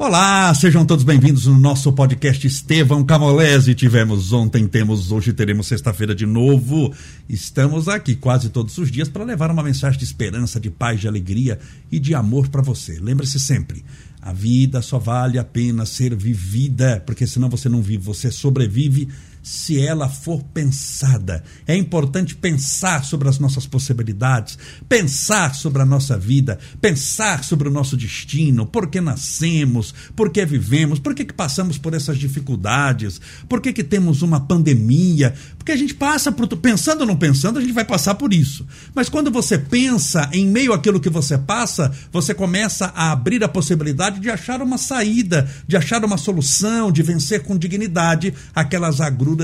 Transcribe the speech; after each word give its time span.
Olá, 0.00 0.54
sejam 0.54 0.86
todos 0.86 1.02
bem-vindos 1.02 1.46
no 1.46 1.58
nosso 1.58 1.92
podcast 1.92 2.46
Estevão 2.46 3.02
Camolese. 3.02 3.74
Tivemos 3.74 4.32
ontem, 4.32 4.68
temos 4.68 5.10
hoje, 5.10 5.32
teremos 5.32 5.66
sexta-feira 5.66 6.14
de 6.14 6.24
novo. 6.24 6.94
Estamos 7.28 7.88
aqui 7.88 8.14
quase 8.14 8.48
todos 8.48 8.78
os 8.78 8.92
dias 8.92 9.08
para 9.08 9.24
levar 9.24 9.50
uma 9.50 9.60
mensagem 9.60 9.98
de 9.98 10.04
esperança, 10.04 10.60
de 10.60 10.70
paz, 10.70 11.00
de 11.00 11.08
alegria 11.08 11.58
e 11.90 11.98
de 11.98 12.14
amor 12.14 12.46
para 12.46 12.62
você. 12.62 13.00
Lembre-se 13.00 13.40
sempre, 13.40 13.84
a 14.22 14.32
vida 14.32 14.80
só 14.82 15.00
vale 15.00 15.36
a 15.36 15.42
pena 15.42 15.84
ser 15.84 16.14
vivida, 16.14 17.02
porque 17.04 17.26
senão 17.26 17.48
você 17.48 17.68
não 17.68 17.82
vive, 17.82 18.04
você 18.04 18.30
sobrevive 18.30 19.08
se 19.48 19.80
ela 19.80 20.10
for 20.10 20.42
pensada. 20.52 21.42
É 21.66 21.74
importante 21.74 22.36
pensar 22.36 23.02
sobre 23.02 23.30
as 23.30 23.38
nossas 23.38 23.66
possibilidades, 23.66 24.58
pensar 24.86 25.54
sobre 25.54 25.80
a 25.80 25.86
nossa 25.86 26.18
vida, 26.18 26.58
pensar 26.82 27.42
sobre 27.42 27.66
o 27.66 27.70
nosso 27.70 27.96
destino, 27.96 28.66
por 28.66 28.90
que 28.90 29.00
nascemos, 29.00 29.94
por 30.14 30.28
que 30.28 30.44
vivemos, 30.44 30.98
por 30.98 31.14
que, 31.14 31.24
que 31.24 31.32
passamos 31.32 31.78
por 31.78 31.94
essas 31.94 32.18
dificuldades, 32.18 33.22
por 33.48 33.62
que, 33.62 33.72
que 33.72 33.82
temos 33.82 34.20
uma 34.20 34.38
pandemia, 34.38 35.32
porque 35.56 35.72
a 35.72 35.76
gente 35.76 35.94
passa 35.94 36.30
por. 36.30 36.46
Pensando 36.58 37.00
ou 37.02 37.06
não 37.06 37.16
pensando, 37.16 37.58
a 37.58 37.62
gente 37.62 37.72
vai 37.72 37.84
passar 37.86 38.16
por 38.16 38.34
isso. 38.34 38.66
Mas 38.94 39.08
quando 39.08 39.30
você 39.30 39.56
pensa 39.56 40.28
em 40.30 40.46
meio 40.46 40.74
àquilo 40.74 41.00
que 41.00 41.08
você 41.08 41.38
passa, 41.38 41.90
você 42.12 42.34
começa 42.34 42.92
a 42.94 43.12
abrir 43.12 43.42
a 43.42 43.48
possibilidade 43.48 44.20
de 44.20 44.28
achar 44.28 44.60
uma 44.60 44.76
saída, 44.76 45.48
de 45.66 45.76
achar 45.76 46.04
uma 46.04 46.18
solução, 46.18 46.92
de 46.92 47.02
vencer 47.02 47.44
com 47.44 47.56
dignidade 47.56 48.34
aquelas 48.54 49.00
agruras 49.00 49.37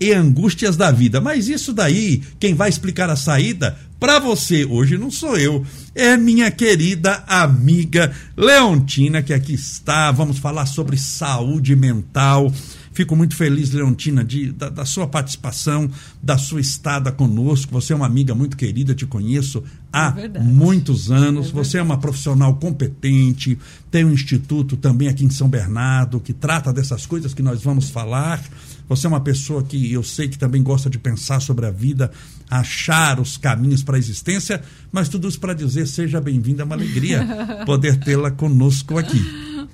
e 0.00 0.12
angústias 0.12 0.76
da 0.76 0.90
vida. 0.90 1.20
Mas 1.20 1.48
isso 1.48 1.72
daí, 1.72 2.22
quem 2.38 2.54
vai 2.54 2.68
explicar 2.68 3.10
a 3.10 3.16
saída 3.16 3.76
para 4.00 4.18
você 4.18 4.64
hoje 4.64 4.96
não 4.96 5.10
sou 5.10 5.36
eu, 5.36 5.64
é 5.94 6.16
minha 6.16 6.50
querida 6.50 7.22
amiga 7.26 8.10
Leontina 8.34 9.22
que 9.22 9.34
aqui 9.34 9.52
está. 9.52 10.10
Vamos 10.10 10.38
falar 10.38 10.64
sobre 10.64 10.96
saúde 10.96 11.76
mental. 11.76 12.50
Fico 12.92 13.14
muito 13.14 13.36
feliz, 13.36 13.70
Leontina, 13.70 14.24
de, 14.24 14.50
da, 14.52 14.68
da, 14.68 14.84
sua 14.84 15.06
participação, 15.06 15.88
da 16.22 16.36
sua 16.36 16.60
estada 16.60 17.12
conosco. 17.12 17.72
Você 17.72 17.92
é 17.92 17.96
uma 17.96 18.06
amiga 18.06 18.34
muito 18.34 18.56
querida, 18.56 18.94
te 18.94 19.06
conheço 19.06 19.62
há 19.92 20.14
é 20.18 20.40
muitos 20.40 21.10
anos. 21.10 21.48
É 21.48 21.52
Você 21.52 21.78
é 21.78 21.82
uma 21.82 21.98
profissional 21.98 22.56
competente, 22.56 23.56
tem 23.90 24.04
um 24.04 24.12
instituto 24.12 24.76
também 24.76 25.08
aqui 25.08 25.24
em 25.24 25.30
São 25.30 25.48
Bernardo 25.48 26.20
que 26.20 26.32
trata 26.32 26.72
dessas 26.72 27.06
coisas 27.06 27.32
que 27.32 27.42
nós 27.42 27.62
vamos 27.62 27.90
falar. 27.90 28.42
Você 28.90 29.06
é 29.06 29.08
uma 29.08 29.20
pessoa 29.20 29.62
que 29.62 29.92
eu 29.92 30.02
sei 30.02 30.28
que 30.28 30.36
também 30.36 30.64
gosta 30.64 30.90
de 30.90 30.98
pensar 30.98 31.38
sobre 31.38 31.64
a 31.64 31.70
vida, 31.70 32.10
achar 32.50 33.20
os 33.20 33.36
caminhos 33.36 33.84
para 33.84 33.94
a 33.94 33.98
existência, 34.00 34.60
mas 34.90 35.08
tudo 35.08 35.28
isso 35.28 35.38
para 35.38 35.54
dizer 35.54 35.86
seja 35.86 36.20
bem-vinda, 36.20 36.62
é 36.62 36.64
uma 36.64 36.74
alegria 36.74 37.24
poder 37.64 38.00
tê-la 38.00 38.32
conosco 38.32 38.98
aqui. 38.98 39.20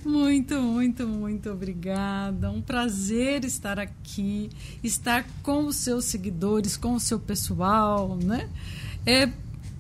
Muito, 0.05 0.61
muito, 0.61 1.09
muito 1.09 1.49
obrigada. 1.49 2.51
Um 2.51 2.61
prazer 2.61 3.43
estar 3.47 3.79
aqui, 3.79 4.51
estar 4.85 5.25
com 5.43 5.65
os 5.65 5.77
seus 5.77 6.05
seguidores, 6.05 6.77
com 6.77 6.95
o 6.95 7.01
seu 7.01 7.19
pessoal, 7.19 8.19
né? 8.23 8.51
É, 9.07 9.31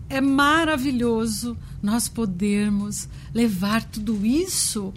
é 0.08 0.20
maravilhoso 0.22 1.58
nós 1.82 2.08
podermos 2.08 3.06
levar 3.34 3.84
tudo 3.84 4.24
isso 4.24 4.94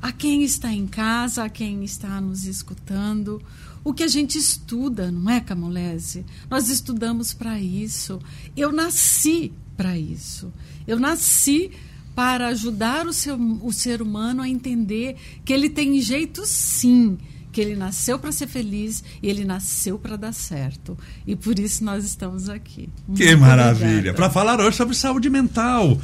a 0.00 0.12
quem 0.12 0.42
está 0.42 0.72
em 0.72 0.86
casa, 0.86 1.44
a 1.44 1.48
quem 1.48 1.84
está 1.84 2.20
nos 2.20 2.44
escutando. 2.44 3.42
O 3.82 3.94
que 3.94 4.02
a 4.02 4.08
gente 4.08 4.38
estuda, 4.38 5.10
não 5.10 5.30
é, 5.30 5.40
Camolese? 5.40 6.24
Nós 6.50 6.68
estudamos 6.68 7.32
para 7.32 7.58
isso. 7.58 8.20
Eu 8.56 8.72
nasci 8.72 9.52
para 9.76 9.96
isso. 9.96 10.52
Eu 10.86 10.98
nasci 10.98 11.70
para 12.14 12.48
ajudar 12.48 13.06
o, 13.06 13.12
seu, 13.12 13.38
o 13.62 13.72
ser 13.72 14.02
humano 14.02 14.42
a 14.42 14.48
entender 14.48 15.16
que 15.44 15.52
ele 15.52 15.70
tem 15.70 16.00
jeito 16.00 16.42
sim, 16.44 17.16
que 17.50 17.60
ele 17.60 17.74
nasceu 17.76 18.18
para 18.18 18.32
ser 18.32 18.46
feliz 18.46 19.02
e 19.22 19.28
ele 19.28 19.44
nasceu 19.44 19.98
para 19.98 20.16
dar 20.16 20.32
certo. 20.32 20.98
E 21.26 21.34
por 21.34 21.58
isso 21.58 21.82
nós 21.82 22.04
estamos 22.04 22.48
aqui. 22.48 22.88
Muito 23.08 23.22
que 23.22 23.36
maravilha! 23.36 24.12
Para 24.12 24.28
falar 24.28 24.60
hoje 24.60 24.76
sobre 24.76 24.94
saúde 24.94 25.30
mental 25.30 25.98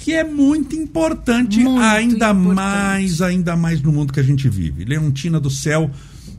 que 0.00 0.14
é 0.14 0.24
muito 0.24 0.74
importante, 0.74 1.60
muito 1.60 1.80
ainda 1.80 2.30
importante. 2.30 2.54
mais, 2.54 3.22
ainda 3.22 3.54
mais 3.54 3.82
no 3.82 3.92
mundo 3.92 4.12
que 4.12 4.20
a 4.20 4.22
gente 4.22 4.48
vive. 4.48 4.84
Leontina 4.84 5.38
do 5.38 5.50
céu, 5.50 5.90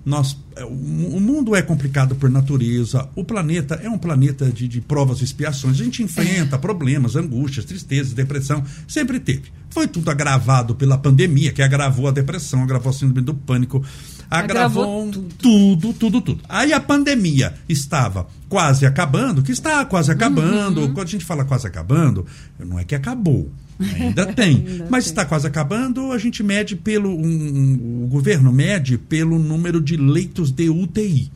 nós, 0.03 0.35
é, 0.55 0.65
o 0.65 1.19
mundo 1.19 1.55
é 1.55 1.61
complicado 1.61 2.15
por 2.15 2.27
natureza, 2.27 3.07
o 3.15 3.23
planeta 3.23 3.75
é 3.75 3.87
um 3.87 3.99
planeta 3.99 4.51
de, 4.51 4.67
de 4.67 4.81
provas 4.81 5.21
e 5.21 5.23
expiações. 5.23 5.79
A 5.79 5.83
gente 5.83 6.01
enfrenta 6.01 6.55
é. 6.55 6.59
problemas, 6.59 7.15
angústias, 7.15 7.63
tristezas, 7.63 8.13
depressão, 8.13 8.63
sempre 8.87 9.19
teve. 9.19 9.51
Foi 9.69 9.87
tudo 9.87 10.09
agravado 10.09 10.73
pela 10.73 10.97
pandemia, 10.97 11.53
que 11.53 11.61
agravou 11.61 12.07
a 12.07 12.11
depressão, 12.11 12.63
agravou 12.63 12.89
a 12.89 12.93
síndrome 12.93 13.21
do 13.21 13.35
pânico, 13.35 13.85
agravou, 14.31 14.83
agravou 14.83 15.11
tudo. 15.11 15.35
tudo, 15.37 15.93
tudo, 15.93 16.21
tudo. 16.21 16.41
Aí 16.47 16.71
a 16.71 16.79
pandemia 16.79 17.53
estava 17.67 18.27
quase 18.47 18.85
acabando, 18.85 19.43
que 19.43 19.51
está 19.51 19.83
quase 19.85 20.11
acabando. 20.11 20.81
Uhum. 20.81 20.93
Quando 20.93 21.07
a 21.07 21.11
gente 21.11 21.25
fala 21.25 21.43
quase 21.43 21.67
acabando, 21.67 22.25
não 22.57 22.79
é 22.79 22.85
que 22.85 22.95
acabou. 22.95 23.51
Ainda 23.79 24.25
tem. 24.33 24.65
Ainda 24.65 24.87
mas 24.89 25.05
está 25.05 25.25
quase 25.25 25.45
acabando, 25.45 26.11
a 26.11 26.17
gente 26.17 26.41
mede 26.41 26.75
pelo. 26.75 27.09
Um, 27.09 27.25
um, 27.25 28.03
o 28.05 28.07
governo 28.07 28.51
mede 28.51 28.97
pelo 28.97 29.37
número 29.37 29.81
de 29.81 29.97
leitos 29.97 30.49
de 30.51 30.69
UTI. 30.69 31.29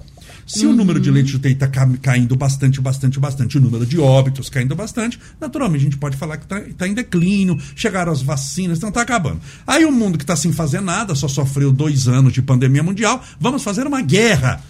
Se 0.45 0.65
uhum. 0.65 0.73
o 0.73 0.75
número 0.75 0.99
de 0.99 1.09
leitos 1.09 1.31
de 1.31 1.37
UTI 1.37 1.53
está 1.53 1.67
caindo 2.01 2.35
bastante, 2.35 2.79
bastante, 2.79 3.19
bastante, 3.19 3.57
o 3.57 3.61
número 3.61 3.85
de 3.85 3.99
óbitos 3.99 4.49
caindo 4.49 4.75
bastante, 4.75 5.19
naturalmente 5.41 5.81
a 5.81 5.83
gente 5.85 5.97
pode 5.97 6.15
falar 6.15 6.37
que 6.37 6.43
está 6.43 6.61
tá 6.77 6.87
em 6.87 6.93
declínio, 6.93 7.57
chegaram 7.75 8.11
as 8.11 8.21
vacinas, 8.21 8.77
então 8.77 8.89
está 8.89 9.01
acabando. 9.01 9.41
Aí 9.65 9.85
o 9.85 9.91
mundo 9.91 10.17
que 10.17 10.23
está 10.23 10.35
sem 10.35 10.53
fazer 10.53 10.81
nada, 10.81 11.15
só 11.15 11.27
sofreu 11.27 11.71
dois 11.71 12.07
anos 12.07 12.31
de 12.31 12.41
pandemia 12.41 12.83
mundial, 12.83 13.23
vamos 13.39 13.63
fazer 13.63 13.87
uma 13.87 14.01
guerra. 14.01 14.61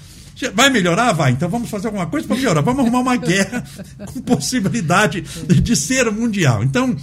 Vai 0.53 0.69
melhorar? 0.69 1.13
Vai. 1.13 1.31
Então 1.31 1.49
vamos 1.49 1.69
fazer 1.69 1.87
alguma 1.87 2.07
coisa 2.07 2.27
para 2.27 2.35
melhorar. 2.35 2.61
Vamos 2.61 2.81
arrumar 2.81 2.99
uma 2.99 3.15
guerra 3.15 3.63
com 4.05 4.21
possibilidade 4.21 5.21
de 5.21 5.75
ser 5.75 6.11
mundial. 6.11 6.63
Então, 6.63 6.95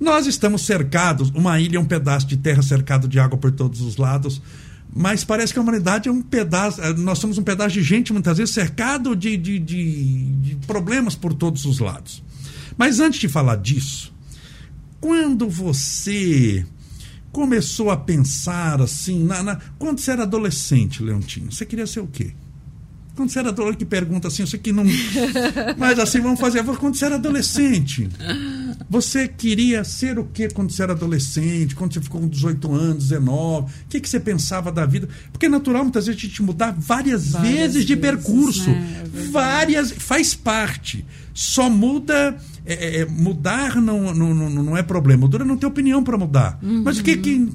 nós 0.00 0.26
estamos 0.26 0.62
cercados, 0.62 1.30
uma 1.30 1.60
ilha 1.60 1.76
é 1.76 1.80
um 1.80 1.84
pedaço 1.84 2.26
de 2.26 2.36
terra 2.36 2.60
cercado 2.60 3.06
de 3.06 3.20
água 3.20 3.38
por 3.38 3.52
todos 3.52 3.80
os 3.80 3.96
lados, 3.96 4.42
mas 4.94 5.24
parece 5.24 5.52
que 5.52 5.58
a 5.58 5.62
humanidade 5.62 6.08
é 6.08 6.12
um 6.12 6.20
pedaço, 6.20 6.80
eh, 6.80 6.92
nós 6.94 7.18
somos 7.18 7.38
um 7.38 7.42
pedaço 7.42 7.74
de 7.74 7.82
gente 7.82 8.12
muitas 8.12 8.36
vezes 8.36 8.54
cercado 8.54 9.16
de, 9.16 9.36
de, 9.36 9.58
de, 9.58 10.24
de 10.24 10.56
problemas 10.66 11.14
por 11.14 11.32
todos 11.32 11.64
os 11.64 11.78
lados. 11.78 12.22
Mas 12.76 13.00
antes 13.00 13.18
de 13.18 13.28
falar 13.28 13.56
disso, 13.56 14.12
quando 15.00 15.48
você 15.48 16.66
começou 17.32 17.90
a 17.90 17.96
pensar 17.96 18.82
assim, 18.82 19.24
na, 19.24 19.42
na, 19.42 19.58
quando 19.78 19.98
você 19.98 20.10
era 20.10 20.24
adolescente, 20.24 21.02
Leontinho, 21.02 21.50
você 21.50 21.64
queria 21.64 21.86
ser 21.86 22.00
o 22.00 22.06
quê? 22.06 22.32
Quando 23.14 23.30
você 23.30 23.38
era 23.38 23.48
adolescente, 23.48 23.78
que 23.78 23.84
pergunta 23.84 24.28
assim, 24.28 24.42
isso 24.42 24.56
aqui 24.56 24.72
não. 24.72 24.84
Mas 25.76 25.98
assim, 25.98 26.20
vamos 26.20 26.40
fazer. 26.40 26.64
Quando 26.64 26.96
você 26.96 27.04
era 27.04 27.16
adolescente, 27.16 28.08
você 28.88 29.26
queria 29.26 29.84
ser 29.84 30.18
o 30.18 30.24
que 30.24 30.48
quando 30.48 30.70
você 30.70 30.82
era 30.82 30.92
adolescente? 30.92 31.74
Quando 31.74 31.94
você 31.94 32.00
ficou 32.00 32.20
com 32.20 32.28
18 32.28 32.72
anos, 32.72 33.08
19? 33.08 33.66
O 33.66 33.74
que, 33.88 34.00
que 34.00 34.08
você 34.08 34.20
pensava 34.20 34.70
da 34.70 34.84
vida? 34.84 35.08
Porque 35.30 35.46
é 35.46 35.48
natural 35.48 35.82
muitas 35.82 36.06
vezes 36.06 36.20
a 36.20 36.26
gente 36.26 36.42
mudar 36.42 36.74
várias, 36.78 37.28
várias 37.30 37.52
vezes 37.52 37.84
de 37.84 37.96
percurso. 37.96 38.70
Né? 38.70 39.04
É 39.04 39.30
várias. 39.30 39.92
Faz 39.92 40.34
parte. 40.34 41.04
Só 41.32 41.70
muda. 41.70 42.36
É, 42.64 42.74
é, 42.74 43.00
é 43.00 43.06
mudar 43.06 43.76
não, 43.76 44.14
não, 44.14 44.34
não, 44.34 44.50
não 44.50 44.76
é 44.76 44.82
problema. 44.82 45.28
É 45.34 45.44
não 45.44 45.56
ter 45.56 45.66
opinião 45.66 46.02
para 46.04 46.16
mudar. 46.18 46.58
Uhum. 46.62 46.82
Mas 46.82 46.98
o 46.98 47.02
que, 47.02 47.16
que, 47.16 47.52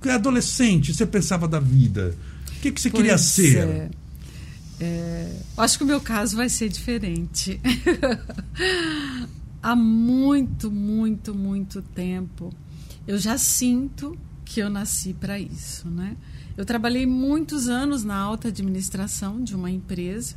que 0.00 0.08
adolescente 0.08 0.94
você 0.94 1.04
pensava 1.04 1.46
da 1.46 1.60
vida? 1.60 2.14
O 2.56 2.60
que, 2.60 2.70
que 2.70 2.80
você 2.80 2.90
pois 2.90 3.02
queria 3.02 3.18
ser? 3.18 3.58
É. 3.58 3.90
É, 4.82 5.28
acho 5.58 5.76
que 5.76 5.84
o 5.84 5.86
meu 5.86 6.00
caso 6.00 6.36
vai 6.36 6.48
ser 6.48 6.70
diferente. 6.70 7.60
Há 9.62 9.76
muito, 9.76 10.70
muito, 10.70 11.34
muito 11.34 11.82
tempo 11.82 12.52
eu 13.06 13.18
já 13.18 13.36
sinto 13.36 14.16
que 14.44 14.60
eu 14.60 14.70
nasci 14.70 15.12
para 15.12 15.38
isso, 15.38 15.88
né? 15.88 16.16
Eu 16.56 16.64
trabalhei 16.64 17.06
muitos 17.06 17.68
anos 17.68 18.04
na 18.04 18.16
alta 18.16 18.48
administração 18.48 19.42
de 19.42 19.54
uma 19.54 19.70
empresa, 19.70 20.34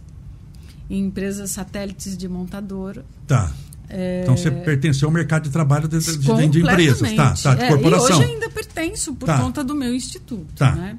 em 0.89 1.05
empresas 1.05 1.51
satélites 1.51 2.17
de 2.17 2.27
montadora. 2.27 3.05
Tá. 3.27 3.51
É... 3.89 4.21
Então 4.23 4.37
você 4.37 4.49
pertenceu 4.49 5.07
ao 5.07 5.13
mercado 5.13 5.43
de 5.43 5.49
trabalho 5.49 5.87
de, 5.87 5.99
de, 5.99 6.17
de, 6.17 6.47
de 6.47 6.61
empresas, 6.61 7.13
tá? 7.13 7.33
tá 7.33 7.55
de 7.55 7.63
é, 7.63 7.67
corporação. 7.67 8.17
Hoje 8.19 8.31
ainda 8.31 8.49
pertenço 8.49 9.13
por 9.13 9.25
tá. 9.25 9.39
conta 9.39 9.63
do 9.63 9.75
meu 9.75 9.93
instituto, 9.93 10.53
tá. 10.55 10.75
né? 10.75 10.97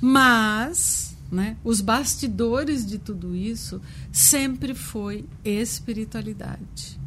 Mas 0.00 1.14
né? 1.32 1.56
Os 1.64 1.80
bastidores 1.80 2.86
de 2.86 2.96
tudo 2.96 3.34
isso 3.34 3.80
sempre 4.12 4.72
foi 4.72 5.24
espiritualidade. 5.44 7.03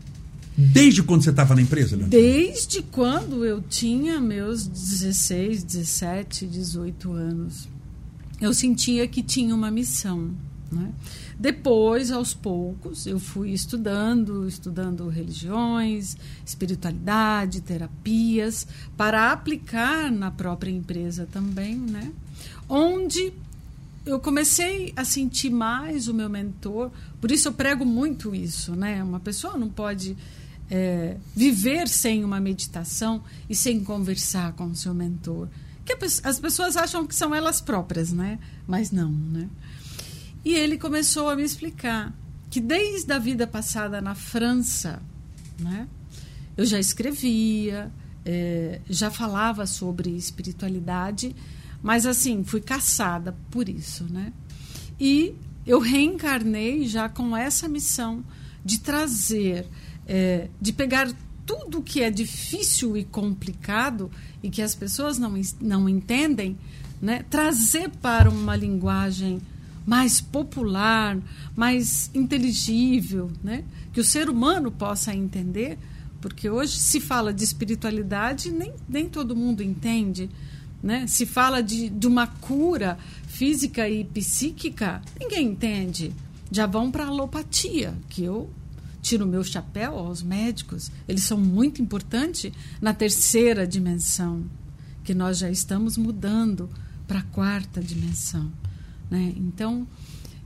Desde 0.58 1.04
quando 1.04 1.24
você 1.24 1.30
estava 1.30 1.54
na 1.54 1.62
empresa, 1.62 1.96
Leandro? 1.96 2.10
Desde 2.10 2.82
quando 2.82 3.46
eu 3.46 3.62
tinha 3.62 4.20
meus 4.20 4.66
16, 4.66 5.64
17, 5.64 6.48
18 6.48 7.12
anos. 7.12 7.70
Eu 8.42 8.52
sentia 8.56 9.08
que 9.08 9.22
tinha 9.22 9.54
uma 9.54 9.70
missão. 9.70 10.32
Né? 10.72 10.92
Depois, 11.40 12.12
aos 12.12 12.34
poucos, 12.34 13.06
eu 13.06 13.20
fui 13.20 13.52
estudando, 13.52 14.48
estudando 14.48 15.08
religiões, 15.08 16.18
espiritualidade, 16.44 17.62
terapias, 17.62 18.66
para 18.98 19.32
aplicar 19.32 20.12
na 20.12 20.32
própria 20.32 20.72
empresa 20.72 21.28
também, 21.32 21.76
né? 21.76 22.12
Onde 22.68 23.32
eu 24.06 24.20
comecei 24.20 24.92
a 24.96 25.06
sentir 25.06 25.50
mais 25.50 26.08
o 26.08 26.14
meu 26.14 26.30
mentor, 26.30 26.92
por 27.22 27.32
isso 27.32 27.48
eu 27.48 27.54
prego 27.54 27.86
muito 27.86 28.34
isso, 28.34 28.76
né? 28.76 29.04
Uma 29.04 29.20
pessoa 29.20 29.56
não 29.56 29.70
pode 29.70 30.18
é, 30.70 31.18
viver 31.36 31.88
sem 31.88 32.24
uma 32.24 32.40
meditação 32.40 33.24
e 33.50 33.56
sem 33.56 33.84
conversar 33.84 34.54
com 34.54 34.66
o 34.66 34.76
seu 34.76 34.94
mentor. 34.94 35.48
Que 35.86 35.98
as 36.24 36.40
pessoas 36.40 36.76
acham 36.76 37.08
que 37.08 37.16
são 37.16 37.34
elas 37.34 37.62
próprias, 37.62 38.12
né? 38.12 38.40
Mas 38.68 38.92
não, 38.92 39.10
né? 39.10 39.48
E 40.44 40.54
ele 40.54 40.78
começou 40.78 41.30
a 41.30 41.36
me 41.36 41.44
explicar 41.44 42.14
que 42.50 42.60
desde 42.60 43.12
a 43.12 43.20
vida 43.20 43.46
passada 43.46 44.02
na 44.02 44.16
França, 44.16 45.02
né, 45.60 45.88
eu 46.56 46.66
já 46.66 46.80
escrevia, 46.80 47.92
é, 48.26 48.82
já 48.90 49.12
falava 49.12 49.66
sobre 49.66 50.10
espiritualidade, 50.10 51.36
mas 51.82 52.06
assim, 52.06 52.44
fui 52.44 52.62
caçada 52.62 53.36
por 53.52 53.70
isso, 53.70 54.06
né? 54.06 54.34
E 55.00 55.36
eu 55.66 55.80
reencarnei 55.80 56.88
já 56.88 57.08
com 57.08 57.36
essa 57.36 57.68
missão 57.68 58.24
de 58.64 58.80
trazer, 58.80 59.68
é, 60.08 60.48
de 60.60 60.72
pegar 60.72 61.12
tudo 61.46 61.82
que 61.82 62.02
é 62.02 62.10
difícil 62.10 62.98
e 62.98 63.04
complicado 63.04 64.10
e 64.42 64.50
que 64.50 64.62
as 64.62 64.74
pessoas 64.74 65.18
não, 65.18 65.40
não 65.62 65.88
entendem, 65.88 66.58
né? 67.02 67.24
trazer 67.30 67.90
para 68.02 68.30
uma 68.30 68.56
linguagem 68.56 69.42
mais 69.86 70.20
popular, 70.20 71.18
mais 71.56 72.12
inteligível, 72.14 73.32
né? 73.44 73.64
que 73.94 74.00
o 74.02 74.04
ser 74.04 74.30
humano 74.30 74.70
possa 74.72 75.16
entender, 75.16 75.78
porque 76.20 76.50
hoje 76.50 76.78
se 76.78 77.00
fala 77.00 77.34
de 77.34 77.44
espiritualidade 77.44 78.52
nem, 78.52 78.74
nem 78.88 79.08
todo 79.08 79.36
mundo 79.36 79.64
entende. 79.64 80.30
Né? 80.84 81.08
Se 81.08 81.26
fala 81.26 81.64
de, 81.64 81.90
de 81.90 82.08
uma 82.08 82.28
cura 82.28 82.98
física 83.28 83.88
e 83.88 84.04
psíquica, 84.04 85.02
ninguém 85.20 85.48
entende. 85.48 86.14
Já 86.52 86.66
vão 86.66 86.92
para 86.92 87.06
a 87.06 87.08
alopatia, 87.08 87.94
que 88.10 88.24
eu 88.24 88.50
tiro 89.08 89.24
o 89.24 89.28
meu 89.28 89.44
chapéu 89.44 89.98
aos 89.98 90.22
médicos, 90.22 90.92
eles 91.08 91.24
são 91.24 91.38
muito 91.38 91.82
importantes 91.82 92.52
na 92.82 92.94
terceira 92.94 93.66
dimensão, 93.66 94.44
que 95.04 95.14
nós 95.14 95.38
já 95.38 95.50
estamos 95.50 95.98
mudando 95.98 96.70
para 97.08 97.20
a 97.20 97.24
quarta 97.24 97.82
dimensão. 97.82 98.52
Né? 99.10 99.34
Então, 99.38 99.88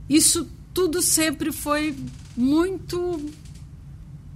isso 0.08 0.48
tudo 0.72 1.02
sempre 1.02 1.50
foi 1.50 1.96
muito 2.36 3.20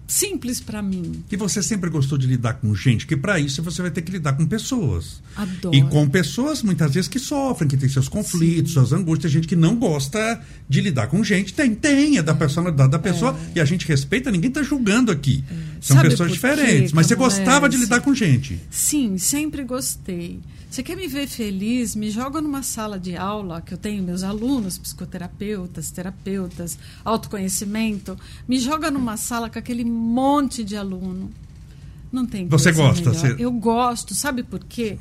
simples 0.07 0.61
para 0.61 0.81
mim. 0.83 1.25
E 1.31 1.37
você 1.37 1.63
sempre 1.63 1.91
gostou 1.91 2.17
de 2.17 2.27
lidar 2.27 2.55
com 2.55 2.75
gente, 2.75 3.07
que 3.07 3.17
para 3.17 3.39
isso 3.39 3.63
você 3.63 3.83
vai 3.83 3.91
ter 3.91 4.03
que 4.03 4.13
lidar 4.13 4.35
com 4.35 4.47
pessoas. 4.47 5.21
Adoro. 5.35 5.75
E 5.75 5.83
com 5.83 6.09
pessoas 6.09 6.63
muitas 6.63 6.95
vezes 6.95 7.09
que 7.09 7.19
sofrem, 7.19 7.69
que 7.69 7.77
têm 7.77 7.89
seus 7.89 8.09
conflitos, 8.09 8.73
Sim. 8.73 8.75
suas 8.75 8.93
angústias, 8.93 9.33
gente 9.33 9.49
que 9.49 9.57
não 9.57 9.77
gosta 9.77 10.41
de 10.69 10.81
lidar 10.81 11.09
com 11.09 11.23
gente. 11.25 11.53
Tem, 11.53 11.75
tem, 11.75 12.19
é 12.19 12.23
da 12.23 12.33
é. 12.33 12.35
personalidade 12.35 12.91
da 12.91 12.99
pessoa 12.99 13.37
é. 13.55 13.59
e 13.59 13.61
a 13.61 13.65
gente 13.65 13.87
respeita, 13.87 14.31
ninguém 14.31 14.49
está 14.49 14.63
julgando 14.63 15.11
aqui. 15.11 15.45
É. 15.51 15.55
São 15.81 15.97
Sabe 15.97 16.11
pessoas 16.11 16.33
diferentes, 16.33 16.93
mas 16.93 17.07
você 17.07 17.15
gostava 17.15 17.69
de 17.69 17.77
lidar 17.77 18.01
com 18.01 18.15
gente. 18.15 18.61
Sim, 18.71 19.19
sempre 19.19 19.63
gostei. 19.65 20.41
Você 20.71 20.83
quer 20.83 20.97
me 20.97 21.07
ver 21.07 21.27
feliz? 21.27 21.95
Me 21.95 22.11
joga 22.11 22.41
numa 22.41 22.63
sala 22.63 22.99
de 22.99 23.17
aula 23.17 23.61
que 23.61 23.73
eu 23.73 23.79
tenho 23.79 24.03
meus 24.03 24.23
alunos, 24.23 24.77
psicoterapeutas, 24.77 25.91
terapeutas, 25.91 26.79
autoconhecimento. 27.05 28.19
Me 28.49 28.59
joga 28.59 28.91
numa 28.91 29.17
sala 29.17 29.49
com 29.49 29.59
aquele 29.59 29.85
monte 29.85 30.65
de 30.65 30.77
aluno. 30.77 31.31
Não 32.11 32.27
tem 32.27 32.49
Você 32.49 32.73
gosta? 32.73 33.13
Você... 33.13 33.37
Eu 33.39 33.53
gosto. 33.53 34.15
Sabe 34.15 34.43
por 34.43 34.65
quê? 34.65 34.99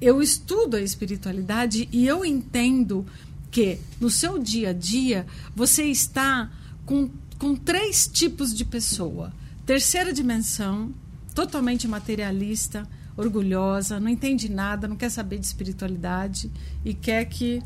Eu 0.00 0.20
estudo 0.20 0.76
a 0.76 0.80
espiritualidade 0.80 1.88
e 1.92 2.06
eu 2.06 2.24
entendo 2.24 3.06
que 3.50 3.78
no 4.00 4.10
seu 4.10 4.38
dia 4.38 4.70
a 4.70 4.72
dia 4.72 5.26
você 5.54 5.84
está 5.84 6.50
com, 6.86 7.10
com 7.38 7.54
três 7.54 8.08
tipos 8.08 8.52
de 8.52 8.64
pessoa: 8.64 9.32
terceira 9.64 10.12
dimensão, 10.12 10.92
totalmente 11.34 11.86
materialista 11.86 12.88
orgulhosa, 13.16 14.00
não 14.00 14.08
entende 14.08 14.48
nada, 14.50 14.88
não 14.88 14.96
quer 14.96 15.10
saber 15.10 15.38
de 15.38 15.46
espiritualidade 15.46 16.50
e 16.84 16.94
quer 16.94 17.24
que 17.26 17.62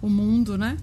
o 0.00 0.08
mundo, 0.08 0.56
né? 0.56 0.76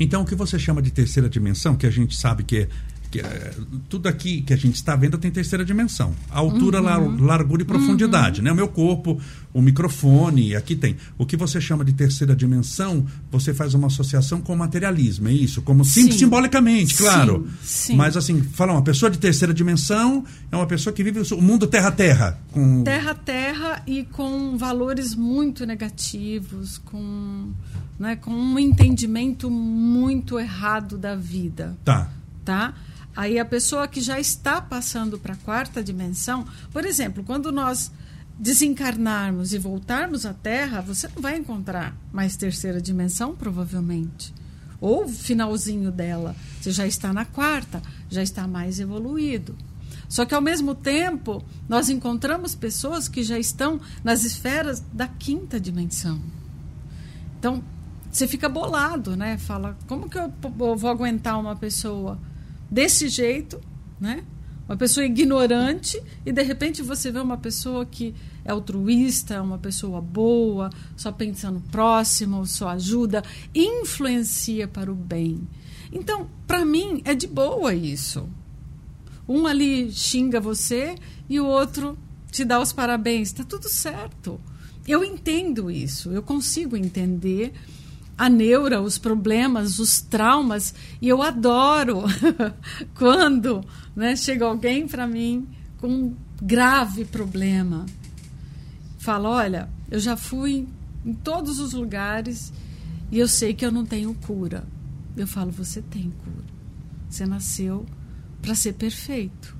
Então, 0.00 0.22
o 0.22 0.24
que 0.24 0.34
você 0.34 0.58
chama 0.58 0.80
de 0.80 0.90
terceira 0.90 1.28
dimensão, 1.28 1.76
que 1.76 1.86
a 1.86 1.90
gente 1.90 2.16
sabe 2.16 2.44
que 2.44 2.58
é 2.58 2.68
que 3.10 3.20
é, 3.20 3.54
tudo 3.88 4.08
aqui 4.08 4.42
que 4.42 4.52
a 4.52 4.56
gente 4.56 4.74
está 4.74 4.94
vendo 4.94 5.16
tem 5.16 5.30
terceira 5.30 5.64
dimensão. 5.64 6.14
Altura, 6.30 6.80
uhum. 6.80 7.24
largura 7.24 7.62
e 7.62 7.64
profundidade. 7.64 8.40
Uhum. 8.40 8.44
Né? 8.44 8.52
O 8.52 8.54
meu 8.54 8.68
corpo, 8.68 9.20
o 9.52 9.62
microfone, 9.62 10.54
aqui 10.54 10.76
tem. 10.76 10.96
O 11.16 11.24
que 11.24 11.36
você 11.36 11.60
chama 11.60 11.84
de 11.84 11.92
terceira 11.92 12.36
dimensão, 12.36 13.06
você 13.30 13.54
faz 13.54 13.74
uma 13.74 13.86
associação 13.86 14.40
com 14.40 14.52
o 14.52 14.56
materialismo, 14.56 15.28
é 15.28 15.32
isso? 15.32 15.62
Como 15.62 15.84
sim. 15.84 16.10
simbolicamente, 16.10 16.96
claro. 16.96 17.48
Sim, 17.62 17.92
sim. 17.92 17.96
Mas 17.96 18.16
assim, 18.16 18.42
fala 18.42 18.72
uma 18.72 18.82
pessoa 18.82 19.10
de 19.10 19.18
terceira 19.18 19.54
dimensão 19.54 20.24
é 20.52 20.56
uma 20.56 20.66
pessoa 20.66 20.92
que 20.92 21.02
vive 21.02 21.20
o 21.34 21.42
mundo 21.42 21.66
terra-terra. 21.66 22.38
Com... 22.52 22.82
Terra-terra 22.84 23.82
e 23.86 24.04
com 24.04 24.56
valores 24.58 25.14
muito 25.14 25.64
negativos, 25.64 26.78
com, 26.78 27.50
né, 27.98 28.16
com 28.16 28.30
um 28.30 28.58
entendimento 28.58 29.50
muito 29.50 30.38
errado 30.38 30.98
da 30.98 31.16
vida. 31.16 31.76
Tá. 31.84 32.10
Tá? 32.44 32.74
Aí 33.18 33.36
a 33.36 33.44
pessoa 33.44 33.88
que 33.88 34.00
já 34.00 34.20
está 34.20 34.62
passando 34.62 35.18
para 35.18 35.34
a 35.34 35.38
quarta 35.38 35.82
dimensão, 35.82 36.46
por 36.70 36.84
exemplo, 36.84 37.24
quando 37.24 37.50
nós 37.50 37.90
desencarnarmos 38.38 39.52
e 39.52 39.58
voltarmos 39.58 40.24
à 40.24 40.32
Terra, 40.32 40.80
você 40.80 41.08
não 41.08 41.20
vai 41.20 41.36
encontrar 41.36 41.96
mais 42.12 42.36
terceira 42.36 42.80
dimensão, 42.80 43.34
provavelmente. 43.34 44.32
Ou 44.80 45.08
finalzinho 45.08 45.90
dela. 45.90 46.36
Você 46.60 46.70
já 46.70 46.86
está 46.86 47.12
na 47.12 47.24
quarta, 47.24 47.82
já 48.08 48.22
está 48.22 48.46
mais 48.46 48.78
evoluído. 48.78 49.56
Só 50.08 50.24
que, 50.24 50.32
ao 50.32 50.40
mesmo 50.40 50.72
tempo, 50.72 51.44
nós 51.68 51.90
encontramos 51.90 52.54
pessoas 52.54 53.08
que 53.08 53.24
já 53.24 53.36
estão 53.36 53.80
nas 54.04 54.24
esferas 54.24 54.80
da 54.92 55.08
quinta 55.08 55.58
dimensão. 55.58 56.20
Então, 57.36 57.64
você 58.12 58.28
fica 58.28 58.48
bolado, 58.48 59.16
né? 59.16 59.36
Fala, 59.38 59.76
como 59.88 60.08
que 60.08 60.16
eu 60.16 60.32
vou 60.76 60.88
aguentar 60.88 61.36
uma 61.40 61.56
pessoa 61.56 62.16
desse 62.70 63.08
jeito, 63.08 63.60
né? 64.00 64.24
Uma 64.68 64.76
pessoa 64.76 65.06
ignorante 65.06 66.00
e 66.26 66.30
de 66.30 66.42
repente 66.42 66.82
você 66.82 67.10
vê 67.10 67.18
uma 67.18 67.38
pessoa 67.38 67.86
que 67.86 68.14
é 68.44 68.50
altruísta, 68.50 69.42
uma 69.42 69.58
pessoa 69.58 70.00
boa, 70.00 70.68
só 70.94 71.10
pensa 71.10 71.50
no 71.50 71.60
próximo, 71.60 72.46
só 72.46 72.68
ajuda, 72.68 73.22
influencia 73.54 74.68
para 74.68 74.92
o 74.92 74.94
bem. 74.94 75.40
Então, 75.90 76.28
para 76.46 76.66
mim 76.66 77.00
é 77.06 77.14
de 77.14 77.26
boa 77.26 77.74
isso. 77.74 78.28
Um 79.26 79.46
ali 79.46 79.90
xinga 79.90 80.38
você 80.38 80.94
e 81.30 81.40
o 81.40 81.46
outro 81.46 81.98
te 82.30 82.44
dá 82.44 82.60
os 82.60 82.72
parabéns, 82.72 83.28
está 83.28 83.44
tudo 83.44 83.68
certo. 83.68 84.38
Eu 84.86 85.02
entendo 85.02 85.70
isso, 85.70 86.10
eu 86.10 86.22
consigo 86.22 86.76
entender 86.76 87.52
a 88.18 88.28
neura, 88.28 88.82
os 88.82 88.98
problemas, 88.98 89.78
os 89.78 90.00
traumas. 90.00 90.74
E 91.00 91.08
eu 91.08 91.22
adoro 91.22 92.02
quando 92.96 93.64
né, 93.94 94.16
chega 94.16 94.44
alguém 94.44 94.88
para 94.88 95.06
mim 95.06 95.46
com 95.78 95.88
um 95.88 96.16
grave 96.42 97.04
problema. 97.04 97.86
Fala: 98.98 99.28
olha, 99.28 99.70
eu 99.88 100.00
já 100.00 100.16
fui 100.16 100.66
em 101.06 101.14
todos 101.14 101.60
os 101.60 101.72
lugares 101.72 102.52
e 103.10 103.18
eu 103.18 103.28
sei 103.28 103.54
que 103.54 103.64
eu 103.64 103.70
não 103.70 103.86
tenho 103.86 104.12
cura. 104.14 104.66
Eu 105.16 105.28
falo: 105.28 105.52
você 105.52 105.80
tem 105.80 106.10
cura. 106.10 106.48
Você 107.08 107.24
nasceu 107.24 107.86
para 108.42 108.54
ser 108.56 108.74
perfeito. 108.74 109.56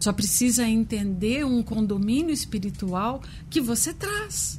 Só 0.00 0.12
precisa 0.12 0.66
entender 0.66 1.44
um 1.44 1.62
condomínio 1.62 2.32
espiritual 2.32 3.22
que 3.48 3.60
você 3.60 3.92
traz. 3.92 4.58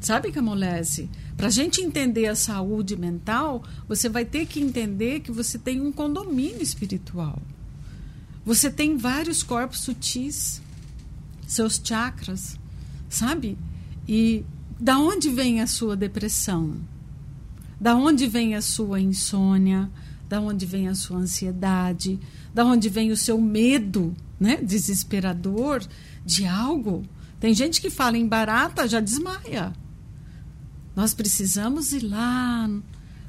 Sabe, 0.00 0.32
Camolese? 0.32 1.10
Para 1.40 1.46
a 1.46 1.50
gente 1.50 1.80
entender 1.80 2.26
a 2.26 2.34
saúde 2.34 2.98
mental, 2.98 3.64
você 3.88 4.10
vai 4.10 4.26
ter 4.26 4.44
que 4.44 4.60
entender 4.60 5.20
que 5.20 5.32
você 5.32 5.58
tem 5.58 5.80
um 5.80 5.90
condomínio 5.90 6.60
espiritual. 6.60 7.40
Você 8.44 8.70
tem 8.70 8.98
vários 8.98 9.42
corpos 9.42 9.80
sutis, 9.80 10.60
seus 11.46 11.80
chakras, 11.82 12.58
sabe? 13.08 13.56
E 14.06 14.44
da 14.78 14.98
onde 14.98 15.30
vem 15.30 15.62
a 15.62 15.66
sua 15.66 15.96
depressão? 15.96 16.76
Da 17.80 17.96
onde 17.96 18.26
vem 18.26 18.54
a 18.54 18.60
sua 18.60 19.00
insônia? 19.00 19.90
Da 20.28 20.42
onde 20.42 20.66
vem 20.66 20.88
a 20.88 20.94
sua 20.94 21.16
ansiedade? 21.16 22.20
Da 22.52 22.66
onde 22.66 22.90
vem 22.90 23.12
o 23.12 23.16
seu 23.16 23.40
medo, 23.40 24.14
né, 24.38 24.56
desesperador 24.56 25.82
de 26.22 26.44
algo? 26.44 27.02
Tem 27.40 27.54
gente 27.54 27.80
que 27.80 27.88
fala 27.88 28.18
em 28.18 28.28
barata 28.28 28.86
já 28.86 29.00
desmaia. 29.00 29.72
Nós 31.00 31.14
precisamos 31.14 31.94
ir 31.94 32.02
lá 32.02 32.68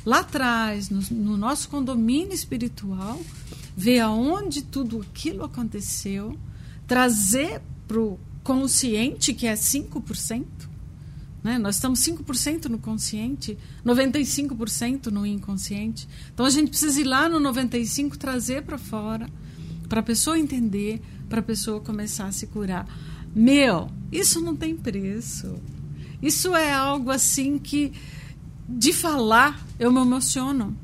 lá 0.05 0.19
atrás, 0.19 0.89
no, 0.89 0.99
no 1.09 1.37
nosso 1.37 1.69
condomínio 1.69 2.33
espiritual, 2.33 3.17
ver 3.77 4.01
aonde 4.01 4.61
tudo 4.61 4.99
aquilo 4.99 5.45
aconteceu, 5.45 6.37
trazer 6.85 7.61
para 7.87 7.97
o 7.97 8.19
consciente, 8.43 9.33
que 9.33 9.47
é 9.47 9.53
5%, 9.53 10.43
né? 11.41 11.57
Nós 11.57 11.75
estamos 11.75 12.01
5% 12.01 12.65
no 12.65 12.77
consciente, 12.77 13.57
95% 13.85 15.05
no 15.05 15.25
inconsciente. 15.25 16.09
Então 16.33 16.45
a 16.45 16.49
gente 16.49 16.71
precisa 16.71 16.99
ir 16.99 17.05
lá 17.05 17.29
no 17.29 17.39
95% 17.39 18.17
trazer 18.17 18.63
para 18.63 18.77
fora, 18.77 19.29
para 19.87 20.01
a 20.01 20.03
pessoa 20.03 20.37
entender, 20.37 21.01
para 21.29 21.39
a 21.39 21.43
pessoa 21.43 21.79
começar 21.79 22.25
a 22.25 22.33
se 22.33 22.47
curar. 22.47 22.85
Meu, 23.33 23.89
isso 24.11 24.41
não 24.41 24.57
tem 24.57 24.75
preço. 24.75 25.57
Isso 26.21 26.55
é 26.55 26.71
algo 26.71 27.09
assim 27.09 27.57
que, 27.57 27.91
de 28.67 28.93
falar, 28.93 29.65
eu 29.79 29.91
me 29.91 29.99
emociono. 29.99 30.75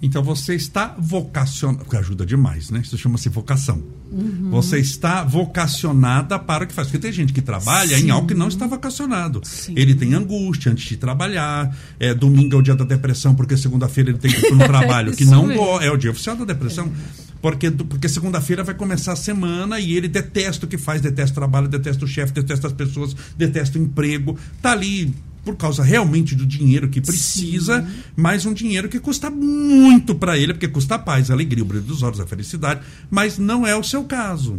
Então 0.00 0.22
você 0.22 0.54
está 0.54 0.94
vocacionado, 0.98 1.86
que 1.86 1.96
ajuda 1.96 2.26
demais, 2.26 2.68
né? 2.68 2.82
Isso 2.84 2.96
chama-se 2.98 3.30
vocação. 3.30 3.82
Uhum. 4.12 4.50
Você 4.50 4.78
está 4.78 5.24
vocacionada 5.24 6.38
para 6.38 6.64
o 6.64 6.66
que 6.66 6.74
faz. 6.74 6.88
Porque 6.88 6.98
tem 6.98 7.10
gente 7.10 7.32
que 7.32 7.40
trabalha 7.40 7.96
Sim. 7.96 8.06
em 8.06 8.10
algo 8.10 8.28
que 8.28 8.34
não 8.34 8.48
está 8.48 8.66
vocacionado. 8.66 9.40
Sim. 9.44 9.72
Ele 9.74 9.94
tem 9.94 10.12
angústia 10.12 10.70
antes 10.70 10.86
de 10.86 10.98
trabalhar. 10.98 11.74
É, 11.98 12.12
domingo 12.12 12.54
é 12.54 12.58
o 12.58 12.62
dia 12.62 12.76
da 12.76 12.84
depressão, 12.84 13.34
porque 13.34 13.56
segunda-feira 13.56 14.10
ele 14.10 14.18
tem 14.18 14.30
que 14.30 14.36
ir 14.38 14.48
para 14.48 14.54
um 14.54 14.58
trabalho 14.68 15.16
que 15.16 15.24
não 15.24 15.46
mesmo. 15.46 15.80
é 15.80 15.90
o 15.90 15.96
dia 15.96 16.10
oficial 16.10 16.36
da 16.36 16.44
depressão. 16.44 16.86
É. 16.86 17.23
Porque, 17.44 17.70
porque 17.70 18.08
segunda-feira 18.08 18.64
vai 18.64 18.74
começar 18.74 19.12
a 19.12 19.16
semana 19.16 19.78
e 19.78 19.94
ele 19.94 20.08
detesta 20.08 20.64
o 20.64 20.68
que 20.68 20.78
faz, 20.78 21.02
detesta 21.02 21.32
o 21.32 21.34
trabalho, 21.34 21.68
detesta 21.68 22.02
o 22.02 22.08
chefe, 22.08 22.32
detesta 22.32 22.68
as 22.68 22.72
pessoas, 22.72 23.14
detesta 23.36 23.78
o 23.78 23.82
emprego. 23.82 24.38
Tá 24.62 24.72
ali 24.72 25.12
por 25.44 25.54
causa 25.54 25.82
realmente 25.82 26.34
do 26.34 26.46
dinheiro 26.46 26.88
que 26.88 27.02
precisa, 27.02 27.82
Sim. 27.82 27.88
mas 28.16 28.46
um 28.46 28.54
dinheiro 28.54 28.88
que 28.88 28.98
custa 28.98 29.28
muito 29.28 30.14
para 30.14 30.38
ele, 30.38 30.54
porque 30.54 30.68
custa 30.68 30.94
a 30.94 30.98
paz, 30.98 31.30
a 31.30 31.34
alegria, 31.34 31.62
o 31.62 31.66
brilho 31.66 31.84
dos 31.84 32.02
olhos, 32.02 32.18
a 32.18 32.26
felicidade, 32.26 32.80
mas 33.10 33.36
não 33.36 33.66
é 33.66 33.76
o 33.76 33.84
seu 33.84 34.04
caso. 34.04 34.58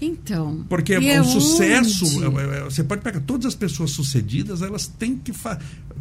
Então. 0.00 0.64
Porque 0.68 0.96
o 0.96 1.02
é 1.02 1.22
sucesso, 1.22 2.04
é, 2.24 2.58
é, 2.58 2.64
você 2.64 2.82
pode 2.82 3.02
pegar 3.02 3.20
todas 3.20 3.46
as 3.46 3.54
pessoas 3.54 3.90
sucedidas, 3.90 4.62
elas 4.62 4.86
têm 4.86 5.16
que, 5.16 5.32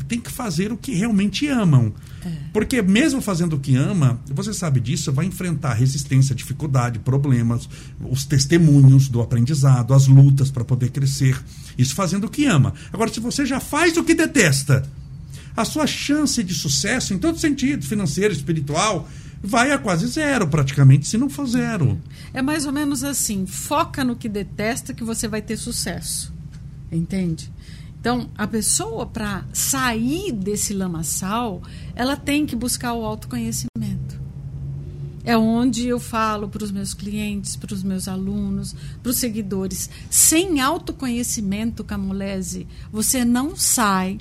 têm 0.08 0.20
que 0.20 0.32
fazer 0.32 0.72
o 0.72 0.78
que 0.78 0.94
realmente 0.94 1.48
amam. 1.48 1.94
É. 2.26 2.30
Porque 2.54 2.82
mesmo 2.82 3.22
fazendo 3.22 3.58
o 3.58 3.60
que 3.60 3.76
ama, 3.76 4.20
você 4.28 4.54
sabe 4.54 4.80
disso, 4.80 5.12
vai 5.12 5.26
enfrentar 5.26 5.74
resistência, 5.74 6.34
dificuldade, 6.34 7.00
problemas, 7.00 7.70
os 8.10 8.26
testemunhos 8.26 9.10
do 9.10 9.22
aprendizado, 9.22 9.94
as 9.94 10.08
lutas 10.08 10.50
para 10.50 10.64
poder 10.64 10.92
crescer. 10.92 11.42
Isso 11.78 11.94
fazendo 11.94 12.26
o 12.26 12.30
que 12.30 12.46
ama. 12.46 12.74
Agora, 12.94 13.12
se 13.12 13.20
você 13.20 13.46
já 13.46 13.60
faz 13.60 13.98
o 13.98 14.04
que 14.04 14.14
detesta, 14.14 14.84
a 15.56 15.66
sua 15.66 15.86
chance 15.86 16.42
de 16.42 16.54
sucesso, 16.54 17.14
em 17.14 17.18
todo 17.18 17.38
sentido, 17.38 17.86
financeiro, 17.86 18.34
espiritual, 18.34 19.10
vai 19.42 19.72
a 19.72 19.78
quase 19.78 20.08
zero, 20.08 20.48
praticamente, 20.48 21.08
se 21.08 21.18
não 21.18 21.30
for 21.30 21.48
zero. 21.48 22.00
É 22.34 22.42
mais 22.42 22.66
ou 22.66 22.72
menos 22.72 23.04
assim: 23.04 23.46
foca 23.46 24.04
no 24.04 24.16
que 24.16 24.30
detesta 24.30 24.94
que 24.94 25.04
você 25.04 25.28
vai 25.28 25.42
ter 25.42 25.58
sucesso. 25.58 26.34
Entende? 26.92 27.52
Então, 28.00 28.30
a 28.38 28.48
pessoa, 28.48 29.06
para 29.06 29.46
sair 29.52 30.32
desse 30.32 30.74
lamaçal, 30.74 31.62
ela 31.94 32.16
tem 32.16 32.46
que 32.46 32.56
buscar 32.56 32.94
o 32.94 33.06
autoconhecimento. 33.06 34.20
É 35.24 35.38
onde 35.38 35.86
eu 35.86 36.00
falo 36.00 36.48
para 36.48 36.64
os 36.64 36.72
meus 36.72 36.94
clientes, 36.94 37.58
para 37.58 37.74
os 37.74 37.84
meus 37.84 38.08
alunos, 38.08 38.74
para 39.04 39.10
os 39.10 39.18
seguidores. 39.18 39.90
Sem 40.10 40.62
autoconhecimento, 40.62 41.84
Camolese, 41.84 42.66
você 42.92 43.26
não 43.26 43.56
sai 43.56 44.18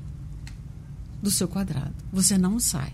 do 1.22 1.30
seu 1.30 1.46
quadrado. 1.46 1.94
Você 2.12 2.36
não 2.36 2.58
sai. 2.58 2.92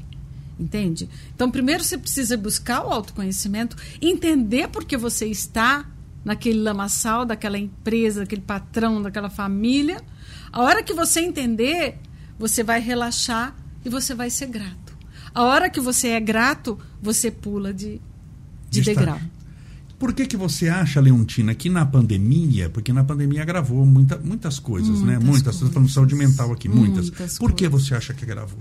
Entende? 0.58 1.08
Então, 1.34 1.50
primeiro 1.50 1.82
você 1.82 1.98
precisa 1.98 2.36
buscar 2.36 2.84
o 2.84 2.90
autoconhecimento, 2.90 3.76
entender 4.00 4.68
por 4.68 4.84
que 4.84 4.96
você 4.96 5.26
está 5.26 5.86
naquele 6.24 6.60
lamaçal 6.60 7.26
daquela 7.26 7.58
empresa, 7.58 8.20
daquele 8.20 8.40
patrão, 8.40 9.02
daquela 9.02 9.28
família. 9.28 10.00
A 10.52 10.62
hora 10.62 10.82
que 10.82 10.94
você 10.94 11.20
entender, 11.20 11.98
você 12.38 12.62
vai 12.62 12.80
relaxar 12.80 13.54
e 13.84 13.88
você 13.90 14.14
vai 14.14 14.30
ser 14.30 14.46
grato. 14.46 14.96
A 15.34 15.42
hora 15.42 15.68
que 15.68 15.80
você 15.80 16.08
é 16.08 16.20
grato, 16.20 16.78
você 17.02 17.30
pula 17.30 17.74
de, 17.74 18.00
de 18.70 18.80
degrau. 18.80 19.20
Por 19.98 20.12
que, 20.12 20.26
que 20.26 20.36
você 20.36 20.68
acha, 20.68 21.00
Leontina, 21.00 21.54
que 21.54 21.68
na 21.68 21.84
pandemia, 21.86 22.68
porque 22.68 22.92
na 22.92 23.04
pandemia 23.04 23.42
agravou 23.42 23.86
muita, 23.86 24.18
muitas 24.18 24.58
coisas, 24.58 25.00
muitas 25.00 25.06
né? 25.06 25.18
Muitas, 25.18 25.56
coisas. 25.56 25.72
falando 25.72 25.88
de 25.88 25.94
saúde 25.94 26.14
mental 26.14 26.52
aqui, 26.52 26.68
muitas. 26.68 27.10
muitas 27.10 27.38
Por 27.38 27.52
que 27.52 27.68
você 27.68 27.94
acha 27.94 28.12
que 28.12 28.24
agravou? 28.24 28.60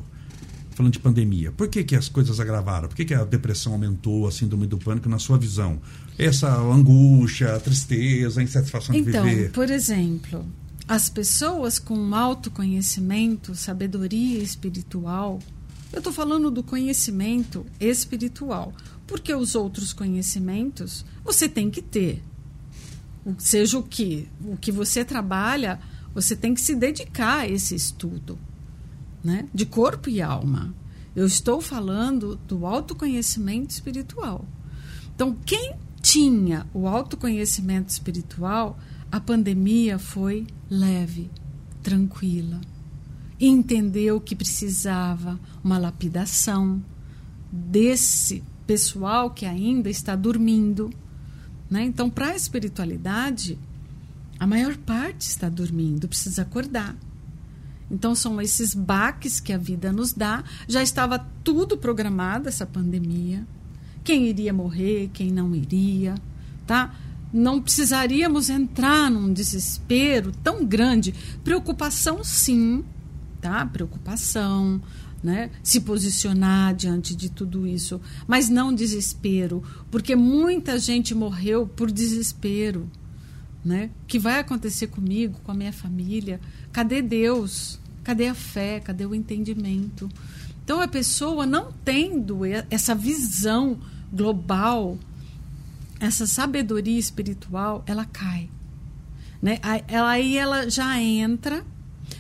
Falando 0.73 0.93
de 0.93 0.99
pandemia, 0.99 1.51
por 1.51 1.67
que, 1.67 1.83
que 1.83 1.95
as 1.95 2.09
coisas 2.09 2.39
agravaram? 2.39 2.87
Por 2.87 2.95
que, 2.95 3.05
que 3.05 3.13
a 3.13 3.23
depressão 3.23 3.73
aumentou, 3.73 4.27
a 4.27 4.31
síndrome 4.31 4.67
do 4.67 4.77
pânico, 4.77 5.07
na 5.07 5.19
sua 5.19 5.37
visão? 5.37 5.79
Essa 6.17 6.55
angústia, 6.57 7.55
a 7.55 7.59
tristeza, 7.59 8.39
a 8.39 8.43
insatisfação 8.43 8.95
então, 8.95 9.23
de 9.23 9.29
viver? 9.29 9.41
Então, 9.49 9.53
por 9.53 9.69
exemplo, 9.69 10.45
as 10.87 11.09
pessoas 11.09 11.79
com 11.79 12.13
autoconhecimento, 12.13 13.55
sabedoria 13.55 14.39
espiritual, 14.39 15.39
eu 15.91 15.99
estou 15.99 16.11
falando 16.11 16.49
do 16.49 16.63
conhecimento 16.63 17.65
espiritual, 17.79 18.73
porque 19.05 19.33
os 19.33 19.55
outros 19.55 19.93
conhecimentos 19.93 21.05
você 21.23 21.47
tem 21.47 21.69
que 21.69 21.81
ter. 21.81 22.21
Seja 23.37 23.77
o 23.77 23.83
que, 23.83 24.27
o 24.43 24.57
que 24.57 24.71
você 24.71 25.05
trabalha, 25.05 25.79
você 26.13 26.35
tem 26.35 26.53
que 26.53 26.61
se 26.61 26.75
dedicar 26.75 27.41
a 27.41 27.47
esse 27.47 27.75
estudo 27.75 28.37
né? 29.23 29.47
de 29.53 29.65
corpo 29.65 30.09
e 30.09 30.21
alma. 30.21 30.73
Eu 31.15 31.25
estou 31.25 31.61
falando 31.61 32.35
do 32.47 32.65
autoconhecimento 32.65 33.71
espiritual. 33.71 34.45
Então, 35.15 35.37
quem 35.45 35.75
tinha 36.01 36.65
o 36.73 36.87
autoconhecimento 36.87 37.89
espiritual, 37.89 38.77
a 39.11 39.19
pandemia 39.19 39.99
foi 39.99 40.47
leve, 40.69 41.29
tranquila. 41.81 42.59
Entendeu 43.39 44.19
que 44.19 44.35
precisava 44.35 45.39
uma 45.63 45.77
lapidação 45.77 46.83
desse 47.51 48.43
pessoal 48.65 49.29
que 49.29 49.45
ainda 49.45 49.89
está 49.89 50.15
dormindo. 50.15 50.89
Né? 51.69 51.83
Então, 51.83 52.09
para 52.09 52.29
a 52.29 52.35
espiritualidade, 52.35 53.59
a 54.39 54.47
maior 54.47 54.75
parte 54.77 55.21
está 55.21 55.47
dormindo, 55.47 56.07
precisa 56.07 56.41
acordar. 56.41 56.95
Então 57.93 58.15
são 58.15 58.41
esses 58.41 58.73
baques 58.73 59.39
que 59.39 59.53
a 59.53 59.57
vida 59.57 59.93
nos 59.93 60.13
dá. 60.13 60.43
Já 60.67 60.81
estava 60.81 61.19
tudo 61.43 61.77
programado 61.77 62.49
essa 62.49 62.65
pandemia. 62.65 63.45
Quem 64.03 64.25
iria 64.25 64.51
morrer, 64.51 65.11
quem 65.13 65.31
não 65.31 65.55
iria, 65.55 66.15
tá? 66.65 66.95
Não 67.31 67.61
precisaríamos 67.61 68.49
entrar 68.49 69.11
num 69.11 69.31
desespero 69.31 70.31
tão 70.43 70.65
grande. 70.65 71.13
Preocupação 71.43 72.23
sim, 72.23 72.83
tá? 73.39 73.63
Preocupação, 73.63 74.81
né? 75.23 75.51
Se 75.61 75.79
posicionar 75.81 76.73
diante 76.75 77.15
de 77.15 77.29
tudo 77.29 77.67
isso, 77.67 78.01
mas 78.25 78.49
não 78.49 78.73
desespero, 78.73 79.63
porque 79.91 80.15
muita 80.15 80.79
gente 80.79 81.13
morreu 81.13 81.67
por 81.67 81.91
desespero. 81.91 82.89
Né? 83.63 83.91
O 84.03 84.07
que 84.07 84.19
vai 84.19 84.39
acontecer 84.39 84.87
comigo, 84.87 85.39
com 85.41 85.51
a 85.51 85.55
minha 85.55 85.71
família? 85.71 86.41
Cadê 86.73 87.01
Deus? 87.01 87.79
Cadê 88.03 88.27
a 88.27 88.35
fé? 88.35 88.79
Cadê 88.79 89.05
o 89.05 89.15
entendimento? 89.15 90.09
Então 90.63 90.79
a 90.81 90.87
pessoa 90.87 91.45
não 91.45 91.71
tendo 91.83 92.41
essa 92.69 92.95
visão 92.95 93.77
global, 94.11 94.97
essa 95.99 96.25
sabedoria 96.25 96.99
espiritual, 96.99 97.83
ela 97.85 98.05
cai. 98.05 98.49
Né? 99.41 99.59
Aí 99.63 100.37
ela 100.37 100.69
já 100.69 100.99
entra 101.01 101.65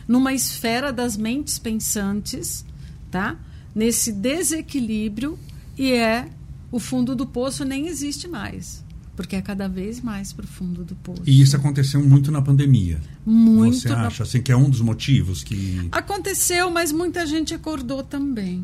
numa 0.07 0.33
esfera 0.33 0.91
das 0.91 1.15
mentes 1.15 1.57
pensantes, 1.57 2.65
tá? 3.09 3.37
nesse 3.73 4.11
desequilíbrio, 4.11 5.39
e 5.77 5.91
é 5.91 6.29
o 6.71 6.79
fundo 6.79 7.15
do 7.15 7.25
poço 7.25 7.63
nem 7.65 7.87
existe 7.87 8.27
mais 8.27 8.82
porque 9.15 9.35
é 9.35 9.41
cada 9.41 9.67
vez 9.67 10.01
mais 10.01 10.33
profundo 10.33 10.83
do 10.83 10.95
poço. 10.95 11.21
E 11.25 11.41
isso 11.41 11.55
aconteceu 11.55 12.01
muito 12.03 12.31
na 12.31 12.41
pandemia. 12.41 12.99
Muito. 13.25 13.77
Você 13.77 13.89
acha 13.89 14.23
na... 14.23 14.27
assim 14.27 14.41
que 14.41 14.51
é 14.51 14.57
um 14.57 14.69
dos 14.69 14.81
motivos 14.81 15.43
que 15.43 15.87
aconteceu, 15.91 16.71
mas 16.71 16.91
muita 16.91 17.25
gente 17.25 17.53
acordou 17.53 18.03
também. 18.03 18.63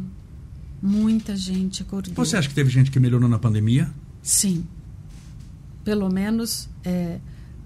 Muita 0.81 1.35
gente 1.35 1.81
acordou. 1.81 2.13
Você 2.15 2.37
acha 2.37 2.47
que 2.47 2.55
teve 2.55 2.69
gente 2.69 2.89
que 2.89 2.99
melhorou 2.99 3.29
na 3.29 3.37
pandemia? 3.37 3.91
Sim. 4.23 4.65
Pelo 5.83 6.09
menos 6.09 6.69
é, 6.83 7.19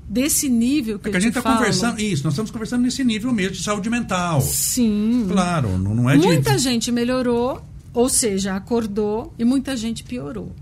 desse 0.10 0.50
nível 0.50 1.00
que, 1.00 1.08
é 1.08 1.12
que 1.12 1.18
a 1.18 1.20
gente 1.20 1.38
está 1.38 1.54
conversando 1.54 2.00
isso. 2.02 2.24
Nós 2.24 2.34
estamos 2.34 2.52
conversando 2.52 2.82
nesse 2.82 3.04
nível 3.04 3.32
mesmo 3.32 3.56
de 3.56 3.64
saúde 3.64 3.90
mental. 3.90 4.42
Sim. 4.42 5.28
Claro, 5.32 5.78
não, 5.78 5.96
não 5.96 6.10
é. 6.10 6.18
Muita 6.18 6.56
de... 6.56 6.64
gente 6.64 6.92
melhorou, 6.92 7.64
ou 7.94 8.10
seja, 8.10 8.56
acordou 8.56 9.34
e 9.40 9.46
muita 9.46 9.78
gente 9.78 10.04
piorou, 10.04 10.54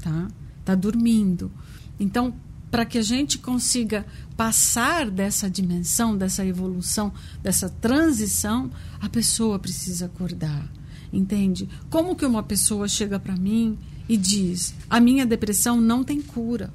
tá? 0.00 0.28
Está 0.64 0.74
dormindo. 0.74 1.52
Então, 2.00 2.34
para 2.70 2.84
que 2.84 2.98
a 2.98 3.02
gente 3.02 3.38
consiga 3.38 4.04
passar 4.36 5.10
dessa 5.10 5.48
dimensão, 5.48 6.16
dessa 6.16 6.44
evolução, 6.44 7.12
dessa 7.42 7.68
transição, 7.68 8.70
a 9.00 9.08
pessoa 9.08 9.58
precisa 9.58 10.06
acordar. 10.06 10.68
Entende? 11.12 11.68
Como 11.88 12.16
que 12.16 12.26
uma 12.26 12.42
pessoa 12.42 12.88
chega 12.88 13.20
para 13.20 13.36
mim 13.36 13.78
e 14.08 14.16
diz: 14.16 14.74
"A 14.90 14.98
minha 14.98 15.24
depressão 15.24 15.80
não 15.80 16.02
tem 16.02 16.20
cura". 16.20 16.72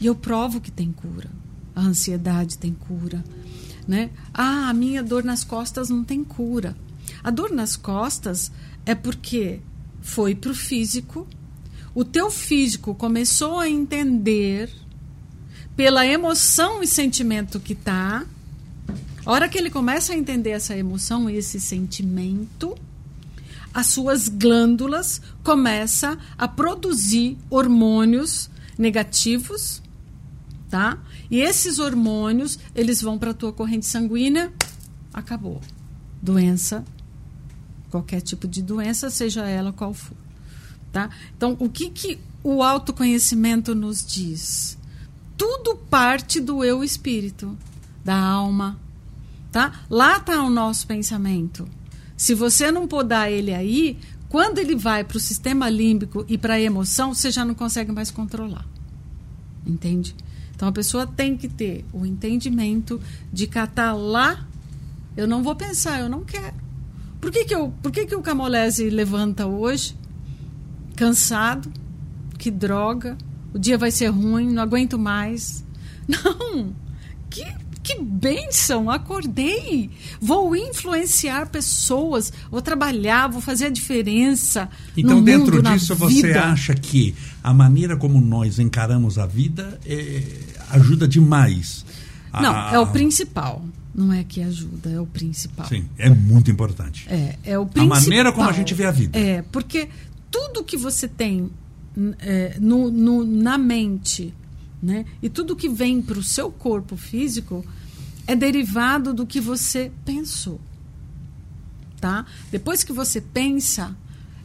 E 0.00 0.06
eu 0.06 0.14
provo 0.14 0.60
que 0.60 0.72
tem 0.72 0.90
cura. 0.90 1.30
A 1.76 1.82
ansiedade 1.82 2.58
tem 2.58 2.72
cura, 2.72 3.22
né? 3.86 4.10
Ah, 4.32 4.68
a 4.68 4.74
minha 4.74 5.02
dor 5.02 5.22
nas 5.22 5.44
costas 5.44 5.88
não 5.88 6.02
tem 6.02 6.24
cura. 6.24 6.76
A 7.22 7.30
dor 7.30 7.52
nas 7.52 7.76
costas 7.76 8.50
é 8.84 8.94
porque 8.94 9.60
foi 10.00 10.34
para 10.34 10.50
o 10.50 10.54
físico, 10.54 11.26
o 11.94 12.04
teu 12.04 12.30
físico 12.30 12.94
começou 12.94 13.60
a 13.60 13.68
entender 13.68 14.70
pela 15.76 16.06
emoção 16.06 16.82
e 16.82 16.86
sentimento 16.86 17.60
que 17.60 17.74
tá. 17.74 18.24
A 19.24 19.30
hora 19.30 19.48
que 19.48 19.56
ele 19.56 19.70
começa 19.70 20.12
a 20.12 20.16
entender 20.16 20.50
essa 20.50 20.76
emoção 20.76 21.30
e 21.30 21.36
esse 21.36 21.60
sentimento, 21.60 22.76
as 23.72 23.86
suas 23.86 24.28
glândulas 24.28 25.22
começam 25.42 26.18
a 26.36 26.48
produzir 26.48 27.38
hormônios 27.48 28.50
negativos, 28.76 29.80
tá? 30.68 30.98
E 31.30 31.40
esses 31.40 31.78
hormônios, 31.78 32.58
eles 32.74 33.00
vão 33.00 33.18
para 33.18 33.32
tua 33.32 33.52
corrente 33.52 33.86
sanguínea, 33.86 34.52
acabou. 35.12 35.60
Doença, 36.20 36.84
qualquer 37.90 38.20
tipo 38.20 38.48
de 38.48 38.62
doença, 38.62 39.10
seja 39.10 39.46
ela 39.46 39.72
qual 39.72 39.94
for. 39.94 40.23
Tá? 40.94 41.10
Então, 41.36 41.56
o 41.58 41.68
que, 41.68 41.90
que 41.90 42.20
o 42.44 42.62
autoconhecimento 42.62 43.74
nos 43.74 44.06
diz? 44.06 44.78
Tudo 45.36 45.74
parte 45.74 46.38
do 46.38 46.62
eu 46.62 46.84
espírito, 46.84 47.58
da 48.04 48.16
alma. 48.16 48.78
Tá? 49.50 49.80
Lá 49.90 50.18
está 50.18 50.40
o 50.40 50.48
nosso 50.48 50.86
pensamento. 50.86 51.68
Se 52.16 52.32
você 52.32 52.70
não 52.70 52.86
podar 52.86 53.28
ele 53.28 53.52
aí, 53.52 53.98
quando 54.28 54.58
ele 54.58 54.76
vai 54.76 55.02
para 55.02 55.16
o 55.16 55.20
sistema 55.20 55.68
límbico 55.68 56.24
e 56.28 56.38
para 56.38 56.54
a 56.54 56.60
emoção, 56.60 57.12
você 57.12 57.28
já 57.28 57.44
não 57.44 57.56
consegue 57.56 57.90
mais 57.90 58.12
controlar. 58.12 58.64
Entende? 59.66 60.14
Então 60.54 60.68
a 60.68 60.72
pessoa 60.72 61.08
tem 61.08 61.36
que 61.36 61.48
ter 61.48 61.84
o 61.92 62.06
entendimento 62.06 63.00
de 63.32 63.48
catar 63.48 63.94
lá. 63.94 64.46
Eu 65.16 65.26
não 65.26 65.42
vou 65.42 65.56
pensar, 65.56 65.98
eu 65.98 66.08
não 66.08 66.22
quero. 66.22 66.54
Por 67.20 67.32
que, 67.32 67.44
que, 67.46 67.54
eu, 67.54 67.74
por 67.82 67.90
que, 67.90 68.06
que 68.06 68.14
o 68.14 68.22
Camolese 68.22 68.88
levanta 68.90 69.44
hoje? 69.44 69.96
Cansado, 70.96 71.72
que 72.38 72.50
droga, 72.50 73.16
o 73.52 73.58
dia 73.58 73.78
vai 73.78 73.90
ser 73.90 74.08
ruim, 74.08 74.50
não 74.52 74.62
aguento 74.62 74.98
mais. 74.98 75.64
Não! 76.06 76.74
Que, 77.30 77.46
que 77.82 77.98
bênção! 78.00 78.90
Acordei! 78.90 79.90
Vou 80.20 80.54
influenciar 80.54 81.48
pessoas, 81.48 82.32
vou 82.50 82.60
trabalhar, 82.60 83.28
vou 83.28 83.40
fazer 83.40 83.66
a 83.66 83.70
diferença. 83.70 84.68
Então, 84.96 85.22
dentro 85.22 85.56
mundo, 85.56 85.70
disso, 85.70 85.94
você 85.94 86.28
vida. 86.28 86.44
acha 86.44 86.74
que 86.74 87.14
a 87.42 87.54
maneira 87.54 87.96
como 87.96 88.20
nós 88.20 88.58
encaramos 88.58 89.18
a 89.18 89.26
vida 89.26 89.80
é, 89.86 90.22
ajuda 90.70 91.08
demais? 91.08 91.86
Não, 92.32 92.54
a... 92.54 92.72
é 92.72 92.78
o 92.78 92.86
principal. 92.86 93.64
Não 93.94 94.12
é 94.12 94.24
que 94.24 94.42
ajuda, 94.42 94.90
é 94.90 95.00
o 95.00 95.06
principal. 95.06 95.66
Sim, 95.68 95.84
é 95.96 96.10
muito 96.10 96.50
importante. 96.50 97.06
É, 97.08 97.36
é 97.44 97.58
o 97.58 97.64
principal. 97.64 97.96
A 97.96 98.00
maneira 98.00 98.32
como 98.32 98.48
a 98.48 98.52
gente 98.52 98.74
vê 98.74 98.84
a 98.84 98.90
vida. 98.90 99.16
É, 99.16 99.42
porque 99.52 99.88
tudo 100.34 100.64
que 100.64 100.76
você 100.76 101.06
tem 101.06 101.48
é, 102.18 102.56
no, 102.60 102.90
no, 102.90 103.24
na 103.24 103.56
mente, 103.56 104.34
né? 104.82 105.06
E 105.22 105.28
tudo 105.28 105.54
que 105.54 105.68
vem 105.68 106.02
para 106.02 106.18
o 106.18 106.24
seu 106.24 106.50
corpo 106.50 106.96
físico 106.96 107.64
é 108.26 108.34
derivado 108.34 109.14
do 109.14 109.24
que 109.24 109.40
você 109.40 109.92
pensou, 110.04 110.60
tá? 112.00 112.26
Depois 112.50 112.82
que 112.82 112.92
você 112.92 113.20
pensa, 113.20 113.96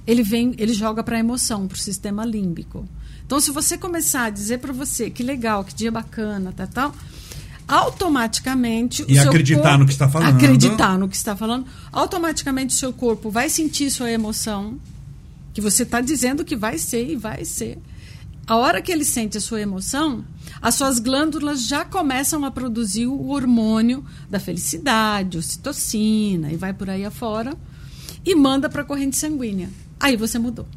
ele 0.05 0.21
vem, 0.21 0.53
ele 0.59 0.73
joga 0.73 1.01
para 1.01 1.17
a 1.17 1.19
emoção, 1.19 1.67
para 1.67 1.75
o 1.75 1.79
sistema 1.79 2.23
límbico. 2.23 2.87
Então, 3.25 3.39
se 3.39 3.49
você 3.49 3.75
começar 3.75 4.25
a 4.25 4.29
dizer 4.29 4.59
para 4.59 4.71
você 4.71 5.09
que 5.09 5.23
legal, 5.23 5.63
que 5.63 5.73
dia 5.73 5.91
bacana, 5.91 6.51
tá 6.51 6.67
tal, 6.67 6.93
automaticamente 7.67 9.03
e 9.07 9.13
o 9.13 9.21
seu 9.21 9.29
acreditar 9.29 9.61
corpo, 9.63 9.77
no 9.79 9.85
que 9.87 9.91
está 9.93 10.07
falando, 10.07 10.35
acreditar 10.35 10.99
no 10.99 11.09
que 11.09 11.15
está 11.15 11.35
falando, 11.35 11.65
automaticamente 11.91 12.75
o 12.75 12.77
seu 12.77 12.93
corpo 12.93 13.31
vai 13.31 13.49
sentir 13.49 13.89
sua 13.89 14.11
emoção 14.11 14.79
que 15.53 15.61
você 15.61 15.83
está 15.83 16.01
dizendo 16.01 16.45
que 16.45 16.55
vai 16.55 16.77
ser 16.77 17.09
e 17.09 17.15
vai 17.15 17.45
ser. 17.45 17.79
A 18.45 18.55
hora 18.55 18.81
que 18.81 18.91
ele 18.91 19.05
sente 19.05 19.37
a 19.37 19.41
sua 19.41 19.61
emoção, 19.61 20.25
as 20.59 20.73
suas 20.73 20.99
glândulas 20.99 21.67
já 21.67 21.85
começam 21.85 22.43
a 22.43 22.49
produzir 22.49 23.05
o 23.05 23.27
hormônio 23.27 24.03
da 24.27 24.39
felicidade, 24.39 25.37
ocitocina, 25.37 26.51
e 26.51 26.57
vai 26.57 26.73
por 26.73 26.89
aí 26.89 27.05
afora, 27.05 27.55
e 28.25 28.33
manda 28.33 28.67
para 28.67 28.81
a 28.81 28.85
corrente 28.85 29.17
sanguínea. 29.17 29.69
Aí 29.99 30.17
você 30.17 30.39
mudou. 30.39 30.67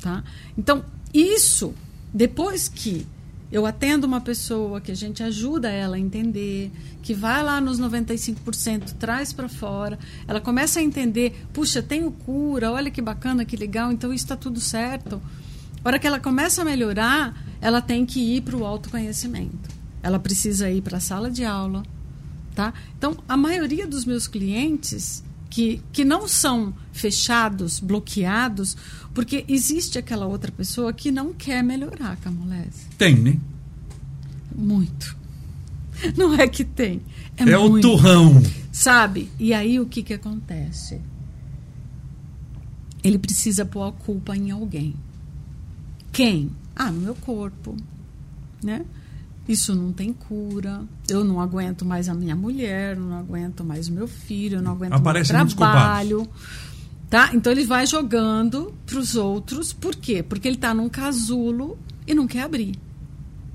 Tá? 0.00 0.22
Então, 0.56 0.84
isso, 1.12 1.74
depois 2.14 2.68
que 2.68 3.04
eu 3.52 3.66
atendo 3.66 4.06
uma 4.06 4.20
pessoa, 4.20 4.80
que 4.80 4.92
a 4.92 4.96
gente 4.96 5.22
ajuda 5.22 5.68
ela 5.68 5.96
a 5.96 5.98
entender, 5.98 6.70
que 7.02 7.12
vai 7.12 7.42
lá 7.42 7.60
nos 7.60 7.80
95%, 7.80 8.94
traz 8.98 9.32
para 9.32 9.48
fora, 9.48 9.98
ela 10.28 10.40
começa 10.40 10.78
a 10.78 10.82
entender, 10.82 11.46
puxa, 11.52 11.82
tenho 11.82 12.12
cura, 12.12 12.70
olha 12.70 12.90
que 12.90 13.02
bacana, 13.02 13.44
que 13.44 13.56
legal, 13.56 13.90
então 13.90 14.12
isso 14.12 14.24
está 14.24 14.36
tudo 14.36 14.60
certo. 14.60 15.20
A 15.84 15.88
hora 15.88 15.98
que 15.98 16.06
ela 16.06 16.20
começa 16.20 16.62
a 16.62 16.64
melhorar, 16.64 17.34
ela 17.60 17.80
tem 17.80 18.06
que 18.06 18.20
ir 18.36 18.42
para 18.42 18.56
o 18.56 18.64
autoconhecimento. 18.64 19.68
Ela 20.02 20.18
precisa 20.18 20.70
ir 20.70 20.82
para 20.82 20.98
a 20.98 21.00
sala 21.00 21.30
de 21.30 21.44
aula. 21.44 21.82
Tá? 22.54 22.72
Então, 22.96 23.16
a 23.28 23.36
maioria 23.36 23.86
dos 23.86 24.04
meus 24.04 24.28
clientes 24.28 25.24
que, 25.50 25.82
que 25.92 26.04
não 26.04 26.28
são 26.28 26.72
fechados, 26.92 27.80
bloqueados, 27.80 28.76
porque 29.12 29.44
existe 29.48 29.98
aquela 29.98 30.26
outra 30.26 30.52
pessoa 30.52 30.92
que 30.92 31.10
não 31.10 31.32
quer 31.32 31.62
melhorar, 31.62 32.16
Camolese. 32.16 32.86
Tem, 32.96 33.16
né? 33.16 33.36
Muito. 34.54 35.16
Não 36.16 36.34
é 36.34 36.48
que 36.48 36.64
tem. 36.64 37.02
É, 37.36 37.42
é 37.42 37.58
muito. 37.58 37.88
o 37.88 37.90
turrão. 37.90 38.42
Sabe? 38.72 39.30
E 39.38 39.52
aí 39.52 39.78
o 39.80 39.86
que, 39.86 40.02
que 40.02 40.14
acontece? 40.14 41.00
Ele 43.02 43.18
precisa 43.18 43.64
pôr 43.64 43.82
a 43.82 43.92
culpa 43.92 44.36
em 44.36 44.50
alguém. 44.50 44.94
Quem? 46.12 46.50
Ah, 46.74 46.90
no 46.90 47.00
meu 47.00 47.14
corpo. 47.14 47.76
Né? 48.62 48.84
Isso 49.48 49.74
não 49.74 49.92
tem 49.92 50.12
cura. 50.12 50.82
Eu 51.08 51.24
não 51.24 51.40
aguento 51.40 51.84
mais 51.84 52.08
a 52.08 52.14
minha 52.14 52.36
mulher, 52.36 52.96
não 52.96 53.18
aguento 53.18 53.64
mais 53.64 53.88
o 53.88 53.92
meu 53.92 54.06
filho, 54.06 54.58
eu 54.58 54.62
não 54.62 54.72
aguento 54.72 54.92
Aparece 54.92 55.32
o 55.32 55.36
meu 55.36 55.46
trabalho. 55.48 56.28
Tá? 57.10 57.32
Então 57.34 57.52
ele 57.52 57.64
vai 57.64 57.86
jogando 57.86 58.72
para 58.86 59.00
os 59.00 59.16
outros. 59.16 59.72
Por 59.72 59.96
quê? 59.96 60.22
Porque 60.22 60.46
ele 60.46 60.54
está 60.54 60.72
num 60.72 60.88
casulo 60.88 61.76
e 62.06 62.14
não 62.14 62.28
quer 62.28 62.42
abrir. 62.42 62.76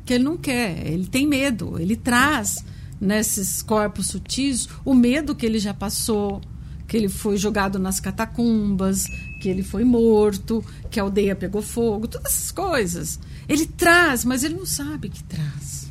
Que 0.04 0.16
ele 0.16 0.26
não 0.26 0.36
quer, 0.36 0.86
ele 0.86 1.08
tem 1.08 1.26
medo, 1.26 1.80
ele 1.80 1.96
traz 1.96 2.64
nesses 3.00 3.62
corpos 3.62 4.08
sutis 4.08 4.68
o 4.84 4.94
medo 4.94 5.34
que 5.34 5.46
ele 5.46 5.58
já 5.58 5.74
passou, 5.74 6.42
que 6.86 6.96
ele 6.98 7.10
foi 7.10 7.38
jogado 7.38 7.80
nas 7.80 8.00
catacumbas, 8.00 9.08
que 9.42 9.48
ele 9.48 9.64
foi 9.64 9.86
morto, 9.86 10.64
que 10.92 11.00
a 11.00 11.04
aldeia 11.04 11.36
pegou 11.36 11.62
fogo, 11.62 12.08
todas 12.08 12.34
essas 12.34 12.52
coisas. 12.52 13.20
Ele 13.48 13.66
traz, 13.66 14.26
mas 14.26 14.44
ele 14.44 14.56
não 14.56 14.66
sabe 14.66 15.10
que 15.10 15.24
traz. 15.24 15.90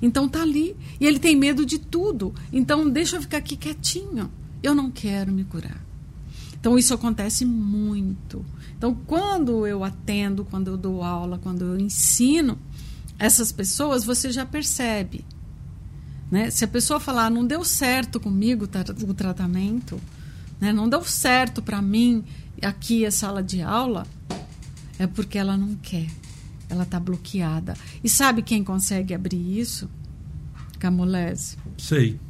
Então 0.00 0.28
tá 0.28 0.42
ali 0.42 0.74
e 0.98 1.06
ele 1.06 1.18
tem 1.18 1.36
medo 1.36 1.64
de 1.64 1.78
tudo. 1.78 2.34
Então 2.50 2.88
deixa 2.88 3.16
eu 3.16 3.22
ficar 3.22 3.36
aqui 3.36 3.54
quietinho. 3.54 4.30
Eu 4.62 4.74
não 4.74 4.90
quero 4.90 5.30
me 5.30 5.44
curar. 5.44 5.91
Então 6.62 6.78
isso 6.78 6.94
acontece 6.94 7.44
muito. 7.44 8.46
Então 8.78 8.94
quando 8.94 9.66
eu 9.66 9.82
atendo, 9.82 10.44
quando 10.44 10.68
eu 10.68 10.76
dou 10.76 11.02
aula, 11.02 11.36
quando 11.36 11.64
eu 11.64 11.76
ensino 11.76 12.56
essas 13.18 13.50
pessoas, 13.50 14.04
você 14.04 14.30
já 14.30 14.46
percebe. 14.46 15.24
Né? 16.30 16.50
Se 16.50 16.64
a 16.64 16.68
pessoa 16.68 17.00
falar, 17.00 17.30
não 17.30 17.44
deu 17.44 17.64
certo 17.64 18.20
comigo 18.20 18.68
o 19.08 19.12
tratamento, 19.12 20.00
né? 20.60 20.72
não 20.72 20.88
deu 20.88 21.02
certo 21.02 21.60
para 21.60 21.82
mim 21.82 22.22
aqui 22.62 23.04
a 23.04 23.10
sala 23.10 23.42
de 23.42 23.60
aula, 23.60 24.06
é 25.00 25.06
porque 25.08 25.38
ela 25.38 25.56
não 25.56 25.74
quer. 25.74 26.06
Ela 26.68 26.84
está 26.84 27.00
bloqueada. 27.00 27.74
E 28.04 28.08
sabe 28.08 28.40
quem 28.40 28.62
consegue 28.62 29.12
abrir 29.12 29.58
isso? 29.58 29.90
Camolese. 30.78 31.56
Sei. 31.76 32.20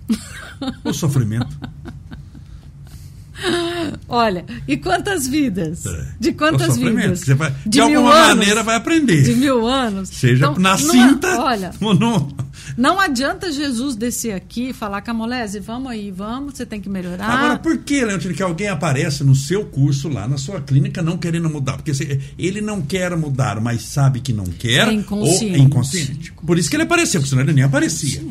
o 0.83 0.95
sofrimento. 0.95 1.55
Olha, 4.09 4.45
e 4.67 4.77
quantas 4.77 5.27
vidas? 5.27 5.87
É. 5.87 6.07
De 6.19 6.33
quantas 6.33 6.77
vidas? 6.77 7.21
Você 7.21 7.35
vai, 7.35 7.51
de, 7.51 7.71
de 7.71 7.81
alguma 7.81 8.15
anos, 8.15 8.37
maneira 8.37 8.63
vai 8.63 8.77
aprender. 8.77 9.23
De 9.23 9.35
mil 9.35 9.67
anos. 9.67 10.09
Seja 10.09 10.47
então, 10.47 10.59
na 10.59 10.77
cinta. 10.77 11.35
Não, 11.35 11.45
olha, 11.45 11.71
não, 11.81 12.29
não 12.77 13.01
adianta 13.01 13.51
Jesus 13.51 13.97
descer 13.97 14.33
aqui 14.33 14.71
e 14.71 14.73
falar, 14.73 15.01
Camolese, 15.03 15.59
vamos 15.61 15.91
aí, 15.91 16.11
vamos, 16.11 16.55
você 16.55 16.67
tem 16.67 16.81
que 16.81 16.89
melhorar. 16.89 17.27
Agora, 17.27 17.59
por 17.59 17.79
que, 17.79 18.05
Leontino, 18.05 18.35
que 18.35 18.43
alguém 18.43 18.69
aparece 18.69 19.25
no 19.25 19.35
seu 19.35 19.65
curso 19.65 20.09
lá, 20.09 20.29
na 20.29 20.39
sua 20.39 20.61
clínica, 20.61 21.03
não 21.03 21.17
querendo 21.17 21.49
mudar? 21.49 21.77
Porque 21.77 21.93
ele 22.39 22.61
não 22.61 22.83
quer 22.83 23.17
mudar, 23.17 23.61
mas 23.61 23.83
sabe 23.83 24.21
que 24.21 24.33
não 24.33 24.45
quer. 24.45 24.89
É 24.89 24.93
inconsciente. 24.93 25.45
Ou 25.45 25.55
é 25.55 25.59
inconsciente. 25.59 26.33
Por 26.47 26.59
isso 26.59 26.71
que 26.71 26.77
ele 26.77 26.85
apareceu, 26.85 27.21
porque 27.21 27.31
senão 27.31 27.43
ele 27.43 27.53
nem 27.53 27.65
aparecia. 27.65 28.23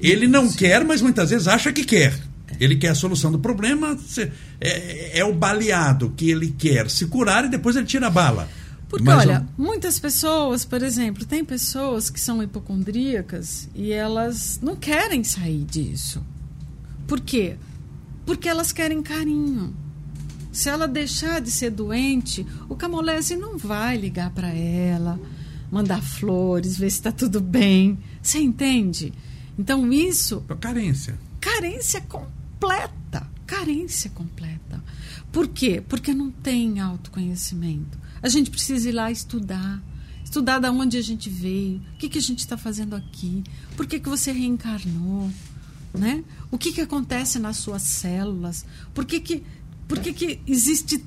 Ele 0.00 0.26
não 0.26 0.50
quer, 0.50 0.84
mas 0.84 1.02
muitas 1.02 1.30
vezes 1.30 1.46
acha 1.46 1.72
que 1.72 1.84
quer. 1.84 2.29
Ele 2.60 2.76
quer 2.76 2.88
a 2.90 2.94
solução 2.94 3.32
do 3.32 3.38
problema, 3.38 3.98
é, 4.60 5.18
é 5.20 5.24
o 5.24 5.32
baleado 5.32 6.12
que 6.14 6.30
ele 6.30 6.54
quer 6.56 6.90
se 6.90 7.06
curar 7.06 7.46
e 7.46 7.48
depois 7.48 7.74
ele 7.74 7.86
tira 7.86 8.08
a 8.08 8.10
bala. 8.10 8.46
Porque, 8.86 9.04
Mas 9.04 9.20
olha, 9.20 9.46
muitas 9.56 9.98
pessoas, 9.98 10.64
por 10.64 10.82
exemplo, 10.82 11.24
tem 11.24 11.44
pessoas 11.44 12.10
que 12.10 12.20
são 12.20 12.42
hipocondríacas 12.42 13.68
e 13.74 13.92
elas 13.92 14.58
não 14.60 14.76
querem 14.76 15.24
sair 15.24 15.64
disso. 15.64 16.20
Por 17.06 17.20
quê? 17.20 17.56
Porque 18.26 18.48
elas 18.48 18.72
querem 18.72 19.00
carinho. 19.00 19.74
Se 20.52 20.68
ela 20.68 20.88
deixar 20.88 21.40
de 21.40 21.50
ser 21.50 21.70
doente, 21.70 22.44
o 22.68 22.74
camolese 22.74 23.36
não 23.36 23.56
vai 23.56 23.96
ligar 23.96 24.30
para 24.30 24.48
ela, 24.48 25.18
mandar 25.70 26.02
flores, 26.02 26.76
ver 26.76 26.90
se 26.90 26.96
está 26.96 27.12
tudo 27.12 27.40
bem. 27.40 27.96
Você 28.20 28.38
entende? 28.38 29.14
Então 29.56 29.90
isso. 29.92 30.44
Carência. 30.60 31.16
Carência 31.40 32.00
completa. 32.00 32.39
Carência 33.50 34.08
completa. 34.10 34.82
Por 35.32 35.48
quê? 35.48 35.82
Porque 35.86 36.14
não 36.14 36.30
tem 36.30 36.78
autoconhecimento. 36.78 37.98
A 38.22 38.28
gente 38.28 38.50
precisa 38.50 38.88
ir 38.88 38.92
lá 38.92 39.10
estudar. 39.10 39.82
Estudar 40.24 40.60
da 40.60 40.70
onde 40.70 40.96
a 40.96 41.02
gente 41.02 41.28
veio, 41.28 41.82
o 41.94 41.98
que, 41.98 42.08
que 42.08 42.18
a 42.18 42.22
gente 42.22 42.38
está 42.38 42.56
fazendo 42.56 42.94
aqui, 42.94 43.42
por 43.76 43.86
que, 43.86 43.98
que 43.98 44.08
você 44.08 44.30
reencarnou, 44.30 45.28
né? 45.92 46.22
O 46.52 46.56
que, 46.56 46.72
que 46.72 46.80
acontece 46.80 47.40
nas 47.40 47.56
suas 47.56 47.82
células, 47.82 48.64
por 48.94 49.04
que, 49.04 49.18
que, 49.18 49.42
por 49.88 49.98
que, 49.98 50.12
que 50.12 50.40
existe 50.46 51.04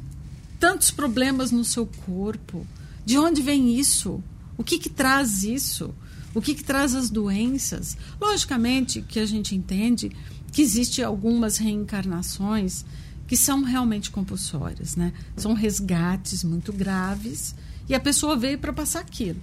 tantos 0.59 0.91
problemas 0.91 1.51
no 1.51 1.63
seu 1.63 1.85
corpo, 1.85 2.67
de 3.05 3.17
onde 3.17 3.41
vem 3.41 3.79
isso, 3.79 4.21
o 4.57 4.63
que, 4.63 4.77
que 4.77 4.89
traz 4.89 5.43
isso, 5.43 5.95
o 6.33 6.41
que, 6.41 6.53
que 6.53 6.63
traz 6.63 6.93
as 6.93 7.09
doenças. 7.09 7.97
Logicamente 8.19 9.01
que 9.01 9.19
a 9.19 9.25
gente 9.25 9.55
entende 9.55 10.11
que 10.53 10.61
existe 10.61 11.01
algumas 11.03 11.57
reencarnações 11.57 12.85
que 13.27 13.35
são 13.35 13.63
realmente 13.63 14.11
compulsórias, 14.11 14.95
né? 14.95 15.11
São 15.35 15.53
resgates 15.53 16.43
muito 16.43 16.71
graves 16.71 17.55
e 17.89 17.95
a 17.95 17.99
pessoa 17.99 18.37
veio 18.37 18.59
para 18.59 18.71
passar 18.71 18.99
aquilo. 18.99 19.41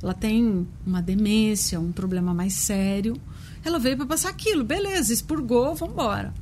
Ela 0.00 0.14
tem 0.14 0.66
uma 0.86 1.02
demência, 1.02 1.80
um 1.80 1.90
problema 1.90 2.32
mais 2.32 2.54
sério, 2.54 3.20
ela 3.64 3.78
veio 3.78 3.96
para 3.96 4.06
passar 4.06 4.28
aquilo, 4.30 4.64
beleza, 4.64 5.12
expurgou, 5.12 5.74
vamos 5.74 5.94
embora, 5.94 6.32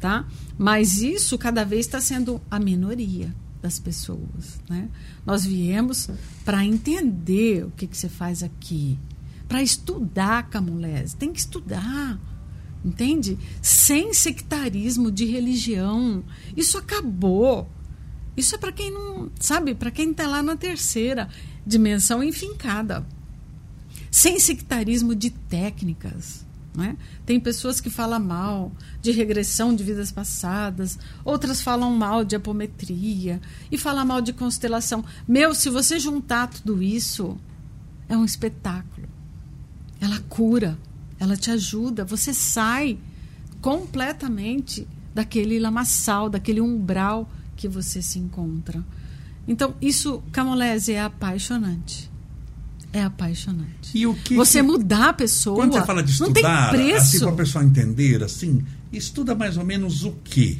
tá? 0.00 0.26
Mas 0.58 1.00
isso 1.00 1.38
cada 1.38 1.64
vez 1.64 1.86
está 1.86 2.00
sendo 2.00 2.40
a 2.50 2.58
minoria 2.58 3.32
das 3.62 3.78
pessoas, 3.78 4.60
né? 4.68 4.88
Nós 5.24 5.44
viemos 5.44 6.10
para 6.44 6.64
entender 6.64 7.64
o 7.64 7.70
que, 7.70 7.86
que 7.86 7.96
você 7.96 8.08
faz 8.08 8.42
aqui, 8.42 8.98
para 9.46 9.62
estudar 9.62 10.48
camulese, 10.48 11.14
tem 11.14 11.32
que 11.32 11.38
estudar 11.40 12.18
entende? 12.84 13.38
Sem 13.60 14.12
sectarismo 14.12 15.10
de 15.10 15.24
religião. 15.24 16.24
Isso 16.56 16.78
acabou. 16.78 17.68
Isso 18.36 18.54
é 18.54 18.58
para 18.58 18.72
quem 18.72 18.90
não, 18.90 19.30
sabe, 19.38 19.74
para 19.74 19.90
quem 19.90 20.10
está 20.10 20.26
lá 20.26 20.42
na 20.42 20.56
terceira 20.56 21.28
dimensão 21.66 22.22
enfincada. 22.22 23.06
Sem 24.10 24.38
sectarismo 24.38 25.14
de 25.14 25.30
técnicas. 25.30 26.46
Né? 26.74 26.96
Tem 27.26 27.40
pessoas 27.40 27.80
que 27.80 27.90
falam 27.90 28.20
mal 28.20 28.72
de 29.02 29.10
regressão 29.10 29.74
de 29.74 29.82
vidas 29.82 30.12
passadas, 30.12 30.98
outras 31.24 31.60
falam 31.60 31.94
mal 31.96 32.24
de 32.24 32.36
apometria 32.36 33.40
e 33.70 33.76
falam 33.76 34.06
mal 34.06 34.20
de 34.20 34.32
constelação. 34.32 35.04
Meu, 35.26 35.54
se 35.54 35.68
você 35.68 35.98
juntar 35.98 36.46
tudo 36.46 36.80
isso, 36.80 37.36
é 38.08 38.16
um 38.16 38.24
espetáculo. 38.24 39.08
Ela 40.00 40.20
cura 40.28 40.78
ela 41.20 41.36
te 41.36 41.50
ajuda, 41.50 42.04
você 42.04 42.32
sai 42.32 42.98
completamente 43.60 44.88
daquele 45.14 45.58
lamaçal, 45.58 46.30
daquele 46.30 46.62
umbral 46.62 47.30
que 47.54 47.68
você 47.68 48.00
se 48.00 48.18
encontra. 48.18 48.82
Então, 49.46 49.74
isso, 49.82 50.22
Camolese, 50.32 50.92
é 50.92 51.02
apaixonante. 51.02 52.10
É 52.92 53.02
apaixonante. 53.02 53.90
E 53.94 54.06
o 54.06 54.14
que 54.14 54.34
você 54.34 54.60
que... 54.60 54.66
mudar 54.66 55.10
a 55.10 55.12
pessoa. 55.12 55.56
Quando 55.56 55.74
você 55.74 55.84
fala 55.84 56.02
de 56.02 56.10
estudar, 56.10 56.74
assim, 56.96 57.18
para 57.20 57.28
a 57.28 57.36
pessoa 57.36 57.64
entender, 57.64 58.22
assim, 58.24 58.64
estuda 58.92 59.34
mais 59.34 59.56
ou 59.56 59.64
menos 59.64 60.04
o 60.04 60.12
quê? 60.24 60.58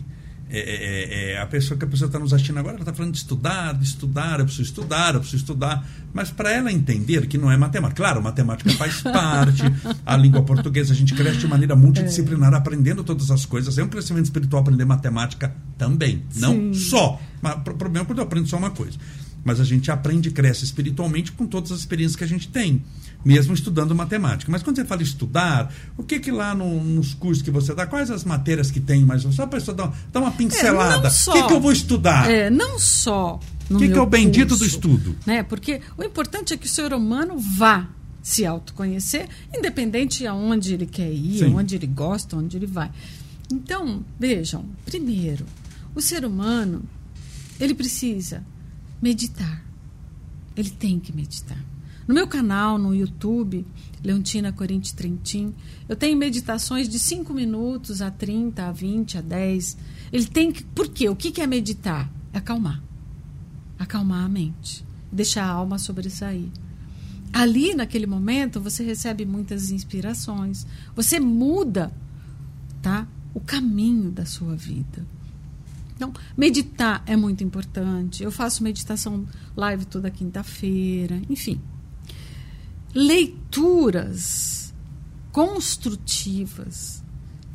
É, 0.53 0.59
é, 0.59 0.63
é, 0.63 1.33
é, 1.33 1.41
a 1.41 1.47
pessoa 1.47 1.79
que 1.79 1.85
a 1.85 1.89
pessoa 1.89 2.09
está 2.09 2.19
nos 2.19 2.33
assistindo 2.33 2.59
agora, 2.59 2.75
ela 2.75 2.83
está 2.83 2.93
falando 2.93 3.13
de 3.13 3.19
estudar, 3.19 3.73
de 3.73 3.85
estudar, 3.85 4.41
eu 4.41 4.47
preciso 4.47 4.65
estudar, 4.65 5.15
eu 5.15 5.21
preciso 5.21 5.43
estudar. 5.45 5.89
Mas 6.13 6.31
para 6.31 6.51
ela 6.51 6.73
entender 6.73 7.29
que 7.29 7.39
não 7.39 7.53
é 7.53 7.57
matemática. 7.57 8.03
Claro, 8.03 8.21
matemática 8.21 8.69
faz 8.73 9.01
parte, 9.03 9.63
a 10.05 10.17
língua 10.17 10.43
portuguesa, 10.43 10.93
a 10.93 10.97
gente 10.97 11.15
cresce 11.15 11.39
de 11.39 11.47
maneira 11.47 11.77
multidisciplinar, 11.77 12.53
aprendendo 12.53 13.05
todas 13.05 13.31
as 13.31 13.47
coisas. 13.47 13.79
É 13.79 13.85
um 13.85 13.89
crescimento 13.89 14.25
espiritual 14.25 14.63
aprender 14.63 14.85
matemática 14.85 15.55
também. 15.79 16.25
Não 16.35 16.53
Sim. 16.53 16.75
só. 16.75 17.21
Mas 17.41 17.55
o 17.55 17.61
problema 17.61 18.01
é 18.01 18.05
quando 18.05 18.19
eu 18.19 18.25
aprendo 18.25 18.49
só 18.49 18.57
uma 18.57 18.71
coisa. 18.71 18.99
Mas 19.45 19.61
a 19.61 19.65
gente 19.65 19.91
aprende 19.91 20.29
e 20.29 20.33
cresce 20.33 20.65
espiritualmente 20.65 21.33
com 21.33 21.47
todas 21.47 21.73
as 21.73 21.81
experiências 21.81 22.17
que 22.17 22.25
a 22.25 22.29
gente 22.29 22.49
tem 22.49 22.83
mesmo 23.25 23.55
estudando 23.55 23.95
matemática. 23.95 24.51
Mas 24.51 24.63
quando 24.63 24.77
você 24.77 24.85
fala 24.85 25.03
estudar, 25.03 25.73
o 25.97 26.03
que 26.03 26.19
que 26.19 26.31
lá 26.31 26.55
no, 26.55 26.83
nos 26.83 27.15
cursos 27.15 27.43
que 27.43 27.51
você 27.51 27.75
dá, 27.75 27.87
quais 27.87 28.11
as 28.11 28.25
matérias 28.25 28.71
que 28.71 28.81
tem, 28.81 29.05
mas 29.05 29.23
só 29.23 29.45
a 29.45 29.47
pessoa 29.47 29.77
dar, 29.77 29.93
dar 30.13 30.21
uma 30.21 30.31
pincelada, 30.31 31.09
é, 31.09 31.31
o 31.31 31.33
que, 31.33 31.43
que 31.49 31.53
eu 31.53 31.61
vou 31.61 31.73
estudar? 31.73 32.31
É, 32.31 32.51
não 32.51 32.79
só 32.79 33.39
O 33.71 33.77
que, 33.77 33.89
que 33.89 33.99
é 33.99 34.01
o 34.01 34.07
bendito 34.07 34.49
curso, 34.49 34.65
do 34.65 34.67
estudo? 34.67 35.17
Né? 35.27 35.43
Porque 35.43 35.81
o 35.97 36.03
importante 36.03 36.55
é 36.55 36.57
que 36.57 36.67
o 36.67 36.69
ser 36.69 36.93
humano 36.93 37.39
vá 37.39 37.89
se 38.23 38.45
autoconhecer, 38.45 39.29
independente 39.55 40.19
de 40.19 40.27
aonde 40.27 40.75
ele 40.75 40.87
quer 40.87 41.11
ir, 41.11 41.39
Sim. 41.39 41.55
onde 41.55 41.75
ele 41.75 41.87
gosta, 41.87 42.37
onde 42.37 42.57
ele 42.57 42.67
vai. 42.67 42.91
Então, 43.53 44.05
vejam, 44.19 44.65
primeiro, 44.85 45.45
o 45.95 46.01
ser 46.01 46.25
humano, 46.25 46.83
ele 47.59 47.75
precisa 47.75 48.43
meditar. 49.01 49.65
Ele 50.57 50.71
tem 50.71 50.99
que 50.99 51.13
meditar. 51.13 51.59
No 52.07 52.15
meu 52.15 52.27
canal, 52.27 52.77
no 52.77 52.95
YouTube, 52.95 53.65
Leontina 54.03 54.53
Corinthians 54.53 54.93
Trentin, 54.93 55.55
eu 55.89 55.95
tenho 55.95 56.17
meditações 56.17 56.89
de 56.89 56.99
5 56.99 57.33
minutos 57.33 58.03
a 58.03 58.11
30, 58.11 58.67
a 58.67 58.73
20, 58.73 59.19
a 59.19 59.21
10. 59.21 59.77
Ele 60.13 60.27
tem 60.27 60.51
que. 60.51 60.65
Por 60.65 60.89
quê? 60.89 61.09
O 61.09 61.15
que 61.15 61.41
é 61.41 61.47
meditar? 61.47 62.11
É 62.33 62.39
acalmar. 62.39 62.83
Acalmar 63.79 64.25
a 64.25 64.29
mente. 64.29 64.85
Deixar 65.13 65.45
a 65.45 65.51
alma 65.51 65.79
sobressair. 65.79 66.49
Ali, 67.33 67.75
naquele 67.75 68.07
momento, 68.07 68.61
você 68.61 68.83
recebe 68.83 69.25
muitas 69.25 69.71
inspirações. 69.71 70.67
Você 70.97 71.21
muda 71.21 71.93
tá? 72.83 73.07
o 73.33 73.41
caminho 73.41 74.11
da 74.11 74.25
sua 74.25 74.57
vida. 74.57 75.07
Então, 76.01 76.15
meditar 76.35 77.03
é 77.07 77.15
muito 77.15 77.45
importante. 77.45 78.23
Eu 78.23 78.31
faço 78.31 78.63
meditação 78.63 79.27
live 79.55 79.85
toda 79.85 80.11
quinta-feira, 80.11 81.21
enfim 81.29 81.61
leituras 82.95 84.73
construtivas. 85.33 87.03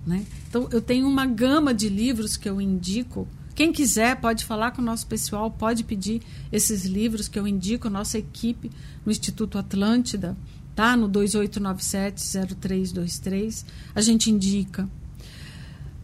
Né? 0.05 0.25
Então, 0.47 0.67
eu 0.71 0.81
tenho 0.81 1.07
uma 1.07 1.25
gama 1.25 1.73
de 1.73 1.87
livros 1.89 2.37
que 2.37 2.47
eu 2.47 2.61
indico. 2.61 3.27
Quem 3.53 3.73
quiser 3.73 4.19
pode 4.19 4.45
falar 4.45 4.71
com 4.71 4.81
o 4.81 4.85
nosso 4.85 5.07
pessoal, 5.07 5.49
pode 5.49 5.83
pedir 5.83 6.21
esses 6.51 6.85
livros 6.85 7.27
que 7.27 7.39
eu 7.39 7.47
indico, 7.47 7.89
nossa 7.89 8.17
equipe 8.17 8.71
no 9.05 9.11
Instituto 9.11 9.57
Atlântida, 9.57 10.37
tá? 10.75 10.95
No 10.95 11.09
2897-0323, 11.09 13.65
a 13.93 14.01
gente 14.01 14.29
indica. 14.29 14.87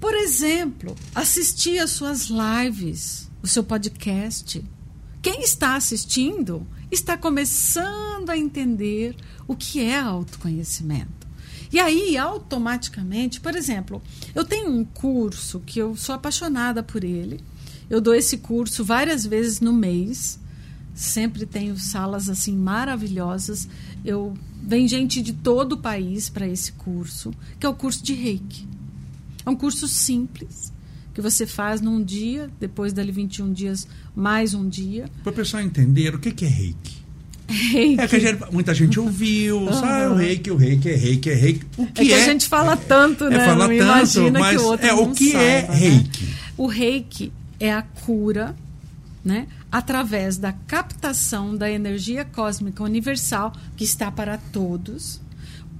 Por 0.01 0.15
exemplo, 0.15 0.95
assistir 1.13 1.77
às 1.77 1.91
suas 1.91 2.27
lives, 2.27 3.29
o 3.43 3.47
seu 3.47 3.63
podcast. 3.63 4.65
Quem 5.21 5.43
está 5.43 5.75
assistindo 5.75 6.65
está 6.89 7.15
começando 7.15 8.31
a 8.31 8.35
entender 8.35 9.15
o 9.47 9.55
que 9.55 9.79
é 9.79 9.99
autoconhecimento. 9.99 11.27
E 11.71 11.79
aí, 11.79 12.17
automaticamente, 12.17 13.39
por 13.39 13.55
exemplo, 13.55 14.01
eu 14.33 14.43
tenho 14.43 14.71
um 14.71 14.83
curso 14.83 15.59
que 15.59 15.77
eu 15.77 15.95
sou 15.95 16.15
apaixonada 16.15 16.81
por 16.81 17.03
ele. 17.03 17.39
Eu 17.87 18.01
dou 18.01 18.15
esse 18.15 18.39
curso 18.39 18.83
várias 18.83 19.23
vezes 19.23 19.61
no 19.61 19.71
mês. 19.71 20.39
Sempre 20.95 21.45
tenho 21.45 21.77
salas 21.77 22.27
assim 22.27 22.57
maravilhosas. 22.57 23.67
Eu 24.03 24.33
vem 24.63 24.87
gente 24.87 25.21
de 25.21 25.31
todo 25.31 25.73
o 25.73 25.77
país 25.77 26.27
para 26.27 26.47
esse 26.47 26.71
curso, 26.71 27.31
que 27.59 27.67
é 27.67 27.69
o 27.69 27.75
curso 27.75 28.03
de 28.03 28.13
Reiki. 28.15 28.80
É 29.45 29.49
um 29.49 29.55
curso 29.55 29.87
simples 29.87 30.71
que 31.13 31.21
você 31.21 31.45
faz 31.45 31.81
num 31.81 32.03
dia, 32.03 32.49
depois 32.59 32.93
dali 32.93 33.11
21 33.11 33.51
dias, 33.51 33.87
mais 34.15 34.53
um 34.53 34.67
dia. 34.67 35.09
Para 35.23 35.31
o 35.31 35.35
pessoal 35.35 35.61
entender 35.61 36.15
o 36.15 36.19
que, 36.19 36.45
é 36.45 36.47
reiki. 36.47 37.01
Reiki. 37.47 38.01
É 38.01 38.07
que 38.07 38.19
gente, 38.19 38.51
muita 38.51 38.73
gente 38.73 38.99
ouviu, 38.99 39.59
uhum. 39.59 39.73
sabe, 39.73 40.13
o 40.13 40.15
reiki, 40.15 40.51
o 40.51 40.55
reiki 40.55 40.89
é 40.89 40.95
reiki, 40.95 41.29
é 41.29 41.33
reiki. 41.33 41.65
O 41.77 41.85
que 41.87 42.01
é 42.01 42.05
que 42.05 42.13
é? 42.13 42.23
a 42.23 42.25
gente 42.25 42.47
fala 42.47 42.77
tanto, 42.77 43.25
é, 43.25 43.29
né? 43.29 43.37
É, 43.37 43.45
fala 43.45 43.67
não 43.67 43.77
tanto, 43.77 44.31
mas 44.31 44.49
que 44.51 44.63
o 44.63 44.65
outro 44.65 44.87
é, 44.87 44.93
o 44.93 45.11
que 45.11 45.35
é 45.35 45.61
saiba, 45.61 45.73
é 45.73 45.77
reiki? 45.77 46.23
Né? 46.23 46.31
O 46.57 46.67
reiki 46.67 47.33
é 47.59 47.73
a 47.73 47.81
cura, 47.81 48.55
né? 49.23 49.47
Através 49.69 50.37
da 50.37 50.53
captação 50.53 51.55
da 51.55 51.69
energia 51.69 52.23
cósmica 52.23 52.83
universal 52.83 53.53
que 53.75 53.83
está 53.83 54.09
para 54.09 54.37
todos, 54.37 55.19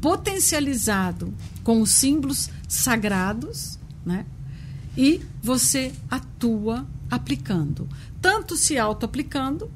potencializado 0.02 1.34
com 1.64 1.82
os 1.82 1.92
símbolos 1.92 2.50
sagrados, 2.72 3.78
né? 4.06 4.26
e 4.96 5.22
você 5.42 5.94
atua 6.10 6.86
aplicando. 7.10 7.88
Tanto 8.22 8.56
se 8.56 8.78
auto-aplicando, 8.78 9.70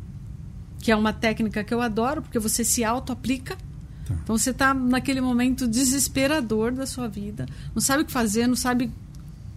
que 0.80 0.92
é 0.92 0.96
uma 0.96 1.14
técnica 1.14 1.64
que 1.64 1.74
eu 1.74 1.82
adoro, 1.82 2.22
porque 2.22 2.40
você 2.40 2.64
se 2.64 2.84
auto-aplica. 2.84 3.58
Tá. 4.06 4.16
Então 4.24 4.38
você 4.38 4.52
está 4.52 4.74
naquele 4.74 5.22
momento 5.22 5.68
desesperador 5.68 6.72
da 6.72 6.86
sua 6.86 7.08
vida, 7.08 7.48
não 7.74 7.82
sabe 7.82 8.04
o 8.04 8.06
que 8.06 8.12
fazer, 8.12 8.48
não 8.48 8.56
sabe 8.56 8.92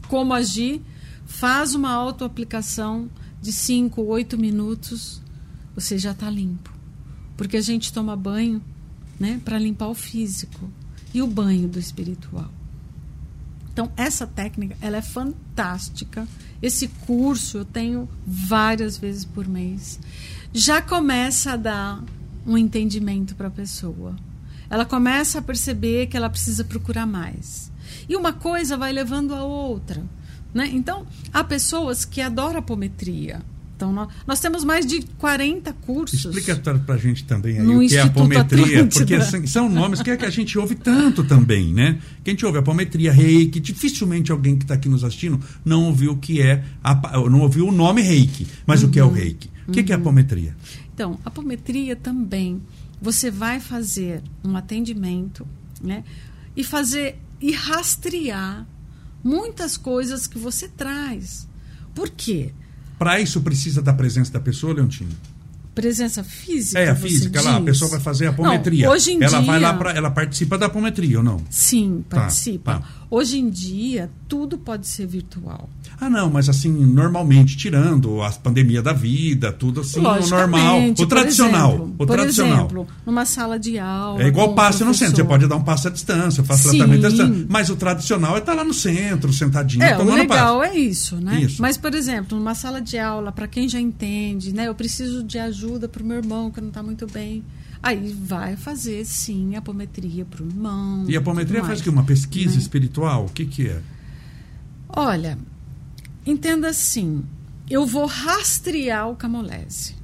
como 0.08 0.32
agir. 0.32 0.80
Faz 1.26 1.74
uma 1.74 1.90
auto-aplicação 1.90 3.10
de 3.42 3.52
5, 3.52 4.02
8 4.02 4.38
minutos, 4.38 5.20
você 5.74 5.98
já 5.98 6.12
está 6.12 6.30
limpo. 6.30 6.72
Porque 7.36 7.58
a 7.58 7.60
gente 7.60 7.92
toma 7.92 8.16
banho 8.16 8.62
né, 9.20 9.40
para 9.44 9.58
limpar 9.58 9.88
o 9.88 9.94
físico 9.94 10.70
e 11.12 11.20
o 11.20 11.26
banho 11.26 11.68
do 11.68 11.78
espiritual. 11.78 12.50
Então, 13.78 13.92
essa 13.96 14.26
técnica, 14.26 14.76
ela 14.80 14.96
é 14.96 15.02
fantástica. 15.02 16.26
Esse 16.60 16.88
curso 17.06 17.58
eu 17.58 17.64
tenho 17.64 18.08
várias 18.26 18.98
vezes 18.98 19.24
por 19.24 19.46
mês. 19.46 20.00
Já 20.52 20.82
começa 20.82 21.52
a 21.52 21.56
dar 21.56 22.02
um 22.44 22.58
entendimento 22.58 23.36
para 23.36 23.46
a 23.46 23.52
pessoa. 23.52 24.16
Ela 24.68 24.84
começa 24.84 25.38
a 25.38 25.42
perceber 25.42 26.08
que 26.08 26.16
ela 26.16 26.28
precisa 26.28 26.64
procurar 26.64 27.06
mais. 27.06 27.70
E 28.08 28.16
uma 28.16 28.32
coisa 28.32 28.76
vai 28.76 28.92
levando 28.92 29.32
a 29.32 29.44
outra. 29.44 30.04
Né? 30.52 30.68
Então, 30.72 31.06
há 31.32 31.44
pessoas 31.44 32.04
que 32.04 32.20
adoram 32.20 32.58
apometria. 32.58 33.40
Então, 33.78 33.92
nós, 33.92 34.08
nós, 34.26 34.40
temos 34.40 34.64
mais 34.64 34.84
de 34.84 35.02
40 35.18 35.72
cursos. 35.72 36.24
Explica 36.24 36.56
para 36.56 36.96
a 36.96 36.98
gente 36.98 37.22
também 37.22 37.60
aí 37.60 37.64
o 37.64 37.78
que 37.78 37.84
Instituto 37.84 37.94
é 37.94 38.00
a 38.00 38.04
apometria, 38.06 38.64
Atlântida. 38.64 39.18
porque 39.28 39.46
são 39.46 39.68
nomes 39.68 40.02
que, 40.02 40.10
é 40.10 40.16
que 40.16 40.24
a 40.24 40.30
gente 40.30 40.58
ouve 40.58 40.74
tanto 40.74 41.22
também, 41.22 41.72
né? 41.72 42.00
Que 42.24 42.30
a 42.30 42.32
gente 42.32 42.44
ouve 42.44 42.58
apometria, 42.58 43.12
reiki, 43.12 43.60
dificilmente 43.60 44.32
alguém 44.32 44.56
que 44.56 44.64
está 44.64 44.74
aqui 44.74 44.88
nos 44.88 45.04
assistindo 45.04 45.40
não 45.64 45.84
ouviu 45.84 46.12
o 46.12 46.16
que 46.16 46.42
é, 46.42 46.64
a, 46.82 46.92
não 47.30 47.42
ouviu 47.42 47.68
o 47.68 47.72
nome 47.72 48.02
reiki, 48.02 48.48
mas 48.66 48.82
uhum. 48.82 48.88
o 48.88 48.90
que 48.90 48.98
é 48.98 49.04
o 49.04 49.12
reiki. 49.12 49.48
O 49.68 49.70
que, 49.70 49.78
uhum. 49.78 49.86
que 49.86 49.92
é 49.92 49.94
a 49.94 49.98
apometria? 49.98 50.56
Então, 50.92 51.16
a 51.24 51.28
apometria 51.28 51.94
também, 51.94 52.60
você 53.00 53.30
vai 53.30 53.60
fazer 53.60 54.20
um 54.44 54.56
atendimento, 54.56 55.46
né? 55.80 56.02
E 56.56 56.64
fazer, 56.64 57.16
e 57.40 57.52
rastrear 57.52 58.66
muitas 59.22 59.76
coisas 59.76 60.26
que 60.26 60.36
você 60.36 60.66
traz. 60.66 61.46
Por 61.94 62.10
quê? 62.10 62.52
Para 62.98 63.20
isso 63.20 63.40
precisa 63.40 63.80
da 63.80 63.92
presença 63.92 64.32
da 64.32 64.40
pessoa, 64.40 64.74
Leontino? 64.74 65.12
Presença 65.78 66.24
física. 66.24 66.80
É, 66.80 66.88
a 66.90 66.96
física, 66.96 67.40
lá, 67.40 67.56
a 67.58 67.60
pessoa 67.60 67.88
vai 67.88 68.00
fazer 68.00 68.26
a 68.26 68.30
apometria. 68.30 68.86
Não, 68.86 68.94
hoje 68.94 69.12
em 69.12 69.22
ela 69.22 69.38
dia, 69.38 69.40
vai 69.42 69.60
lá 69.60 69.72
para 69.74 69.92
ela 69.92 70.10
participa 70.10 70.58
da 70.58 70.66
apometria 70.66 71.18
ou 71.18 71.24
não? 71.24 71.40
Sim, 71.48 72.04
tá, 72.08 72.16
participa. 72.16 72.72
Tá, 72.72 72.78
tá. 72.80 72.98
Hoje 73.10 73.38
em 73.38 73.48
dia, 73.48 74.10
tudo 74.28 74.58
pode 74.58 74.86
ser 74.86 75.06
virtual. 75.06 75.70
Ah, 76.00 76.10
não, 76.10 76.30
mas 76.30 76.48
assim, 76.48 76.70
normalmente, 76.70 77.56
tirando 77.56 78.22
a 78.22 78.30
pandemia 78.30 78.82
da 78.82 78.92
vida, 78.92 79.50
tudo 79.50 79.80
assim, 79.80 80.00
o 80.00 80.28
normal. 80.28 80.80
O 80.90 81.06
tradicional. 81.06 81.70
Exemplo, 81.70 81.94
o 81.94 81.96
por 81.96 82.06
tradicional. 82.06 82.58
exemplo, 82.58 82.86
numa 83.06 83.24
sala 83.24 83.58
de 83.58 83.78
aula. 83.78 84.22
É 84.22 84.26
igual 84.26 84.54
passe 84.54 84.84
no 84.84 84.92
centro. 84.92 85.16
Você 85.16 85.24
pode 85.24 85.46
dar 85.46 85.56
um 85.56 85.64
passe 85.64 85.88
à 85.88 85.90
distância, 85.90 86.44
faz 86.44 86.64
tratamento 86.64 87.06
à 87.06 87.08
distância. 87.08 87.46
Mas 87.48 87.70
o 87.70 87.76
tradicional 87.76 88.34
é 88.36 88.40
estar 88.40 88.52
tá 88.52 88.58
lá 88.58 88.64
no 88.64 88.74
centro, 88.74 89.32
sentadinho, 89.32 89.82
é, 89.82 89.94
tomando 89.94 90.14
o 90.14 90.16
legal 90.16 90.58
passe. 90.58 90.76
é 90.76 90.78
isso, 90.78 91.16
né? 91.16 91.40
Isso. 91.40 91.62
Mas, 91.62 91.78
por 91.78 91.94
exemplo, 91.94 92.36
numa 92.36 92.54
sala 92.54 92.80
de 92.80 92.98
aula, 92.98 93.32
para 93.32 93.48
quem 93.48 93.68
já 93.68 93.80
entende, 93.80 94.52
né? 94.52 94.68
Eu 94.68 94.74
preciso 94.74 95.24
de 95.24 95.38
ajuda 95.38 95.67
para 95.88 96.02
o 96.02 96.06
meu 96.06 96.18
irmão 96.18 96.50
que 96.50 96.60
não 96.60 96.68
está 96.68 96.82
muito 96.82 97.06
bem. 97.06 97.44
Aí 97.82 98.12
vai 98.12 98.56
fazer, 98.56 99.04
sim, 99.04 99.54
a 99.54 99.58
apometria 99.58 100.24
para 100.24 100.42
o 100.42 100.46
irmão. 100.46 101.04
E 101.08 101.16
a 101.16 101.20
apometria 101.20 101.64
faz 101.64 101.80
o 101.80 101.82
que? 101.82 101.90
Uma 101.90 102.04
pesquisa 102.04 102.54
né? 102.54 102.60
espiritual? 102.60 103.26
O 103.26 103.28
que, 103.28 103.44
que 103.46 103.68
é? 103.68 103.80
Olha, 104.88 105.38
Entenda 106.28 106.68
assim, 106.68 107.24
eu 107.70 107.86
vou 107.86 108.04
rastrear 108.04 109.08
o 109.08 109.16
camolese, 109.16 109.96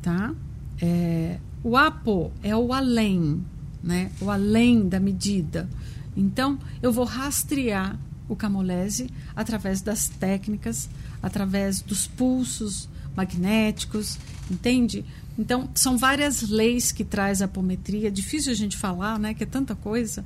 tá? 0.00 0.34
É, 0.80 1.38
o 1.62 1.76
apo 1.76 2.32
é 2.42 2.56
o 2.56 2.72
além, 2.72 3.44
né? 3.82 4.10
O 4.22 4.30
além 4.30 4.88
da 4.88 4.98
medida. 4.98 5.68
Então, 6.16 6.58
eu 6.80 6.90
vou 6.90 7.04
rastrear 7.04 7.98
o 8.26 8.34
camolese 8.34 9.10
através 9.36 9.82
das 9.82 10.08
técnicas, 10.08 10.88
através 11.22 11.82
dos 11.82 12.06
pulsos 12.06 12.88
magnéticos, 13.14 14.18
entende? 14.52 15.04
Então, 15.38 15.68
são 15.74 15.96
várias 15.96 16.42
leis 16.42 16.92
que 16.92 17.04
traz 17.04 17.40
a 17.40 17.46
apometria. 17.46 18.10
Difícil 18.10 18.52
a 18.52 18.54
gente 18.54 18.76
falar, 18.76 19.18
né? 19.18 19.32
Que 19.34 19.44
é 19.44 19.46
tanta 19.46 19.74
coisa. 19.74 20.24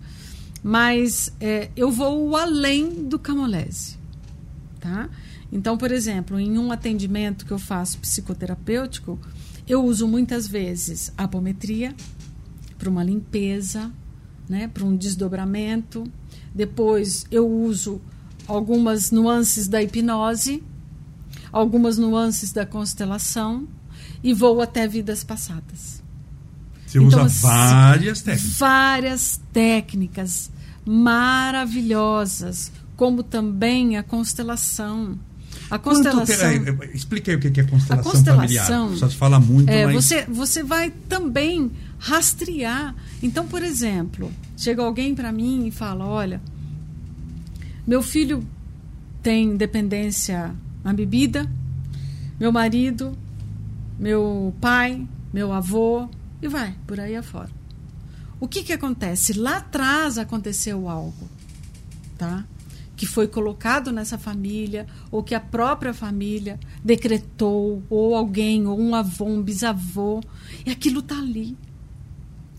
Mas 0.63 1.33
é, 1.41 1.71
eu 1.77 1.91
vou 1.91 2.37
além 2.37 3.05
do 3.05 3.19
camolese 3.19 3.97
tá? 4.87 5.09
Então, 5.51 5.77
por 5.77 5.91
exemplo, 5.91 6.39
em 6.39 6.59
um 6.59 6.71
atendimento 6.71 7.45
que 7.45 7.53
eu 7.53 7.59
faço 7.59 7.99
psicoterapêutico, 7.99 9.19
eu 9.67 9.85
uso 9.85 10.07
muitas 10.07 10.47
vezes 10.47 11.13
a 11.19 11.25
apometria 11.25 11.95
para 12.79 12.89
uma 12.89 13.03
limpeza, 13.03 13.91
né, 14.49 14.69
para 14.69 14.85
um 14.85 14.97
desdobramento. 14.97 16.05
Depois 16.55 17.27
eu 17.31 17.49
uso 17.49 18.01
algumas 18.47 19.11
nuances 19.11 19.67
da 19.67 19.83
hipnose, 19.83 20.63
algumas 21.51 21.99
nuances 21.99 22.53
da 22.53 22.65
constelação 22.65 23.67
e 24.23 24.33
vou 24.33 24.61
até 24.61 24.87
vidas 24.87 25.25
passadas. 25.25 26.03
Você 26.87 26.99
então, 26.99 27.09
usa 27.09 27.23
assim, 27.23 27.41
várias 27.43 28.23
técnicas. 28.23 28.59
Várias 28.59 29.41
técnicas 29.53 30.51
maravilhosas 30.85 32.71
como 32.97 33.23
também 33.23 33.97
a 33.97 34.03
constelação. 34.03 35.19
A 35.71 35.79
constelação. 35.79 36.25
Te... 36.65 36.71
É, 36.71 36.91
explica 36.95 37.31
aí 37.31 37.37
o 37.37 37.41
que 37.41 37.61
é 37.61 37.65
constelação, 37.65 38.11
a 38.11 38.15
constelação 38.15 38.65
familiar. 38.65 38.97
Só 38.97 39.09
se 39.09 39.17
fala 39.17 39.39
muito, 39.39 39.69
é, 39.69 39.87
mas... 39.87 39.95
você, 39.95 40.25
você 40.25 40.63
vai 40.63 40.91
também 41.09 41.71
rastrear. 41.99 42.95
Então, 43.23 43.47
por 43.47 43.63
exemplo, 43.63 44.33
chega 44.57 44.83
alguém 44.83 45.15
para 45.15 45.31
mim 45.31 45.67
e 45.67 45.71
fala: 45.71 46.07
Olha, 46.07 46.41
meu 47.87 48.03
filho 48.03 48.47
tem 49.23 49.57
dependência 49.57 50.55
na 50.83 50.93
bebida, 50.93 51.51
meu 52.39 52.53
marido, 52.53 53.17
meu 53.99 54.55
pai, 54.61 55.07
meu 55.33 55.53
avô, 55.53 56.09
e 56.41 56.49
vai 56.49 56.77
por 56.87 57.01
aí 57.01 57.17
afora. 57.17 57.51
O 58.39 58.47
que, 58.47 58.63
que 58.63 58.73
acontece? 58.73 59.33
Lá 59.33 59.59
atrás 59.59 60.19
aconteceu 60.19 60.89
algo, 60.89 61.29
tá? 62.19 62.45
que 62.97 63.07
foi 63.07 63.29
colocado 63.29 63.93
nessa 63.93 64.17
família, 64.17 64.87
ou 65.11 65.23
que 65.23 65.35
a 65.35 65.41
própria 65.41 65.93
família 65.93 66.59
decretou, 66.83 67.83
ou 67.91 68.17
alguém, 68.17 68.67
ou 68.67 68.81
um 68.81 68.95
avô, 68.95 69.27
um 69.27 69.43
bisavô, 69.43 70.23
e 70.65 70.71
aquilo 70.71 71.01
está 71.01 71.19
ali. 71.19 71.57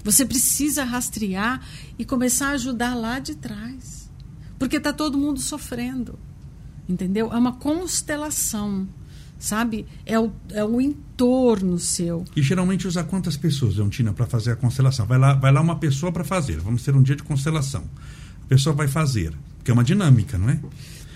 Você 0.03 0.25
precisa 0.25 0.83
rastrear 0.83 1.59
e 1.97 2.05
começar 2.05 2.49
a 2.49 2.51
ajudar 2.51 2.93
lá 2.93 3.17
de 3.17 3.35
trás. 3.35 4.09
Porque 4.59 4.77
está 4.77 4.93
todo 4.93 5.17
mundo 5.17 5.41
sofrendo. 5.41 6.17
Entendeu? 6.87 7.33
É 7.33 7.37
uma 7.37 7.53
constelação. 7.53 8.87
Sabe? 9.39 9.85
É 10.05 10.19
o, 10.19 10.31
é 10.51 10.63
o 10.63 10.81
entorno 10.81 11.77
seu. 11.77 12.25
E 12.35 12.41
geralmente 12.41 12.87
usa 12.87 13.03
quantas 13.03 13.37
pessoas, 13.37 13.75
Leontina, 13.75 14.13
para 14.13 14.25
fazer 14.25 14.51
a 14.51 14.55
constelação? 14.55 15.05
Vai 15.05 15.17
lá, 15.17 15.33
vai 15.33 15.51
lá 15.51 15.61
uma 15.61 15.75
pessoa 15.77 16.11
para 16.11 16.23
fazer. 16.23 16.59
Vamos 16.59 16.83
ter 16.83 16.95
um 16.95 17.03
dia 17.03 17.15
de 17.15 17.23
constelação. 17.23 17.83
A 18.43 18.47
pessoa 18.47 18.75
vai 18.75 18.87
fazer. 18.87 19.33
Porque 19.57 19.71
é 19.71 19.73
uma 19.73 19.83
dinâmica, 19.83 20.37
não 20.37 20.49
é? 20.49 20.59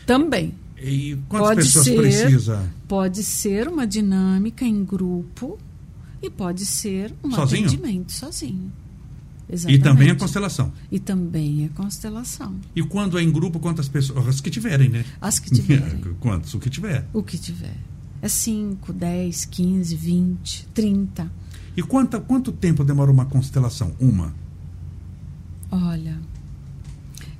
Também. 0.05 0.53
E 0.77 1.17
quantas 1.29 1.47
pode 1.47 1.62
pessoas 1.62 1.86
ser, 1.86 1.95
precisa? 1.95 2.69
Pode 2.88 3.23
ser 3.23 3.67
uma 3.67 3.86
dinâmica 3.86 4.65
em 4.65 4.84
grupo 4.84 5.60
e 6.21 6.29
pode 6.29 6.65
ser 6.65 7.13
um 7.23 7.31
sozinho? 7.31 7.67
atendimento 7.67 8.12
sozinho. 8.12 8.71
Exatamente. 9.51 9.79
E 9.79 9.84
também 9.84 10.10
a 10.10 10.15
constelação. 10.15 10.73
E 10.89 10.99
também 10.99 11.65
a 11.65 11.69
constelação. 11.69 12.55
E 12.75 12.81
quando 12.81 13.19
é 13.19 13.21
em 13.21 13.29
grupo, 13.29 13.60
quantas 13.60 13.89
pessoas? 13.89 14.25
As 14.27 14.39
que 14.39 14.49
tiverem, 14.49 14.88
né? 14.88 15.05
As 15.19 15.39
que 15.39 15.51
tiverem. 15.51 15.99
Quantos? 16.21 16.53
O 16.53 16.60
que 16.60 16.69
tiver. 16.69 17.05
O 17.13 17.21
que 17.21 17.38
tiver. 17.38 17.75
É 18.21 18.27
5, 18.27 18.93
10, 18.93 19.45
15, 19.45 19.95
20, 19.95 20.67
30. 20.73 21.31
E 21.75 21.81
quanto, 21.81 22.19
quanto 22.21 22.51
tempo 22.51 22.84
demora 22.84 23.10
uma 23.10 23.25
constelação? 23.25 23.93
Uma? 23.99 24.34
Olha, 25.71 26.19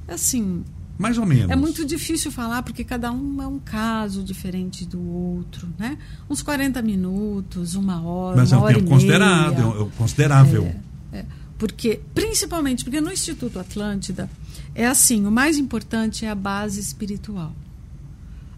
assim, 0.08 0.64
mais 0.98 1.18
ou 1.18 1.26
menos. 1.26 1.50
É 1.50 1.56
muito 1.56 1.84
difícil 1.86 2.32
falar 2.32 2.64
porque 2.64 2.84
cada 2.84 3.12
um 3.12 3.42
é 3.42 3.48
um 3.48 3.58
caso 3.58 4.24
diferente 4.24 4.86
do 4.86 5.02
outro, 5.02 5.68
né? 5.78 5.98
Uns 6.30 6.42
40 6.42 6.82
minutos, 6.82 7.76
uma 7.76 8.02
hora, 8.02 8.38
Mas 8.38 8.54
é 8.54 8.58
um 8.58 8.68
tempo 8.68 8.88
considerável, 8.88 9.88
é 9.88 9.98
considerável. 9.98 10.76
É, 11.12 11.20
é. 11.20 11.26
Porque, 11.58 12.00
principalmente, 12.14 12.84
porque 12.84 13.02
no 13.02 13.12
Instituto 13.12 13.60
Atlântida 13.60 14.30
é 14.74 14.88
assim, 14.88 15.26
o 15.26 15.32
mais 15.32 15.58
importante 15.58 16.26
é 16.26 16.30
a 16.30 16.36
base 16.36 16.80
espiritual. 16.80 17.54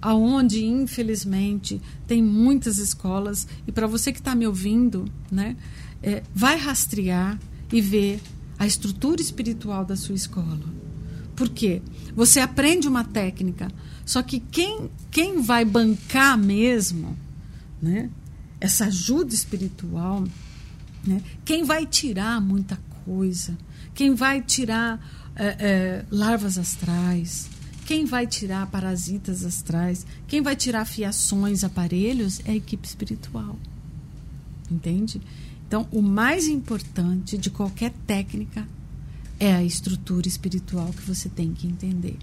Aonde, 0.04 0.66
infelizmente, 0.66 1.82
tem 2.06 2.22
muitas 2.22 2.78
escolas, 2.78 3.48
e 3.66 3.72
para 3.72 3.88
você 3.88 4.12
que 4.12 4.20
está 4.20 4.36
me 4.36 4.46
ouvindo, 4.46 5.06
né, 5.32 5.56
é, 6.02 6.22
vai 6.36 6.58
rastrear 6.58 7.40
e 7.72 7.80
ver 7.80 8.20
a 8.60 8.68
estrutura 8.68 9.22
espiritual 9.22 9.86
da 9.86 9.96
sua 9.96 10.14
escola 10.14 10.60
Por 11.38 11.48
quê? 11.48 11.82
Você 12.14 12.42
aprende 12.42 12.86
uma 12.86 13.06
técnica, 13.06 13.72
só 14.06 14.22
que 14.22 14.42
quem, 14.42 14.92
quem 15.10 15.42
vai 15.42 15.64
bancar 15.64 16.38
mesmo 16.38 17.18
né, 17.82 18.10
essa 18.60 18.88
ajuda 18.88 19.34
espiritual, 19.34 20.26
né, 21.08 21.22
quem 21.46 21.64
vai 21.64 21.86
tirar 21.86 22.42
muita 22.42 22.78
coisa, 23.06 23.58
quem 23.94 24.14
vai 24.14 24.42
tirar 24.42 25.00
é, 25.34 25.46
é, 25.46 26.06
larvas 26.12 26.58
astrais, 26.58 27.48
quem 27.86 28.06
vai 28.06 28.26
tirar 28.26 28.68
parasitas 28.68 29.44
astrais, 29.44 30.06
quem 30.28 30.42
vai 30.42 30.56
tirar 30.56 30.86
fiações, 30.86 31.64
aparelhos, 31.64 32.42
é 32.46 32.52
a 32.52 32.56
equipe 32.56 32.88
espiritual. 32.88 33.58
Entende? 34.72 35.22
Então, 35.68 35.88
o 35.92 36.02
mais 36.02 36.48
importante 36.48 37.38
de 37.38 37.50
qualquer 37.50 37.92
técnica 38.06 38.68
é 39.40 39.54
a 39.54 39.64
estrutura 39.64 40.28
espiritual 40.28 40.88
que 40.94 41.02
você 41.02 41.28
tem 41.28 41.54
que 41.54 41.68
entender. 41.68 42.18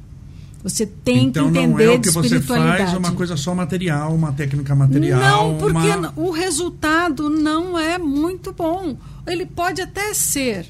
Você 0.62 0.84
tem 0.84 1.28
então, 1.28 1.50
que 1.50 1.58
entender 1.58 1.86
não 1.86 1.92
é 1.92 1.96
o 1.96 2.00
que 2.00 2.10
você 2.10 2.40
faz 2.40 2.92
uma 2.92 3.12
coisa 3.12 3.36
só 3.36 3.54
material, 3.54 4.14
uma 4.14 4.32
técnica 4.32 4.74
material. 4.74 5.20
Não, 5.20 5.58
porque 5.58 5.88
uma... 5.88 6.12
o 6.16 6.30
resultado 6.30 7.30
não 7.30 7.78
é 7.78 7.98
muito 7.98 8.52
bom. 8.52 8.96
Ele 9.26 9.46
pode 9.46 9.80
até 9.80 10.12
ser 10.12 10.66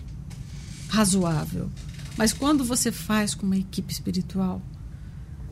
razoável, 0.88 1.68
mas 2.16 2.32
quando 2.32 2.64
você 2.64 2.92
faz 2.92 3.34
com 3.34 3.46
uma 3.46 3.56
equipe 3.56 3.92
espiritual, 3.92 4.62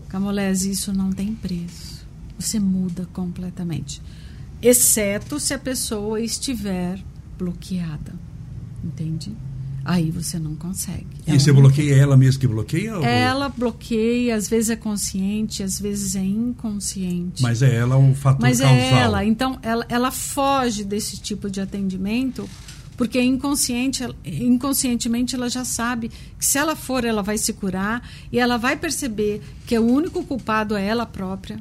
Camolese, 0.08 0.70
isso 0.70 0.92
não 0.92 1.10
tem 1.12 1.34
preço. 1.34 2.06
Você 2.38 2.58
muda 2.58 3.06
completamente. 3.12 4.00
Exceto 4.62 5.38
se 5.38 5.52
a 5.54 5.58
pessoa 5.58 6.20
estiver 6.20 6.98
bloqueada. 7.36 8.14
Entende? 8.82 9.36
Aí 9.84 10.10
você 10.10 10.38
não 10.38 10.54
consegue. 10.54 11.06
E 11.26 11.30
ela 11.30 11.38
você 11.38 11.52
bloqueia 11.52 11.94
ela 11.94 12.16
mesmo 12.16 12.40
que 12.40 12.46
bloqueia? 12.46 12.98
Ou... 12.98 13.04
Ela 13.04 13.48
bloqueia, 13.48 14.36
às 14.36 14.46
vezes 14.48 14.70
é 14.70 14.76
consciente, 14.76 15.62
às 15.62 15.80
vezes 15.80 16.14
é 16.14 16.22
inconsciente. 16.22 17.42
Mas 17.42 17.62
é 17.62 17.74
ela 17.74 17.96
o 17.96 18.14
fator 18.14 18.42
Mas 18.42 18.60
causal. 18.60 18.76
é 18.76 18.90
ela. 19.00 19.24
Então, 19.24 19.58
ela, 19.62 19.86
ela 19.88 20.10
foge 20.10 20.84
desse 20.84 21.18
tipo 21.18 21.50
de 21.50 21.60
atendimento 21.60 22.48
porque 22.98 23.22
inconsciente, 23.22 24.04
inconscientemente 24.24 25.36
ela 25.36 25.48
já 25.48 25.64
sabe 25.64 26.10
que 26.36 26.44
se 26.44 26.58
ela 26.58 26.74
for, 26.74 27.04
ela 27.04 27.22
vai 27.22 27.38
se 27.38 27.52
curar 27.52 28.06
e 28.30 28.40
ela 28.40 28.58
vai 28.58 28.76
perceber 28.76 29.40
que 29.66 29.78
o 29.78 29.86
único 29.86 30.24
culpado 30.24 30.76
é 30.76 30.84
ela 30.84 31.06
própria. 31.06 31.58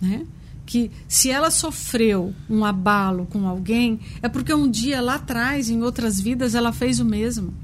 Né? 0.00 0.26
que 0.66 0.90
se 1.06 1.30
ela 1.30 1.48
sofreu 1.48 2.34
um 2.50 2.64
abalo 2.64 3.24
com 3.26 3.46
alguém, 3.46 4.00
é 4.20 4.28
porque 4.28 4.52
um 4.52 4.68
dia 4.68 5.00
lá 5.00 5.14
atrás, 5.14 5.70
em 5.70 5.80
outras 5.80 6.20
vidas, 6.20 6.56
ela 6.56 6.72
fez 6.72 6.98
o 6.98 7.04
mesmo. 7.04 7.54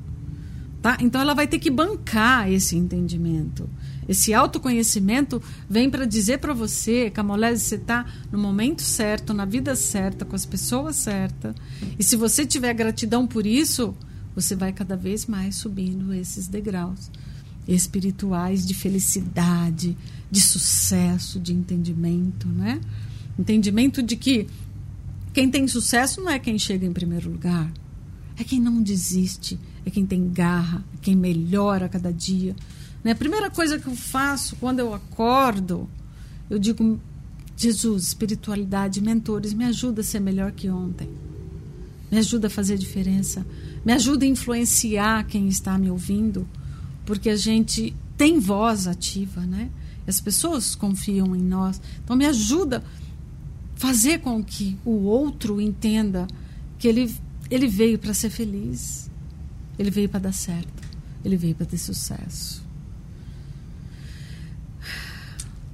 Tá? 0.81 0.97
Então 1.01 1.21
ela 1.21 1.35
vai 1.35 1.49
ter 1.49 1.59
que 1.59 1.69
bancar 1.69 2.51
esse 2.51 2.77
entendimento. 2.77 3.69
Esse 4.09 4.35
autoconhecimento 4.35 5.41
vem 5.69 5.89
para 5.89 6.05
dizer 6.05 6.39
para 6.39 6.53
você, 6.53 7.11
Camolese, 7.11 7.65
você 7.65 7.75
está 7.77 8.07
no 8.31 8.39
momento 8.39 8.83
certo, 8.83 9.33
na 9.33 9.45
vida 9.45 9.77
certa, 9.77 10.25
com 10.25 10.35
as 10.35 10.45
pessoas 10.45 10.97
certas. 10.97 11.55
E 11.99 12.03
se 12.03 12.17
você 12.17 12.45
tiver 12.45 12.75
gratidão 12.75 13.27
por 13.27 13.47
isso, 13.47 13.95
você 14.35 14.57
vai 14.57 14.73
cada 14.73 14.97
vez 14.97 15.27
mais 15.27 15.57
subindo 15.57 16.13
esses 16.13 16.49
degraus 16.49 17.11
espirituais 17.67 18.67
de 18.67 18.75
felicidade, 18.75 19.97
de 20.31 20.41
sucesso, 20.41 21.39
de 21.39 21.53
entendimento, 21.53 22.49
né? 22.49 22.81
Entendimento 23.39 24.03
de 24.03 24.17
que 24.17 24.49
quem 25.33 25.51
tem 25.51 25.67
sucesso 25.69 26.21
não 26.21 26.31
é 26.31 26.39
quem 26.39 26.59
chega 26.59 26.85
em 26.85 26.93
primeiro 26.93 27.31
lugar, 27.31 27.73
é 28.37 28.45
quem 28.45 28.61
não 28.61 28.83
desiste, 28.83 29.59
é 29.87 29.91
quem 29.91 30.05
tem 30.05 30.29
garra, 30.29 30.85
é 30.95 30.99
quem 31.01 31.15
melhora 31.15 31.89
cada 31.89 32.13
dia. 32.13 32.55
Né? 33.03 33.13
A 33.13 33.17
primeira 33.17 33.51
coisa 33.51 33.79
que 33.79 33.87
eu 33.87 33.97
faço 33.97 34.57
quando 34.57 34.79
eu 34.79 34.95
acordo, 34.95 35.89
eu 36.49 36.59
digo: 36.59 37.01
Jesus, 37.57 38.09
espiritualidade, 38.09 39.01
mentores, 39.01 39.53
me 39.53 39.65
ajuda 39.65 40.01
a 40.01 40.05
ser 40.05 40.21
melhor 40.21 40.53
que 40.53 40.69
ontem. 40.71 41.09
Me 42.11 42.19
ajuda 42.19 42.49
a 42.49 42.51
fazer 42.51 42.77
diferença. 42.77 43.45
Me 43.85 43.93
ajuda 43.93 44.25
a 44.25 44.29
influenciar 44.29 45.25
quem 45.25 45.49
está 45.49 45.79
me 45.79 45.91
ouvindo 45.91 46.47
porque 47.05 47.31
a 47.31 47.37
gente 47.37 47.95
tem 48.17 48.39
voz 48.39 48.87
ativa, 48.87 49.41
né? 49.43 49.71
As 50.07 50.21
pessoas 50.21 50.75
confiam 50.75 51.35
em 51.35 51.43
nós. 51.43 51.81
Então 52.03 52.17
me 52.17 52.27
ajuda 52.27 52.79
a 52.79 53.79
fazer 53.79 54.21
com 54.21 54.43
que 54.43 54.77
o 54.85 55.05
outro 55.05 55.61
entenda 55.61 56.27
que 56.79 56.89
ele 56.89 57.15
ele 57.51 57.67
veio 57.67 57.99
para 57.99 58.15
ser 58.15 58.31
feliz. 58.31 59.11
Ele 59.79 59.91
veio 59.91 60.09
para 60.09 60.21
dar 60.21 60.33
certo. 60.33 60.83
Ele 61.25 61.37
veio 61.37 61.55
para 61.55 61.67
ter 61.67 61.79
sucesso. 61.79 62.62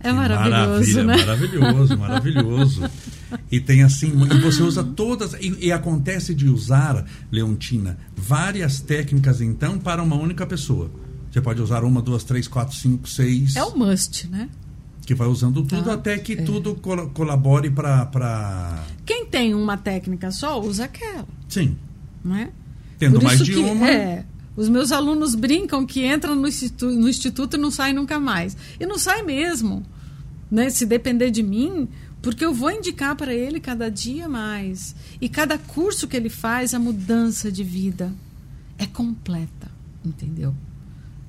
É 0.00 0.12
maravilhoso, 0.12 1.04
Maravilha, 1.04 1.04
né? 1.04 1.16
Maravilhoso, 1.16 1.98
maravilhoso. 1.98 2.82
E 3.52 3.61
tem 3.61 3.82
assim, 3.82 4.11
e 4.11 4.40
você 4.40 4.62
usa 4.62 4.82
todas, 4.82 5.34
e, 5.34 5.66
e, 5.66 5.70
acontece 5.72 6.34
de 6.34 6.48
usar, 6.48 7.04
Leontina, 7.30 7.98
várias 8.16 8.80
técnicas 8.80 9.42
então 9.42 9.78
para 9.78 10.02
uma 10.02 10.16
única 10.16 10.46
pessoa. 10.46 10.90
Você 11.30 11.38
pode 11.38 11.61
usar 11.61 11.84
uma, 11.84 12.00
duas, 12.00 12.24
três, 12.24 12.48
quatro, 12.48 12.74
cinco, 12.74 13.06
seis. 13.06 13.54
É 13.54 13.62
o 13.62 13.76
must, 13.76 14.28
né? 14.28 14.48
Que 15.04 15.14
vai 15.14 15.28
usando 15.28 15.62
tudo 15.62 15.84
Tá. 15.84 15.92
até 15.94 16.16
que 16.18 16.32
É. 16.34 16.37
tudo 16.42 16.74
col- 16.76 17.11
colabore 17.11 17.68
para. 17.70 18.06
Pra... 18.06 18.82
Quem 19.04 19.26
tem 19.26 19.54
uma 19.54 19.76
técnica 19.76 20.30
só, 20.30 20.58
usa 20.58 20.84
aquela, 20.84 21.26
Sim. 21.48 21.76
não 22.24 22.34
é? 22.34 22.48
Tendo 22.98 23.18
Por 23.18 23.24
mais 23.24 23.40
de 23.44 23.52
que, 23.52 23.58
uma. 23.58 23.90
É, 23.90 24.24
os 24.58 24.68
meus 24.68 24.90
alunos 24.90 25.36
brincam 25.36 25.86
que 25.86 26.04
entram 26.04 26.34
no 26.34 26.48
instituto, 26.48 26.90
no 26.92 27.08
instituto 27.08 27.56
e 27.56 27.60
não 27.60 27.70
saem 27.70 27.94
nunca 27.94 28.18
mais. 28.18 28.56
E 28.80 28.84
não 28.84 28.98
sai 28.98 29.22
mesmo. 29.22 29.86
Né? 30.50 30.68
Se 30.68 30.84
depender 30.84 31.30
de 31.30 31.44
mim, 31.44 31.86
porque 32.20 32.44
eu 32.44 32.52
vou 32.52 32.72
indicar 32.72 33.14
para 33.14 33.32
ele 33.32 33.60
cada 33.60 33.88
dia 33.88 34.28
mais. 34.28 34.96
E 35.20 35.28
cada 35.28 35.56
curso 35.58 36.08
que 36.08 36.16
ele 36.16 36.28
faz, 36.28 36.74
a 36.74 36.78
mudança 36.80 37.52
de 37.52 37.62
vida 37.62 38.12
é 38.76 38.84
completa. 38.84 39.70
Entendeu? 40.04 40.52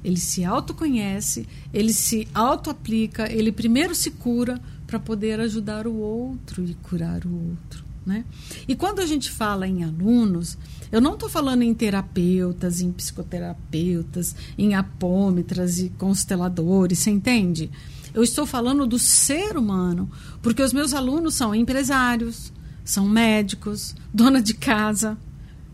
Ele 0.03 0.17
se 0.17 0.43
autoconhece, 0.43 1.47
ele 1.71 1.93
se 1.93 2.27
autoaplica, 2.33 3.31
ele 3.31 3.51
primeiro 3.51 3.93
se 3.93 4.09
cura 4.09 4.59
para 4.87 4.97
poder 4.97 5.39
ajudar 5.39 5.85
o 5.85 5.95
outro 5.95 6.65
e 6.65 6.73
curar 6.73 7.23
o 7.27 7.49
outro. 7.49 7.85
Né? 8.03 8.25
E 8.67 8.75
quando 8.75 9.01
a 9.01 9.05
gente 9.05 9.29
fala 9.29 9.67
em 9.67 9.83
alunos, 9.83 10.57
eu 10.91 10.99
não 10.99 11.13
estou 11.13 11.29
falando 11.29 11.61
em 11.61 11.73
terapeutas, 11.73 12.81
em 12.81 12.91
psicoterapeutas, 12.91 14.35
em 14.57 14.73
apômetras 14.73 15.79
e 15.79 15.89
consteladores, 15.89 16.99
você 16.99 17.11
entende? 17.11 17.69
Eu 18.13 18.23
estou 18.23 18.45
falando 18.45 18.87
do 18.87 18.97
ser 18.97 19.55
humano, 19.55 20.09
porque 20.41 20.63
os 20.63 20.73
meus 20.73 20.93
alunos 20.93 21.35
são 21.35 21.53
empresários, 21.53 22.51
são 22.83 23.07
médicos, 23.07 23.95
dona 24.11 24.41
de 24.41 24.55
casa, 24.55 25.15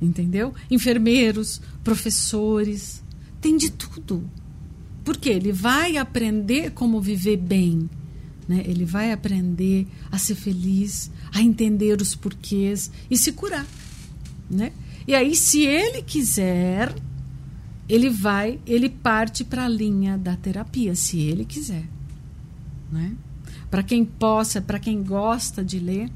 entendeu? 0.01 0.54
Enfermeiros, 0.69 1.62
professores, 1.82 3.01
tem 3.39 3.56
de 3.56 3.71
tudo. 3.71 4.30
Porque 5.06 5.30
ele 5.30 5.51
vai 5.51 5.95
aprender 5.95 6.71
como 6.71 6.99
viver 6.99 7.38
bem, 7.38 7.89
né? 8.47 8.63
Ele 8.65 8.84
vai 8.84 9.12
aprender 9.12 9.88
a 10.12 10.17
ser 10.17 10.36
feliz, 10.36 11.10
a 11.32 11.41
entender 11.41 12.01
os 12.01 12.15
porquês 12.15 12.91
e 13.10 13.17
se 13.17 13.32
curar, 13.32 13.65
né? 14.49 14.73
E 15.07 15.13
aí, 15.13 15.35
se 15.35 15.61
ele 15.63 16.01
quiser, 16.01 16.93
ele 17.87 18.09
vai, 18.09 18.59
ele 18.65 18.89
parte 18.89 19.43
para 19.43 19.65
a 19.65 19.69
linha 19.69 20.17
da 20.17 20.35
terapia, 20.35 20.95
se 20.95 21.19
ele 21.19 21.45
quiser, 21.45 21.85
né? 22.91 23.13
Para 23.69 23.83
quem 23.83 24.03
possa, 24.05 24.61
para 24.61 24.79
quem 24.79 25.03
gosta 25.03 25.63
de 25.63 25.79
ler, 25.79 26.09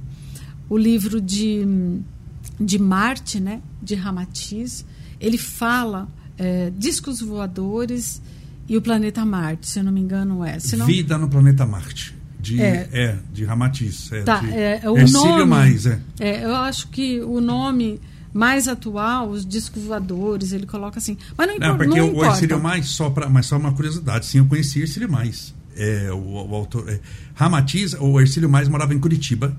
o 0.69 0.77
livro 0.77 1.19
de, 1.21 1.61
de 2.59 2.79
Marte, 2.79 3.39
né? 3.39 3.61
De 3.81 3.95
Ramatiz, 3.95 4.85
ele 5.19 5.37
fala 5.37 6.07
é, 6.37 6.71
discos 6.75 7.19
voadores 7.21 8.21
e 8.67 8.77
o 8.77 8.81
planeta 8.81 9.23
Marte, 9.25 9.67
se 9.67 9.79
eu 9.79 9.83
não 9.83 9.91
me 9.91 9.99
engano 9.99 10.43
é. 10.43 10.57
Se 10.59 10.75
não, 10.77 10.85
Vida 10.85 11.17
no 11.17 11.27
planeta 11.29 11.65
Marte. 11.65 12.15
De, 12.39 12.61
É. 12.61 12.87
é. 12.93 13.17
de 13.33 13.43
Ramatiz. 13.43 14.11
É, 14.13 14.21
Tá, 14.21 14.39
de, 14.39 14.51
é, 14.51 14.81
o 14.89 14.97
Ercílio 14.97 15.25
nome- 15.39 15.45
mais, 15.45 15.85
é. 15.85 15.99
É, 16.19 16.45
eu 16.45 16.55
acho 16.55 16.87
que 16.87 17.19
o 17.19 17.41
nome 17.41 17.99
mais 18.33 18.67
atual, 18.67 19.29
os 19.29 19.45
discos 19.45 19.83
voadores, 19.83 20.51
ele 20.51 20.65
coloca 20.65 20.99
assim. 20.99 21.17
Mas 21.37 21.47
não, 21.47 21.57
Não, 21.57 21.77
porque 21.77 21.99
não 21.99 22.07
o 22.07 22.11
importa. 22.11 22.33
Ercílio 22.33 22.61
mais, 22.61 22.87
só 22.89 23.09
pra, 23.09 23.29
mas 23.29 23.45
só 23.45 23.57
uma 23.57 23.73
curiosidade, 23.73 24.25
sim, 24.25 24.39
eu 24.39 24.45
conheci 24.45 24.81
Ercílio 24.81 25.11
mais. 25.11 25.53
É, 25.75 26.11
o, 26.11 26.17
o 26.17 26.55
autor, 26.55 26.89
é, 26.89 26.99
Ramatiz, 27.33 27.93
o 27.99 28.19
Ercílio 28.19 28.49
mais 28.49 28.67
morava 28.67 28.93
em 28.93 28.99
Curitiba, 28.99 29.55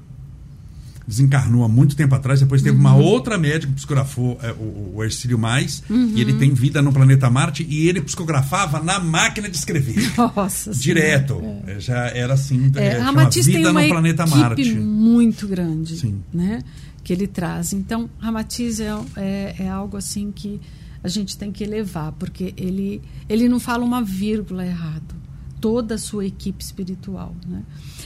desencarnou 1.11 1.65
há 1.65 1.69
muito 1.69 1.95
tempo 1.97 2.15
atrás, 2.15 2.41
depois 2.41 2.63
teve 2.63 2.75
Uhum. 2.77 2.81
uma 2.81 2.95
outra 2.97 3.37
médica 3.37 3.67
que 3.67 3.75
psicografou 3.77 4.39
é, 4.43 4.53
o, 4.53 4.93
o 4.97 5.05
Ercílio 5.05 5.39
mais, 5.39 5.83
Uhum. 5.91 6.13
e 6.15 6.21
ele 6.21 6.35
tem 6.35 6.55
vida 6.55 6.81
no 6.81 6.93
planeta 6.93 7.29
Marte, 7.29 7.67
e 7.69 7.89
ele 7.89 8.01
psicografava 8.01 8.81
na 8.83 8.99
máquina 9.01 9.49
de 9.51 9.57
escrever. 9.57 9.97
Nossa 10.17 10.71
Direto. 10.73 11.35
Senhora, 11.41 11.63
é. 11.67 11.73
É, 11.77 11.81
Já 11.81 11.99
era 12.07 12.35
assim, 12.35 12.71
É, 12.77 12.87
é, 12.87 12.93
chama 12.93 13.05
Ramatiz 13.05 13.45
tem 13.45 13.57
Vida 13.57 13.71
uma 13.73 13.83
no 13.83 13.89
Planeta 13.89 14.27
Marte. 14.27 14.75
muito 14.75 15.47
grande, 15.47 15.97
Sim. 15.99 16.23
né? 16.33 16.63
Que 17.03 17.13
ele 17.13 17.27
traz. 17.27 17.73
Então, 17.73 18.09
Ramatiz 18.19 18.79
é, 18.81 18.91
é, 19.17 19.55
é 19.61 19.69
algo 19.69 19.97
assim 19.97 20.31
que 20.31 20.61
a 21.03 21.09
gente 21.09 21.37
tem 21.37 21.51
que 21.51 21.65
elevar, 21.65 22.13
porque 22.13 22.53
ele, 22.57 23.01
ele 23.29 23.49
não 23.49 23.59
fala 23.59 23.85
uma 23.85 24.03
vírgula 24.03 24.65
errado. 24.65 25.15
Toda 25.61 25.97
a 25.97 25.99
sua 25.99 26.25
equipe 26.27 26.63
espiritual. 26.63 27.35
Né? 27.47 27.63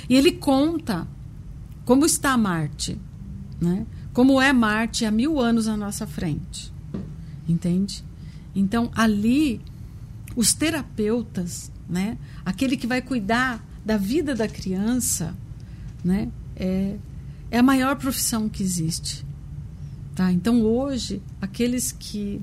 E 0.09 0.15
ele 0.17 0.33
conta 0.33 1.07
como 1.85 2.05
está 2.05 2.37
Marte. 2.37 2.99
Né? 3.61 3.87
Como 4.13 4.41
é 4.41 4.53
Marte 4.53 5.05
há 5.05 5.11
mil 5.11 5.41
anos 5.41 5.69
à 5.69 5.77
nossa 5.77 6.07
frente. 6.07 6.73
Entende? 7.49 8.05
Então, 8.55 8.91
ali, 8.95 9.61
os 10.37 10.53
terapeutas, 10.55 11.71
né? 11.89 12.17
aquele 12.45 12.77
que 12.77 12.87
vai 12.87 13.03
cuidar 13.03 13.65
da 13.85 13.97
vida 13.97 14.35
da 14.35 14.49
criança, 14.49 15.35
né? 16.03 16.31
é, 16.57 16.97
é 17.51 17.59
a 17.59 17.63
maior 17.63 17.97
profissão 17.97 18.49
que 18.49 18.63
existe. 18.63 19.25
Tá? 20.15 20.33
Então, 20.33 20.63
hoje, 20.63 21.21
aqueles 21.41 21.91
que 21.93 22.41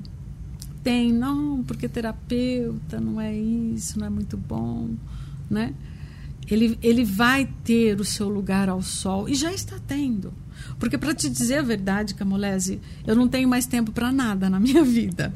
têm, 0.82 1.12
não, 1.12 1.62
porque 1.62 1.88
terapeuta 1.88 3.00
não 3.00 3.20
é 3.20 3.34
isso, 3.34 3.98
não 3.98 4.06
é 4.06 4.10
muito 4.10 4.36
bom, 4.36 4.90
né? 5.48 5.74
Ele, 6.50 6.78
ele 6.82 7.04
vai 7.04 7.48
ter 7.64 8.00
o 8.00 8.04
seu 8.04 8.28
lugar 8.28 8.68
ao 8.68 8.82
sol 8.82 9.28
e 9.28 9.34
já 9.34 9.52
está 9.52 9.76
tendo. 9.86 10.32
Porque, 10.78 10.98
para 10.98 11.14
te 11.14 11.28
dizer 11.28 11.58
a 11.58 11.62
verdade, 11.62 12.14
Camolese, 12.14 12.80
eu 13.06 13.14
não 13.14 13.28
tenho 13.28 13.48
mais 13.48 13.66
tempo 13.66 13.92
para 13.92 14.12
nada 14.12 14.50
na 14.50 14.58
minha 14.60 14.82
vida. 14.84 15.32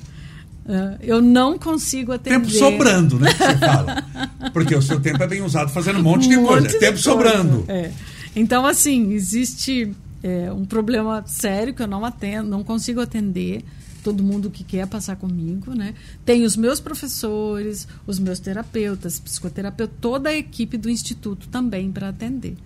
Uh, 0.65 0.99
eu 1.01 1.23
não 1.23 1.57
consigo 1.57 2.13
atender. 2.13 2.41
Tempo 2.41 2.51
sobrando, 2.51 3.21
né? 3.21 3.33
Que 3.33 3.39
você 3.39 3.59
fala. 3.59 4.05
Porque 4.53 4.75
o 4.75 4.83
seu 4.83 5.01
tempo 5.01 5.23
é 5.23 5.27
bem 5.27 5.43
usado 5.43 5.71
fazendo 5.71 6.01
um 6.01 6.03
monte 6.03 6.29
de 6.29 6.37
um 6.37 6.45
coisa. 6.45 6.63
Monte 6.63 6.73
de 6.73 6.79
tempo 6.81 6.93
coisa. 6.93 7.03
sobrando. 7.03 7.65
É. 7.69 7.93
Então, 8.35 8.67
assim, 8.67 9.13
existe 9.13 9.95
é, 10.23 10.53
um 10.53 10.65
problema 10.65 11.23
sério 11.27 11.73
que 11.73 11.83
eu 11.83 11.87
não 11.87 12.05
atendo, 12.05 12.51
não 12.51 12.65
consigo 12.65 13.01
atender 13.01 13.65
todo 14.07 14.23
mundo 14.23 14.51
que 14.51 14.63
quer 14.63 14.87
passar 14.87 15.17
comigo, 15.17 15.75
né? 15.75 15.93
Tem 16.25 16.45
os 16.45 16.57
meus 16.57 16.79
professores, 16.79 17.89
os 18.07 18.21
meus 18.21 18.39
terapeutas, 18.39 19.19
psicoterapeuta, 19.19 19.93
toda 20.01 20.29
a 20.29 20.37
equipe 20.37 20.79
do 20.79 20.89
instituto 20.89 21.49
também 21.49 21.91
para 21.91 22.11
atender. 22.11 22.57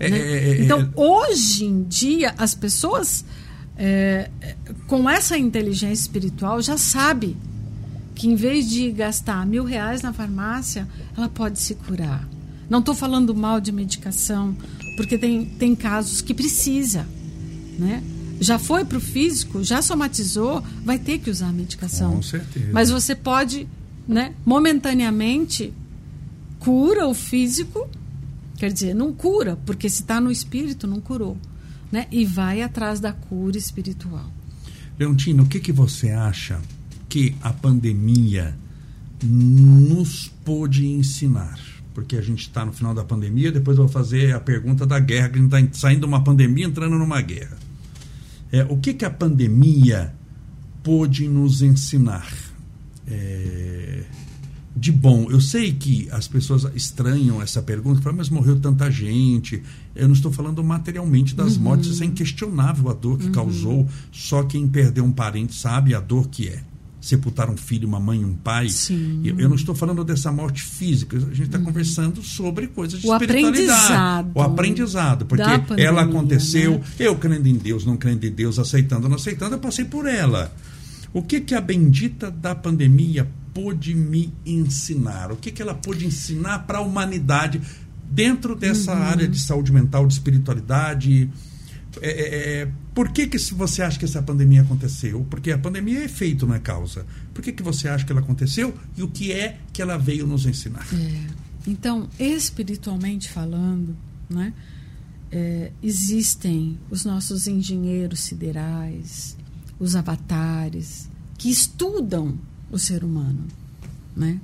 É, 0.00 0.08
né? 0.08 0.18
É, 0.18 0.48
é, 0.48 0.62
então, 0.62 0.90
hoje 0.96 1.66
em 1.66 1.82
dia, 1.82 2.34
as 2.38 2.54
pessoas 2.54 3.22
é, 3.76 4.30
com 4.86 5.10
essa 5.10 5.36
inteligência 5.36 6.04
espiritual 6.04 6.62
já 6.62 6.78
sabe 6.78 7.36
que 8.14 8.26
em 8.26 8.34
vez 8.34 8.66
de 8.70 8.90
gastar 8.90 9.44
mil 9.44 9.64
reais 9.64 10.00
na 10.00 10.14
farmácia, 10.14 10.88
ela 11.14 11.28
pode 11.28 11.60
se 11.60 11.74
curar. 11.74 12.26
Não 12.70 12.78
estou 12.78 12.94
falando 12.94 13.34
mal 13.34 13.60
de 13.60 13.72
medicação, 13.72 14.56
porque 14.96 15.18
tem, 15.18 15.44
tem 15.44 15.76
casos 15.76 16.22
que 16.22 16.32
precisa, 16.32 17.06
né? 17.78 18.02
Já 18.40 18.58
foi 18.58 18.84
para 18.84 18.98
o 18.98 19.00
físico, 19.00 19.62
já 19.62 19.82
somatizou, 19.82 20.62
vai 20.84 20.98
ter 20.98 21.18
que 21.18 21.30
usar 21.30 21.48
a 21.48 21.52
medicação. 21.52 22.16
Com 22.16 22.22
certeza. 22.22 22.70
Mas 22.72 22.90
você 22.90 23.14
pode, 23.14 23.68
né, 24.06 24.34
momentaneamente, 24.44 25.72
cura 26.58 27.06
o 27.06 27.14
físico, 27.14 27.88
quer 28.56 28.72
dizer, 28.72 28.94
não 28.94 29.12
cura, 29.12 29.56
porque 29.66 29.88
se 29.88 30.02
está 30.02 30.20
no 30.20 30.30
espírito, 30.30 30.86
não 30.86 31.00
curou. 31.00 31.36
Né? 31.90 32.06
E 32.10 32.24
vai 32.24 32.62
atrás 32.62 33.00
da 33.00 33.12
cura 33.12 33.56
espiritual. 33.56 34.30
Leontino, 34.98 35.44
o 35.44 35.46
que, 35.46 35.60
que 35.60 35.72
você 35.72 36.10
acha 36.10 36.60
que 37.08 37.34
a 37.40 37.52
pandemia 37.52 38.54
nos 39.22 40.30
pôde 40.44 40.86
ensinar? 40.86 41.58
porque 41.98 42.16
a 42.16 42.20
gente 42.20 42.42
está 42.42 42.64
no 42.64 42.72
final 42.72 42.94
da 42.94 43.02
pandemia. 43.02 43.50
Depois 43.50 43.76
eu 43.76 43.82
vou 43.82 43.92
fazer 43.92 44.32
a 44.32 44.38
pergunta 44.38 44.86
da 44.86 45.00
guerra, 45.00 45.30
que 45.30 45.38
a 45.40 45.42
gente 45.42 45.52
está 45.52 45.80
saindo 45.80 46.02
de 46.02 46.06
uma 46.06 46.22
pandemia 46.22 46.64
entrando 46.64 46.96
numa 46.96 47.20
guerra. 47.20 47.57
É, 48.50 48.64
o 48.64 48.76
que, 48.78 48.94
que 48.94 49.04
a 49.04 49.10
pandemia 49.10 50.14
pôde 50.82 51.28
nos 51.28 51.60
ensinar 51.62 52.32
é, 53.06 54.04
de 54.74 54.90
bom? 54.90 55.26
Eu 55.30 55.40
sei 55.40 55.72
que 55.72 56.08
as 56.10 56.26
pessoas 56.26 56.64
estranham 56.74 57.42
essa 57.42 57.60
pergunta, 57.60 58.00
falam, 58.00 58.18
mas 58.18 58.30
morreu 58.30 58.58
tanta 58.58 58.90
gente. 58.90 59.62
Eu 59.94 60.08
não 60.08 60.14
estou 60.14 60.32
falando 60.32 60.62
materialmente 60.64 61.34
das 61.34 61.56
uhum. 61.56 61.64
mortes, 61.64 61.90
isso 61.90 62.02
é 62.02 62.06
inquestionável 62.06 62.88
a 62.90 62.94
dor 62.94 63.18
que 63.18 63.26
uhum. 63.26 63.32
causou. 63.32 63.88
Só 64.10 64.42
quem 64.42 64.66
perdeu 64.66 65.04
um 65.04 65.12
parente 65.12 65.54
sabe 65.54 65.94
a 65.94 66.00
dor 66.00 66.28
que 66.28 66.48
é 66.48 66.62
sepultar 67.00 67.48
um 67.48 67.56
filho, 67.56 67.86
uma 67.86 68.00
mãe, 68.00 68.24
um 68.24 68.34
pai. 68.34 68.68
Sim. 68.68 69.20
Eu, 69.24 69.38
eu 69.38 69.48
não 69.48 69.56
estou 69.56 69.74
falando 69.74 70.04
dessa 70.04 70.32
morte 70.32 70.62
física, 70.62 71.16
a 71.16 71.20
gente 71.20 71.42
está 71.42 71.58
uhum. 71.58 71.64
conversando 71.64 72.22
sobre 72.22 72.66
coisas 72.66 73.00
de 73.00 73.06
o 73.06 73.12
espiritualidade. 73.12 73.70
Aprendizado 73.70 74.30
o 74.34 74.42
aprendizado. 74.42 75.26
Porque 75.26 75.42
pandemia, 75.42 75.86
ela 75.86 76.02
aconteceu, 76.02 76.78
né? 76.78 76.84
eu 76.98 77.16
crendo 77.16 77.48
em 77.48 77.56
Deus, 77.56 77.84
não 77.84 77.96
crendo 77.96 78.26
em 78.26 78.30
Deus, 78.30 78.58
aceitando 78.58 79.04
ou 79.04 79.10
não 79.10 79.16
aceitando, 79.16 79.54
eu 79.54 79.58
passei 79.58 79.84
por 79.84 80.06
ela. 80.06 80.52
O 81.12 81.22
que, 81.22 81.40
que 81.40 81.54
a 81.54 81.60
bendita 81.60 82.30
da 82.30 82.54
pandemia 82.54 83.28
pôde 83.54 83.94
me 83.94 84.32
ensinar? 84.44 85.32
O 85.32 85.36
que, 85.36 85.50
que 85.50 85.62
ela 85.62 85.74
pôde 85.74 86.06
ensinar 86.06 86.60
para 86.60 86.78
a 86.78 86.80
humanidade 86.80 87.60
dentro 88.10 88.54
dessa 88.54 88.92
uhum. 88.94 89.02
área 89.02 89.28
de 89.28 89.38
saúde 89.38 89.72
mental, 89.72 90.06
de 90.06 90.12
espiritualidade? 90.12 91.30
É, 92.00 92.10
é, 92.10 92.62
é, 92.62 92.72
por 92.94 93.10
que, 93.10 93.26
que 93.26 93.38
você 93.54 93.82
acha 93.82 93.98
que 93.98 94.04
essa 94.04 94.22
pandemia 94.22 94.62
aconteceu? 94.62 95.26
Porque 95.30 95.50
a 95.50 95.58
pandemia 95.58 96.00
é 96.00 96.04
efeito, 96.04 96.46
não 96.46 96.54
é 96.54 96.58
causa. 96.58 97.06
Por 97.34 97.42
que, 97.42 97.52
que 97.52 97.62
você 97.62 97.88
acha 97.88 98.04
que 98.04 98.12
ela 98.12 98.20
aconteceu 98.20 98.74
e 98.96 99.02
o 99.02 99.08
que 99.08 99.32
é 99.32 99.58
que 99.72 99.82
ela 99.82 99.96
veio 99.96 100.26
nos 100.26 100.46
ensinar? 100.46 100.86
É, 100.92 101.26
então, 101.66 102.08
espiritualmente 102.18 103.30
falando, 103.30 103.96
né, 104.28 104.52
é, 105.30 105.72
existem 105.82 106.78
os 106.90 107.04
nossos 107.04 107.46
engenheiros 107.46 108.20
siderais, 108.20 109.36
os 109.78 109.94
avatares, 109.94 111.08
que 111.36 111.50
estudam 111.50 112.38
o 112.70 112.78
ser 112.78 113.04
humano. 113.04 113.46
Né? 114.16 114.40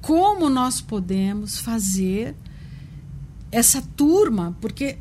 Como 0.00 0.48
nós 0.48 0.80
podemos 0.80 1.58
fazer 1.58 2.34
essa 3.52 3.82
turma, 3.82 4.56
porque 4.60 4.96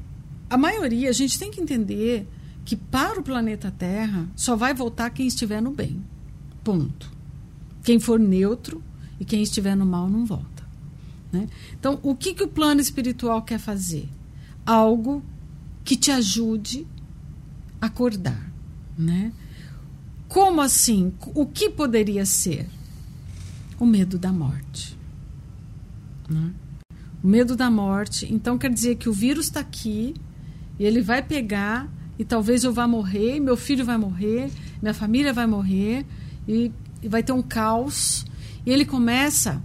a 0.50 0.58
maioria, 0.58 1.10
a 1.10 1.14
gente 1.14 1.38
tem 1.38 1.52
que 1.52 1.62
entender 1.62 2.28
que 2.66 2.76
para 2.76 3.20
o 3.20 3.24
planeta 3.24 3.72
Terra 3.72 4.28
só 4.36 4.56
vai 4.56 4.74
voltar 4.74 5.10
quem 5.12 5.28
estiver 5.28 5.62
no 5.62 5.72
bem. 5.72 6.04
Ponto. 6.64 7.12
Quem 7.84 8.00
for 8.00 8.20
neutro 8.20 8.84
e 9.20 9.26
quem 9.26 9.44
estiver 9.44 9.76
no 9.76 9.86
mal 9.86 10.10
não 10.10 10.26
volta. 10.26 10.64
Né? 11.32 11.48
Então, 11.80 12.00
o 12.02 12.16
que, 12.16 12.34
que 12.34 12.44
o 12.44 12.48
plano 12.48 12.82
espiritual 12.82 13.42
quer 13.44 13.60
fazer? 13.60 14.10
Algo 14.66 15.24
que 15.84 15.96
te 15.96 16.12
ajude 16.12 16.86
a 17.80 17.86
acordar. 17.86 18.52
Né? 18.98 19.32
Como 20.28 20.62
assim? 20.62 21.14
O 21.36 21.46
que 21.46 21.70
poderia 21.70 22.26
ser? 22.26 22.68
O 23.80 23.86
medo 23.86 24.18
da 24.18 24.32
morte. 24.32 24.98
Né? 26.28 26.54
O 27.24 27.28
medo 27.28 27.56
da 27.56 27.70
morte. 27.70 28.32
Então, 28.32 28.58
quer 28.58 28.72
dizer 28.72 28.96
que 28.96 29.10
o 29.10 29.14
vírus 29.14 29.46
está 29.46 29.60
aqui 29.60 30.16
e 30.80 30.86
ele 30.86 31.02
vai 31.02 31.22
pegar 31.22 31.92
e 32.18 32.24
talvez 32.24 32.64
eu 32.64 32.74
vá 32.74 32.88
morrer, 32.88 33.40
meu 33.40 33.58
filho 33.58 33.86
vai 33.86 33.98
morrer, 33.98 34.50
minha 34.82 34.94
família 34.94 35.34
vai 35.34 35.46
morrer 35.46 36.06
e, 36.48 36.72
e 37.02 37.08
vai 37.08 37.22
ter 37.22 37.32
um 37.32 37.42
caos. 37.42 38.26
E 38.66 38.72
ele 38.72 38.86
começa 38.86 39.62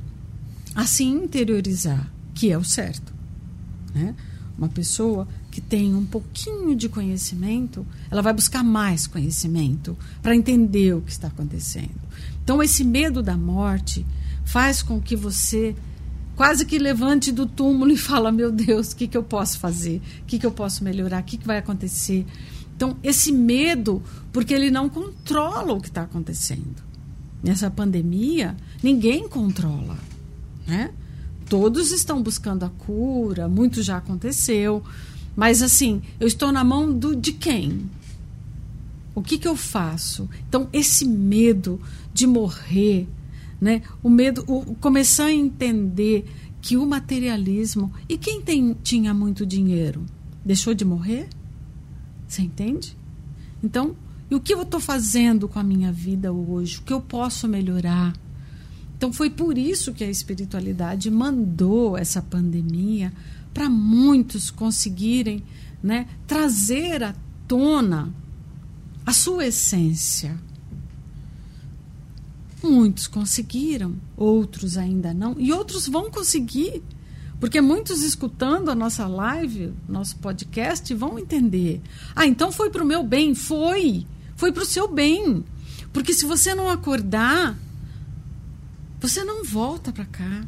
a 0.75 0.87
se 0.87 1.05
interiorizar, 1.05 2.11
que 2.35 2.51
é 2.51 2.59
o 2.59 2.65
certo. 2.65 3.13
Né? 3.95 4.15
Uma 4.57 4.69
pessoa 4.69 5.27
que 5.51 5.61
tem 5.61 5.95
um 5.95 6.05
pouquinho 6.05 6.75
de 6.75 6.89
conhecimento, 6.89 7.87
ela 8.11 8.23
vai 8.23 8.33
buscar 8.33 8.63
mais 8.63 9.07
conhecimento 9.07 9.97
para 10.23 10.35
entender 10.35 10.95
o 10.95 11.01
que 11.01 11.11
está 11.11 11.29
acontecendo. 11.29 12.01
Então, 12.43 12.63
esse 12.63 12.85
medo 12.85 13.23
da 13.23 13.37
morte 13.37 14.05
faz 14.45 14.83
com 14.83 15.01
que 15.01 15.17
você 15.17 15.75
quase 16.37 16.65
que 16.65 16.79
levante 16.79 17.33
do 17.33 17.47
túmulo 17.47 17.91
e 17.91 17.97
fala: 17.97 18.33
Meu 18.33 18.51
Deus, 18.51 18.93
o 18.93 18.97
que, 18.97 19.07
que 19.07 19.17
eu 19.17 19.23
posso 19.23 19.59
fazer? 19.59 20.01
O 20.23 20.25
que, 20.27 20.39
que 20.39 20.47
eu 20.47 20.53
posso 20.53 20.85
melhorar? 20.85 21.23
O 21.23 21.25
que, 21.25 21.37
que 21.37 21.47
vai 21.47 21.59
acontecer? 21.59 22.27
Então, 22.77 22.97
esse 23.03 23.31
medo, 23.31 24.03
porque 24.33 24.53
ele 24.53 24.71
não 24.71 24.89
controla 24.89 25.73
o 25.73 25.81
que 25.81 25.89
está 25.89 26.03
acontecendo. 26.03 26.83
Nessa 27.43 27.71
pandemia, 27.71 28.57
ninguém 28.83 29.29
controla. 29.29 29.97
Né? 30.67 30.91
Todos 31.49 31.93
estão 31.93 32.23
buscando 32.23 32.65
a 32.65 32.71
cura, 32.71 33.49
muito 33.49 33.83
já 33.83 33.99
aconteceu. 33.99 34.83
Mas, 35.37 35.63
assim, 35.63 36.03
eu 36.19 36.27
estou 36.27 36.51
na 36.51 36.65
mão 36.65 36.93
do, 36.93 37.15
de 37.15 37.33
quem? 37.33 37.89
O 39.15 39.23
que, 39.23 39.39
que 39.39 39.47
eu 39.47 39.55
faço? 39.55 40.29
Então, 40.49 40.69
esse 40.73 41.07
medo 41.07 41.81
de 42.13 42.27
morrer, 42.27 43.07
né? 43.65 43.81
O 44.03 44.11
medo, 44.11 44.45
o, 44.47 44.77
a 45.25 45.33
entender 45.33 46.27
que 46.61 46.77
o 46.77 46.85
materialismo. 46.85 47.91
E 48.07 48.19
quem 48.19 48.43
tem, 48.43 48.77
tinha 48.83 49.15
muito 49.15 49.47
dinheiro? 49.47 50.05
Deixou 50.45 50.75
de 50.75 50.85
morrer? 50.85 51.31
Você 52.29 52.43
entende? 52.43 52.95
Então, 53.63 53.97
e 54.31 54.35
o 54.35 54.41
que 54.41 54.53
eu 54.53 54.61
estou 54.61 54.79
fazendo 54.79 55.49
com 55.49 55.59
a 55.59 55.63
minha 55.63 55.91
vida 55.91 56.31
hoje? 56.31 56.77
O 56.77 56.83
que 56.83 56.93
eu 56.93 57.01
posso 57.01 57.49
melhorar? 57.49 58.13
Então, 58.99 59.11
foi 59.11 59.31
por 59.31 59.57
isso 59.57 59.95
que 59.95 60.05
a 60.05 60.11
espiritualidade 60.11 61.11
mandou 61.11 61.97
essa 61.97 62.21
pandemia 62.21 63.15
para 63.55 63.71
muitos 63.71 64.51
conseguirem 64.51 65.43
né, 65.83 66.07
trazer 66.27 67.03
à 67.03 67.15
tona 67.49 68.13
a 69.07 69.13
sua 69.15 69.47
essência, 69.47 70.39
Muitos 72.65 73.07
conseguiram, 73.07 73.95
outros 74.17 74.79
ainda 74.79 75.13
não, 75.13 75.37
e 75.39 75.53
outros 75.53 75.87
vão 75.87 76.11
conseguir. 76.11 76.83
Porque 77.39 77.61
muitos 77.61 78.03
escutando 78.03 78.71
a 78.71 78.75
nossa 78.75 79.07
live, 79.07 79.75
nosso 79.87 80.17
podcast, 80.17 80.95
vão 80.95 81.19
entender. 81.19 81.83
Ah, 82.17 82.27
então 82.27 82.51
foi 82.51 82.71
para 82.71 82.83
o 82.83 82.87
meu 82.87 83.03
bem? 83.03 83.35
Foi. 83.35 84.07
Foi 84.35 84.51
para 84.51 84.63
o 84.63 84.67
seu 84.67 84.89
bem. 84.89 85.45
Porque 85.93 86.15
se 86.15 86.25
você 86.25 86.55
não 86.55 86.71
acordar, 86.71 87.59
você 88.99 89.23
não 89.25 89.45
volta 89.45 89.93
para 89.93 90.07
cá. 90.07 90.47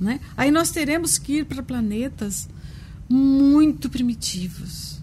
Né? 0.00 0.18
Aí 0.36 0.50
nós 0.50 0.72
teremos 0.72 1.18
que 1.18 1.38
ir 1.38 1.44
para 1.44 1.62
planetas 1.62 2.48
muito 3.08 3.88
primitivos. 3.88 5.00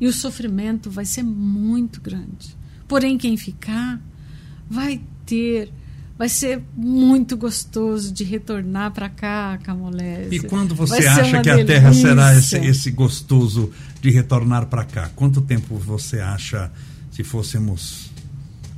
E 0.00 0.08
o 0.08 0.12
sofrimento 0.12 0.90
vai 0.90 1.04
ser 1.04 1.22
muito 1.22 2.00
grande. 2.00 2.56
Porém, 2.88 3.16
quem 3.16 3.36
ficar 3.36 4.00
vai 4.68 5.00
ter 5.28 5.70
vai 6.18 6.28
ser 6.28 6.60
muito 6.76 7.36
gostoso 7.36 8.12
de 8.12 8.24
retornar 8.24 8.90
para 8.90 9.08
cá, 9.08 9.56
Camolese. 9.62 10.34
E 10.34 10.40
quando 10.40 10.74
você 10.74 11.06
acha 11.06 11.40
que 11.40 11.48
a 11.48 11.64
Terra 11.64 11.92
será 11.94 12.36
esse, 12.36 12.56
esse 12.56 12.90
gostoso 12.90 13.70
de 14.02 14.10
retornar 14.10 14.66
para 14.66 14.84
cá? 14.84 15.08
Quanto 15.14 15.40
tempo 15.40 15.76
você 15.76 16.18
acha, 16.18 16.72
se 17.12 17.22
fôssemos 17.22 18.10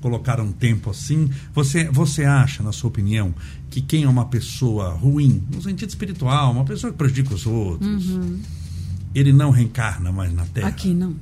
colocar 0.03 0.39
um 0.39 0.53
tempo 0.53 0.91
assim, 0.91 1.31
você, 1.55 1.85
você 1.85 2.25
acha, 2.25 2.63
na 2.63 2.73
sua 2.73 2.89
opinião, 2.89 3.35
que 3.71 3.81
quem 3.81 4.05
é 4.05 4.09
uma 4.09 4.27
pessoa 4.27 4.91
ruim, 4.91 5.43
no 5.51 5.63
sentido 5.63 5.89
espiritual, 5.89 6.53
uma 6.53 6.65
pessoa 6.65 6.93
que 6.93 6.99
prejudica 6.99 7.35
os 7.35 7.47
outros, 7.47 8.07
uhum. 8.11 8.39
ele 9.15 9.33
não 9.33 9.51
reencarna 9.51 10.13
mais 10.13 10.33
na 10.33 10.45
Terra? 10.45 10.69
Aqui 10.69 10.93
não. 10.93 11.15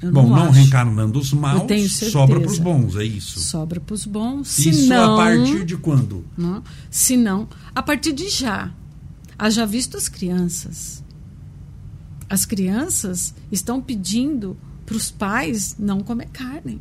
Eu 0.00 0.12
Bom, 0.12 0.28
não, 0.28 0.36
não 0.36 0.50
reencarnando 0.50 1.18
os 1.18 1.32
maus, 1.32 1.92
sobra 2.10 2.38
para 2.38 2.50
os 2.50 2.58
bons, 2.58 2.96
é 2.96 3.04
isso? 3.04 3.40
Sobra 3.40 3.80
para 3.80 3.94
os 3.94 4.04
bons. 4.04 4.58
Isso 4.58 4.88
não, 4.88 5.14
a 5.14 5.16
partir 5.16 5.64
de 5.64 5.76
quando? 5.76 6.24
Não, 6.36 6.62
se 6.90 7.16
não, 7.16 7.48
a 7.74 7.82
partir 7.82 8.12
de 8.12 8.28
já. 8.28 8.70
Haja 9.38 9.64
visto 9.66 9.96
as 9.96 10.08
crianças. 10.08 11.02
As 12.28 12.44
crianças 12.44 13.34
estão 13.50 13.80
pedindo 13.80 14.56
para 14.84 14.96
os 14.96 15.10
pais 15.10 15.76
não 15.78 16.00
comer 16.00 16.28
carne. 16.28 16.80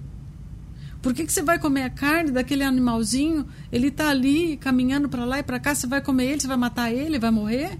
Por 1.01 1.13
que, 1.13 1.25
que 1.25 1.31
você 1.31 1.43
vai 1.43 1.59
comer 1.59 1.83
a 1.83 1.89
carne 1.89 2.31
daquele 2.31 2.63
animalzinho? 2.63 3.45
Ele 3.71 3.87
está 3.87 4.09
ali 4.09 4.57
caminhando 4.57 5.07
para 5.07 5.23
lá 5.23 5.39
e 5.39 5.43
para 5.43 5.59
cá, 5.59 5.75
você 5.75 5.85
vai 5.85 6.01
comer 6.01 6.31
ele, 6.31 6.41
você 6.41 6.47
vai 6.47 6.57
matar 6.57 6.91
ele, 6.91 7.19
vai 7.19 7.31
morrer? 7.31 7.79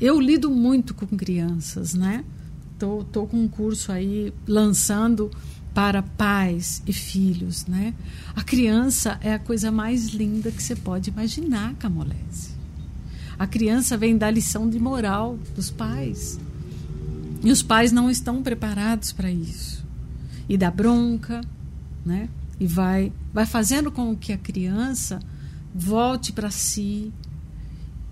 Eu 0.00 0.20
lido 0.20 0.50
muito 0.50 0.94
com 0.94 1.06
crianças, 1.06 1.94
né? 1.94 2.24
Tô, 2.78 3.04
tô 3.04 3.26
com 3.26 3.38
um 3.38 3.48
curso 3.48 3.90
aí 3.90 4.32
lançando 4.46 5.30
para 5.74 6.02
pais 6.02 6.82
e 6.86 6.92
filhos, 6.92 7.66
né? 7.66 7.94
A 8.34 8.42
criança 8.42 9.18
é 9.22 9.34
a 9.34 9.38
coisa 9.38 9.70
mais 9.70 10.08
linda 10.08 10.50
que 10.50 10.62
você 10.62 10.74
pode 10.74 11.10
imaginar, 11.10 11.74
Camolese. 11.74 12.54
A 13.38 13.46
criança 13.46 13.96
vem 13.96 14.16
dar 14.16 14.30
lição 14.30 14.68
de 14.68 14.78
moral 14.78 15.38
dos 15.54 15.70
pais. 15.70 16.38
E 17.44 17.50
os 17.50 17.62
pais 17.62 17.92
não 17.92 18.10
estão 18.10 18.42
preparados 18.42 19.12
para 19.12 19.30
isso. 19.30 19.84
E 20.48 20.56
dá 20.56 20.70
bronca, 20.70 21.42
né? 22.04 22.28
E 22.58 22.66
vai 22.66 23.12
vai 23.32 23.44
fazendo 23.44 23.90
com 23.92 24.16
que 24.16 24.32
a 24.32 24.38
criança 24.38 25.20
volte 25.74 26.32
para 26.32 26.50
si, 26.50 27.12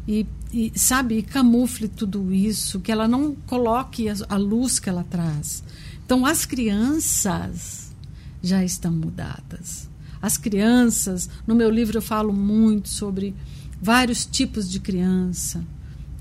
e, 0.07 0.27
e 0.55 0.79
sabe, 0.79 1.21
camufle 1.21 1.89
tudo 1.89 2.33
isso, 2.33 2.79
que 2.79 2.93
ela 2.93 3.09
não 3.09 3.35
coloque 3.47 4.09
a, 4.09 4.15
a 4.29 4.37
luz 4.37 4.79
que 4.79 4.89
ela 4.89 5.03
traz. 5.03 5.65
Então, 6.07 6.25
as 6.25 6.47
crianças 6.47 7.93
já 8.41 8.63
estão 8.63 8.93
mudadas. 8.93 9.89
As 10.23 10.39
crianças, 10.39 11.29
no 11.45 11.57
meu 11.57 11.69
livro 11.69 11.99
eu 11.99 12.03
falo 12.03 12.33
muito 12.33 12.89
sobre 12.89 13.35
vários 13.83 14.25
tipos 14.25 14.71
de 14.71 14.79
criança 14.79 15.65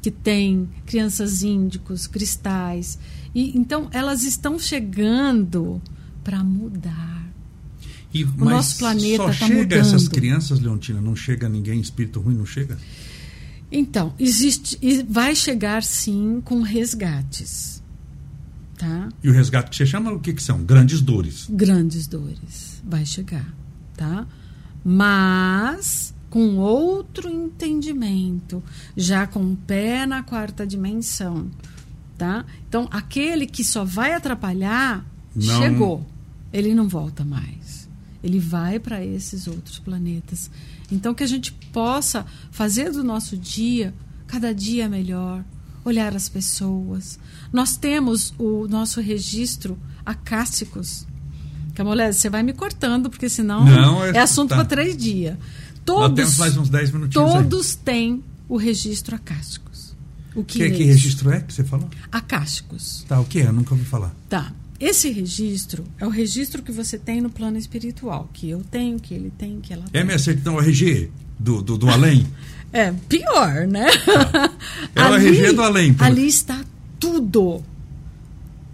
que 0.01 0.09
tem 0.09 0.67
crianças 0.86 1.43
índicos, 1.43 2.07
cristais. 2.07 2.97
E 3.36 3.55
então 3.57 3.88
elas 3.91 4.23
estão 4.23 4.57
chegando 4.57 5.79
para 6.23 6.43
mudar. 6.43 7.23
E, 8.13 8.23
o 8.23 8.45
nosso 8.45 8.79
planeta 8.79 9.29
está 9.29 9.47
mudando. 9.47 9.59
chega 9.61 9.75
essas 9.75 10.07
crianças, 10.07 10.59
Leontina? 10.59 10.99
Não 10.99 11.15
chega 11.15 11.47
ninguém 11.47 11.79
espírito 11.79 12.19
ruim, 12.19 12.36
não 12.36 12.45
chega? 12.45 12.77
Então, 13.76 14.13
existe 14.19 14.78
e 14.80 15.01
vai 15.01 15.36
chegar 15.36 15.82
sim 15.82 16.39
com 16.45 16.61
resgates. 16.61 17.82
Tá? 18.78 19.09
E 19.24 19.30
o 19.30 19.34
resgate 19.34 19.71
que 19.71 19.76
você 19.76 19.86
chama 19.86 20.11
o 20.11 20.19
que, 20.19 20.32
que 20.32 20.43
são? 20.43 20.63
Grandes 20.63 21.01
dores. 21.01 21.47
Grandes 21.49 22.05
dores. 22.05 22.80
Vai 22.86 23.03
chegar, 23.03 23.51
tá? 23.97 24.28
Mas 24.86 26.13
com 26.30 26.57
outro 26.57 27.30
entendimento, 27.30 28.61
já 28.95 29.26
com 29.26 29.53
o 29.53 29.55
pé 29.55 30.05
na 30.05 30.21
quarta 30.21 30.67
dimensão, 30.67 31.49
tá? 32.15 32.45
Então, 32.67 32.88
aquele 32.91 33.47
que 33.47 33.63
só 33.63 33.84
vai 33.84 34.13
atrapalhar, 34.13 35.03
não... 35.36 35.61
chegou. 35.61 36.05
Ele 36.51 36.76
não 36.76 36.88
volta 36.88 37.26
mais. 37.26 37.89
Ele 38.24 38.39
vai 38.39 38.80
para 38.80 39.03
esses 39.03 39.47
outros 39.47 39.80
planetas 39.80 40.49
então, 40.93 41.13
que 41.13 41.23
a 41.23 41.27
gente 41.27 41.51
possa 41.71 42.25
fazer 42.51 42.91
do 42.91 43.03
nosso 43.03 43.35
dia 43.35 43.93
cada 44.27 44.53
dia 44.53 44.87
melhor, 44.87 45.43
olhar 45.83 46.15
as 46.15 46.29
pessoas. 46.29 47.19
Nós 47.51 47.75
temos 47.77 48.33
o 48.37 48.67
nosso 48.67 49.01
registro 49.01 49.77
acássicos. 50.05 51.05
Camolés, 51.73 52.17
você 52.17 52.29
vai 52.29 52.43
me 52.43 52.53
cortando, 52.53 53.09
porque 53.09 53.27
senão 53.27 53.65
Não, 53.65 54.05
é, 54.05 54.17
assunto 54.19 54.49
tá. 54.49 54.55
para 54.57 54.65
três 54.65 54.95
dias. 54.95 55.37
Todos, 55.83 56.09
Nós 56.09 56.15
temos 56.15 56.37
mais 56.37 56.57
uns 56.57 56.69
dez 56.69 56.91
minutinhos 56.91 57.31
Todos 57.31 57.71
aí. 57.71 57.83
têm 57.83 58.23
o 58.47 58.57
registro 58.57 59.15
acássicos. 59.15 59.95
O 60.35 60.43
que, 60.43 60.59
que, 60.59 60.63
é, 60.63 60.69
que 60.69 60.83
registro 60.83 61.31
é 61.31 61.39
que 61.41 61.53
você 61.53 61.63
falou? 61.63 61.89
Acásticos. 62.11 63.05
Tá, 63.07 63.19
o 63.19 63.25
que 63.25 63.39
é? 63.39 63.47
Eu 63.47 63.53
nunca 63.53 63.73
ouvi 63.73 63.85
falar. 63.85 64.15
Tá. 64.29 64.51
Esse 64.84 65.09
registro 65.09 65.86
é 65.97 66.05
o 66.05 66.09
registro 66.09 66.61
que 66.61 66.69
você 66.69 66.97
tem 66.97 67.21
no 67.21 67.29
plano 67.29 67.57
espiritual, 67.57 68.29
que 68.34 68.49
eu 68.49 68.61
tenho, 68.69 68.99
que 68.99 69.13
ele 69.13 69.31
tem, 69.38 69.61
que 69.61 69.71
ela 69.71 69.86
tem. 69.89 70.01
É 70.01 70.03
minha 70.03 70.19
certidão 70.19 70.59
RG 70.59 71.09
do, 71.39 71.61
do, 71.61 71.77
do 71.77 71.89
além? 71.89 72.27
é, 72.73 72.91
pior, 73.07 73.65
né? 73.65 73.88
É 74.93 75.01
o 75.01 75.13
ali, 75.13 75.27
RG 75.27 75.53
do 75.53 75.61
além. 75.61 75.93
Por... 75.93 76.03
Ali 76.03 76.27
está 76.27 76.59
tudo. 76.99 77.63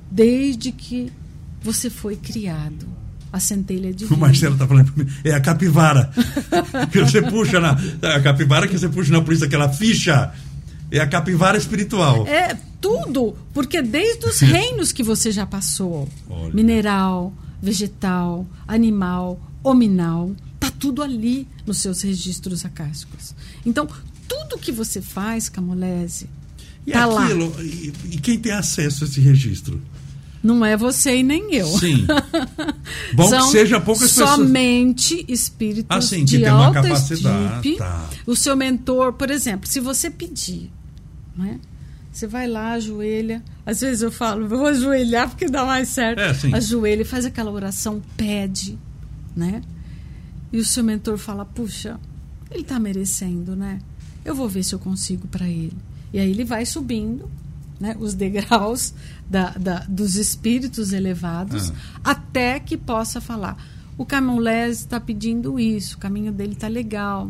Desde 0.10 0.72
que 0.72 1.14
você 1.62 1.92
foi 1.92 2.16
criado. 2.16 2.88
A 3.32 3.40
centelha 3.40 3.94
de 3.94 4.06
O 4.06 4.18
Marcelo 4.18 4.56
está 4.56 4.66
falando 4.66 4.92
para 4.92 5.04
mim, 5.04 5.12
é 5.24 5.34
a 5.34 5.40
capivara. 5.40 6.12
que 6.92 7.00
você 7.00 7.22
puxa 7.22 7.60
na. 7.60 7.78
A 8.02 8.20
capivara 8.20 8.68
que 8.68 8.76
você 8.76 8.90
puxa 8.90 9.12
na 9.12 9.22
polícia, 9.22 9.46
aquela 9.46 9.70
ficha. 9.70 10.34
É 10.90 11.00
a 11.00 11.06
capivara 11.06 11.56
espiritual. 11.56 12.26
É, 12.26 12.58
tudo, 12.82 13.36
porque 13.54 13.82
desde 13.82 14.26
os 14.26 14.40
reinos 14.40 14.92
que 14.92 15.04
você 15.04 15.32
já 15.32 15.46
passou, 15.46 16.08
Olha. 16.30 16.54
mineral, 16.54 17.34
vegetal, 17.62 18.46
animal, 18.68 19.40
hominal, 19.64 20.32
tá 20.60 20.72
tudo 20.72 21.02
ali 21.02 21.48
nos 21.66 21.80
seus 21.80 22.02
registros 22.02 22.66
acásticos. 22.66 23.36
Então, 23.66 23.88
tudo 24.28 24.58
que 24.58 24.72
você 24.72 25.02
faz, 25.02 25.50
Camolese, 25.50 26.30
e 26.86 26.92
tá 26.92 27.06
aquilo, 27.06 27.54
lá. 27.56 27.64
E, 27.64 27.94
e 28.12 28.18
quem 28.18 28.40
tem 28.40 28.52
acesso 28.52 29.04
a 29.04 29.08
esse 29.08 29.20
registro? 29.20 29.82
Não 30.42 30.64
é 30.64 30.78
você 30.78 31.18
e 31.18 31.24
nem 31.24 31.54
eu. 31.54 31.68
Sim. 31.68 32.08
Bom 33.14 33.28
São 33.28 33.46
que 33.46 33.52
seja 33.52 33.80
poucas 33.82 34.10
pessoas. 34.10 34.30
Somente 34.32 35.26
espíritos 35.28 35.96
assim, 35.96 36.24
de 36.24 36.46
alta 36.46 36.82
capacidade. 36.82 37.76
Tá. 37.76 38.10
O 38.26 38.36
seu 38.36 38.56
mentor, 38.56 39.14
por 39.14 39.30
exemplo, 39.30 39.70
se 39.70 39.82
você 39.82 40.10
pedir, 40.10 40.72
né? 41.36 41.60
Você 42.20 42.28
vai 42.28 42.48
lá, 42.48 42.74
ajoelha. 42.74 43.42
Às 43.66 43.80
vezes 43.80 44.02
eu 44.02 44.12
falo, 44.12 44.46
vou 44.46 44.66
ajoelhar 44.66 45.30
porque 45.30 45.48
dá 45.48 45.64
mais 45.64 45.88
certo. 45.88 46.20
É, 46.20 46.34
sim. 46.34 46.54
Ajoelha, 46.54 47.06
faz 47.06 47.26
aquela 47.26 47.50
oração, 47.50 48.02
pede, 48.18 48.78
né? 49.34 49.62
E 50.52 50.58
o 50.58 50.66
seu 50.66 50.84
mentor 50.84 51.18
fala, 51.18 51.46
puxa, 51.46 51.98
ele 52.52 52.64
está 52.64 52.78
merecendo, 52.78 53.56
né? 53.56 53.80
Eu 54.26 54.36
vou 54.36 54.50
ver 54.50 54.64
se 54.64 54.76
eu 54.76 54.80
consigo 54.80 55.30
para 55.30 55.48
ele. 55.48 55.78
E 56.12 56.20
aí 56.20 56.30
ele 56.30 56.44
vai 56.44 56.66
subindo, 56.66 57.32
né? 57.80 57.96
Os 57.98 58.14
degraus 58.14 58.94
da, 59.30 59.52
da 59.52 59.86
dos 59.88 60.18
espíritos 60.18 60.92
elevados, 60.92 61.72
ah. 61.72 62.02
até 62.12 62.60
que 62.60 62.76
possa 62.76 63.22
falar. 63.22 63.56
O 63.98 64.06
Camulés 64.06 64.80
está 64.80 65.00
pedindo 65.00 65.58
isso, 65.58 65.96
o 65.96 66.00
caminho 66.00 66.34
dele 66.34 66.52
está 66.52 66.68
legal. 66.68 67.30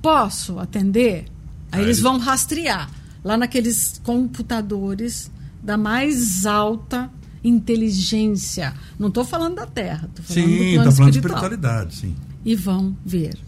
Posso 0.00 0.60
atender? 0.60 1.24
Aí, 1.72 1.80
aí 1.80 1.82
eles 1.82 1.98
vão 1.98 2.18
rastrear 2.18 2.88
lá 3.24 3.36
naqueles 3.36 4.00
computadores 4.04 5.30
da 5.62 5.78
mais 5.78 6.44
alta 6.44 7.10
inteligência. 7.42 8.74
Não 8.98 9.08
estou 9.08 9.24
falando 9.24 9.56
da 9.56 9.66
Terra, 9.66 10.08
estou 10.08 10.24
falando 10.24 10.48
sim, 10.48 10.58
do 10.58 10.74
plano 10.74 10.84
tá 10.84 10.92
falando 10.92 11.12
de 11.12 11.18
espiritualidade, 11.18 11.96
sim. 11.96 12.14
E 12.44 12.54
vão 12.54 12.96
ver. 13.04 13.38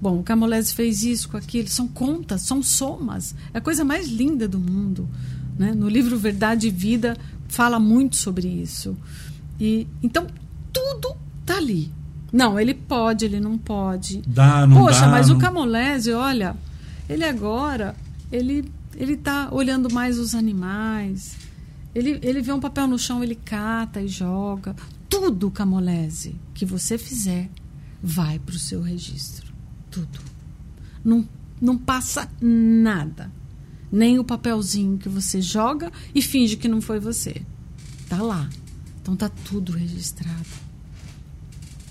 Bom, 0.00 0.18
o 0.18 0.22
Camolese 0.22 0.74
fez 0.74 1.02
isso 1.04 1.28
com 1.28 1.36
aquilo. 1.36 1.68
São 1.68 1.86
contas, 1.86 2.42
são 2.42 2.62
somas. 2.62 3.34
É 3.54 3.58
a 3.58 3.60
coisa 3.60 3.84
mais 3.84 4.08
linda 4.08 4.48
do 4.48 4.58
mundo. 4.58 5.08
Né? 5.58 5.72
No 5.72 5.88
livro 5.88 6.18
Verdade 6.18 6.66
e 6.66 6.70
Vida 6.70 7.16
fala 7.48 7.78
muito 7.78 8.16
sobre 8.16 8.48
isso. 8.48 8.96
E 9.60 9.86
então 10.02 10.26
tudo 10.72 11.16
está 11.40 11.56
ali. 11.56 11.90
Não, 12.32 12.58
ele 12.58 12.74
pode, 12.74 13.26
ele 13.26 13.38
não 13.38 13.58
pode. 13.58 14.22
Dá, 14.26 14.66
não 14.66 14.78
Poxa, 14.78 15.02
dá, 15.02 15.08
mas 15.08 15.28
não... 15.28 15.36
o 15.36 15.38
Camolese, 15.38 16.12
olha, 16.12 16.56
ele 17.08 17.24
agora, 17.24 17.94
ele 18.30 18.64
ele 18.96 19.16
tá 19.16 19.48
olhando 19.52 19.92
mais 19.92 20.18
os 20.18 20.34
animais. 20.34 21.36
Ele, 21.94 22.18
ele 22.22 22.40
vê 22.40 22.52
um 22.52 22.60
papel 22.60 22.86
no 22.86 22.98
chão, 22.98 23.22
ele 23.22 23.34
cata 23.34 24.00
e 24.00 24.08
joga. 24.08 24.74
Tudo, 25.08 25.50
Camolese, 25.50 26.36
que 26.54 26.64
você 26.64 26.96
fizer, 26.96 27.50
vai 28.02 28.38
para 28.38 28.54
o 28.54 28.58
seu 28.58 28.80
registro. 28.80 29.52
Tudo. 29.90 30.20
Não, 31.04 31.28
não 31.60 31.76
passa 31.76 32.30
nada. 32.40 33.30
Nem 33.90 34.18
o 34.18 34.24
papelzinho 34.24 34.96
que 34.96 35.08
você 35.08 35.42
joga 35.42 35.92
e 36.14 36.22
finge 36.22 36.56
que 36.56 36.68
não 36.68 36.80
foi 36.80 36.98
você. 36.98 37.42
Tá 38.08 38.22
lá. 38.22 38.48
Então 39.02 39.14
tá 39.14 39.28
tudo 39.28 39.72
registrado. 39.72 40.46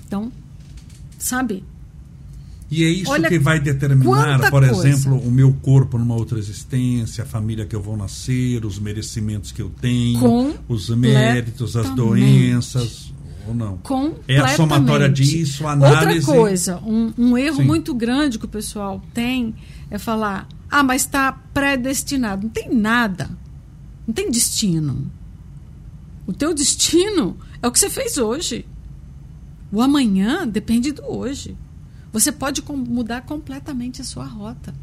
Então, 0.08 0.32
sabe? 1.20 1.64
E 2.72 2.86
é 2.86 2.88
isso 2.88 3.12
Olha 3.12 3.28
que 3.28 3.38
vai 3.38 3.60
determinar, 3.60 4.50
por 4.50 4.66
coisa. 4.66 4.88
exemplo, 4.88 5.18
o 5.20 5.30
meu 5.30 5.52
corpo 5.62 5.98
numa 5.98 6.16
outra 6.16 6.40
existência, 6.40 7.26
a 7.26 7.28
família 7.28 7.66
que 7.66 7.76
eu 7.76 7.82
vou 7.82 7.98
nascer, 7.98 8.66
os 8.66 8.80
merecimentos 8.80 9.52
que 9.52 9.62
eu 9.62 9.70
tenho, 9.82 10.56
os 10.70 10.90
méritos, 10.90 11.76
as 11.76 11.90
doenças, 11.90 13.12
ou 13.46 13.54
não? 13.54 13.78
É 14.26 14.38
a 14.40 14.48
somatória 14.56 15.10
disso, 15.10 15.68
a 15.68 15.74
análise. 15.74 16.20
Outra 16.30 16.42
coisa, 16.42 16.78
um, 16.78 17.12
um 17.18 17.38
erro 17.38 17.58
Sim. 17.58 17.64
muito 17.66 17.94
grande 17.94 18.40
que 18.40 18.46
o 18.46 18.50
pessoal 18.50 19.04
tem 19.14 19.54
é 19.90 19.98
falar: 19.98 20.48
ah, 20.70 20.82
mas 20.82 21.02
está 21.02 21.34
predestinado. 21.54 22.44
Não 22.44 22.50
tem 22.50 22.74
nada. 22.74 23.30
Não 24.08 24.14
tem 24.14 24.32
destino. 24.32 25.12
O 26.26 26.32
teu 26.32 26.54
destino 26.54 27.36
é 27.62 27.68
o 27.68 27.72
que 27.72 27.80
você 27.80 27.90
fez 27.90 28.18
hoje. 28.18 28.66
O 29.74 29.82
amanhã 29.82 30.48
depende 30.48 30.94
do 30.94 31.04
hoje. 31.06 31.58
Você 32.12 32.32
pode 32.32 32.62
mudar 32.70 33.22
completamente 33.22 34.02
a 34.02 34.06
sua 34.06 34.26
rota. 34.26 34.74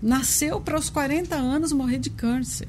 Nasceu 0.00 0.60
para 0.60 0.78
os 0.78 0.88
40 0.88 1.34
anos 1.34 1.72
morrer 1.72 1.98
de 1.98 2.10
câncer. 2.10 2.68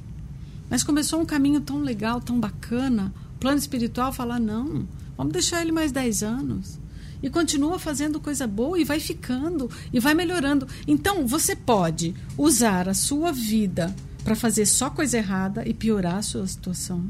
Mas 0.70 0.84
começou 0.84 1.22
um 1.22 1.26
caminho 1.26 1.62
tão 1.62 1.80
legal, 1.80 2.20
tão 2.20 2.40
bacana. 2.40 3.14
Plano 3.40 3.58
espiritual 3.58 4.12
fala: 4.12 4.40
não, 4.40 4.88
vamos 5.16 5.34
deixar 5.34 5.62
ele 5.62 5.72
mais 5.72 5.92
10 5.92 6.24
anos. 6.24 6.80
E 7.22 7.30
continua 7.30 7.78
fazendo 7.78 8.20
coisa 8.20 8.48
boa 8.48 8.80
e 8.80 8.84
vai 8.84 9.00
ficando 9.00 9.70
e 9.94 10.00
vai 10.00 10.14
melhorando. 10.16 10.68
Então, 10.88 11.28
você 11.28 11.56
pode 11.56 12.16
usar 12.38 12.90
a 12.90 12.96
sua 12.96 13.32
vida 13.32 13.96
para 14.24 14.36
fazer 14.36 14.66
só 14.66 14.90
coisa 14.90 15.18
errada 15.18 15.68
e 15.68 15.74
piorar 15.74 16.16
a 16.16 16.22
sua 16.22 16.48
situação. 16.48 17.04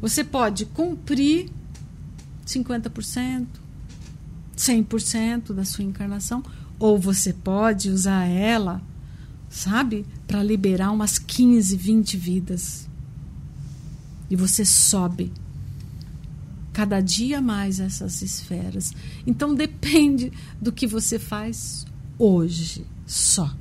Você 0.00 0.22
pode 0.22 0.66
cumprir 0.66 1.50
50%, 2.46 3.46
100% 4.60 5.54
da 5.54 5.64
sua 5.64 5.84
encarnação, 5.84 6.42
ou 6.78 6.98
você 6.98 7.32
pode 7.32 7.90
usar 7.90 8.26
ela, 8.26 8.82
sabe, 9.48 10.06
para 10.26 10.42
liberar 10.42 10.92
umas 10.92 11.18
15, 11.18 11.76
20 11.76 12.16
vidas. 12.16 12.88
E 14.28 14.36
você 14.36 14.64
sobe 14.64 15.32
cada 16.72 17.00
dia 17.00 17.40
mais 17.40 17.80
essas 17.80 18.22
esferas. 18.22 18.92
Então 19.26 19.54
depende 19.54 20.30
do 20.60 20.70
que 20.70 20.86
você 20.86 21.18
faz 21.18 21.86
hoje, 22.18 22.86
só. 23.06 23.54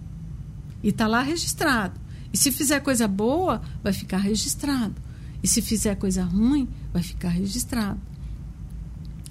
E 0.83 0.91
tá 0.91 1.07
lá 1.07 1.21
registrado. 1.21 1.99
E 2.31 2.37
se 2.37 2.51
fizer 2.51 2.81
coisa 2.81 3.07
boa, 3.07 3.61
vai 3.81 3.93
ficar 3.93 4.17
registrado. 4.17 4.95
E 5.41 5.47
se 5.47 5.61
fizer 5.61 5.95
coisa 5.95 6.23
ruim, 6.23 6.67
vai 6.93 7.01
ficar 7.01 7.29
registrado. 7.29 7.99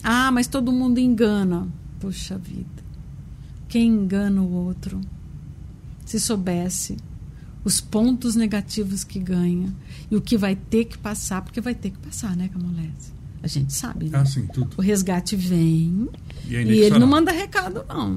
Ah, 0.02 0.30
mas 0.30 0.46
todo 0.46 0.72
mundo 0.72 0.98
engana. 0.98 1.66
Puxa 2.00 2.38
vida. 2.38 2.66
Quem 3.68 3.88
engana 3.88 4.40
o 4.40 4.50
outro? 4.52 5.00
Se 6.04 6.18
soubesse 6.18 6.96
os 7.64 7.80
pontos 7.80 8.34
negativos 8.34 9.04
que 9.04 9.18
ganha 9.18 9.74
e 10.10 10.16
o 10.16 10.20
que 10.20 10.38
vai 10.38 10.56
ter 10.56 10.86
que 10.86 10.96
passar, 10.96 11.42
porque 11.42 11.60
vai 11.60 11.74
ter 11.74 11.90
que 11.90 11.98
passar, 11.98 12.34
né, 12.36 12.48
Camolese? 12.48 13.12
A 13.42 13.46
gente 13.46 13.72
sabe, 13.72 14.08
né? 14.08 14.18
Ah, 14.18 14.24
sim, 14.24 14.46
tudo. 14.46 14.70
O 14.78 14.80
resgate 14.80 15.36
vem 15.36 16.08
E 16.46 16.56
é 16.56 16.58
e 16.58 16.62
ele 16.62 16.68
inexorável. 16.70 17.00
não 17.00 17.06
manda 17.06 17.30
recado, 17.30 17.84
não. 17.88 18.16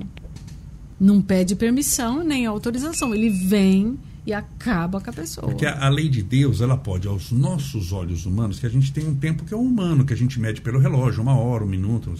Não 1.00 1.22
pede 1.22 1.56
permissão 1.56 2.24
nem 2.24 2.46
autorização. 2.46 3.14
Ele 3.14 3.30
vem 3.30 4.00
e 4.26 4.32
acaba 4.34 5.02
com 5.02 5.10
a 5.10 5.14
pessoa. 5.14 5.48
Porque 5.48 5.66
a, 5.66 5.86
a 5.86 5.90
lei 5.90 6.08
de 6.10 6.22
Deus, 6.22 6.62
ela 6.62 6.78
pode, 6.78 7.08
aos 7.08 7.32
nossos 7.32 7.92
olhos 7.92 8.26
humanos, 8.26 8.60
que 8.60 8.66
a 8.66 8.70
gente 8.70 8.92
tem 8.94 9.08
um 9.08 9.16
tempo 9.16 9.44
que 9.44 9.54
é 9.54 9.58
humano, 9.58 10.06
que 10.06 10.14
a 10.14 10.18
gente 10.18 10.40
mede 10.40 10.62
pelo 10.62 10.80
relógio, 10.80 11.22
uma 11.24 11.36
hora, 11.36 11.64
um 11.64 11.68
minuto. 11.68 12.14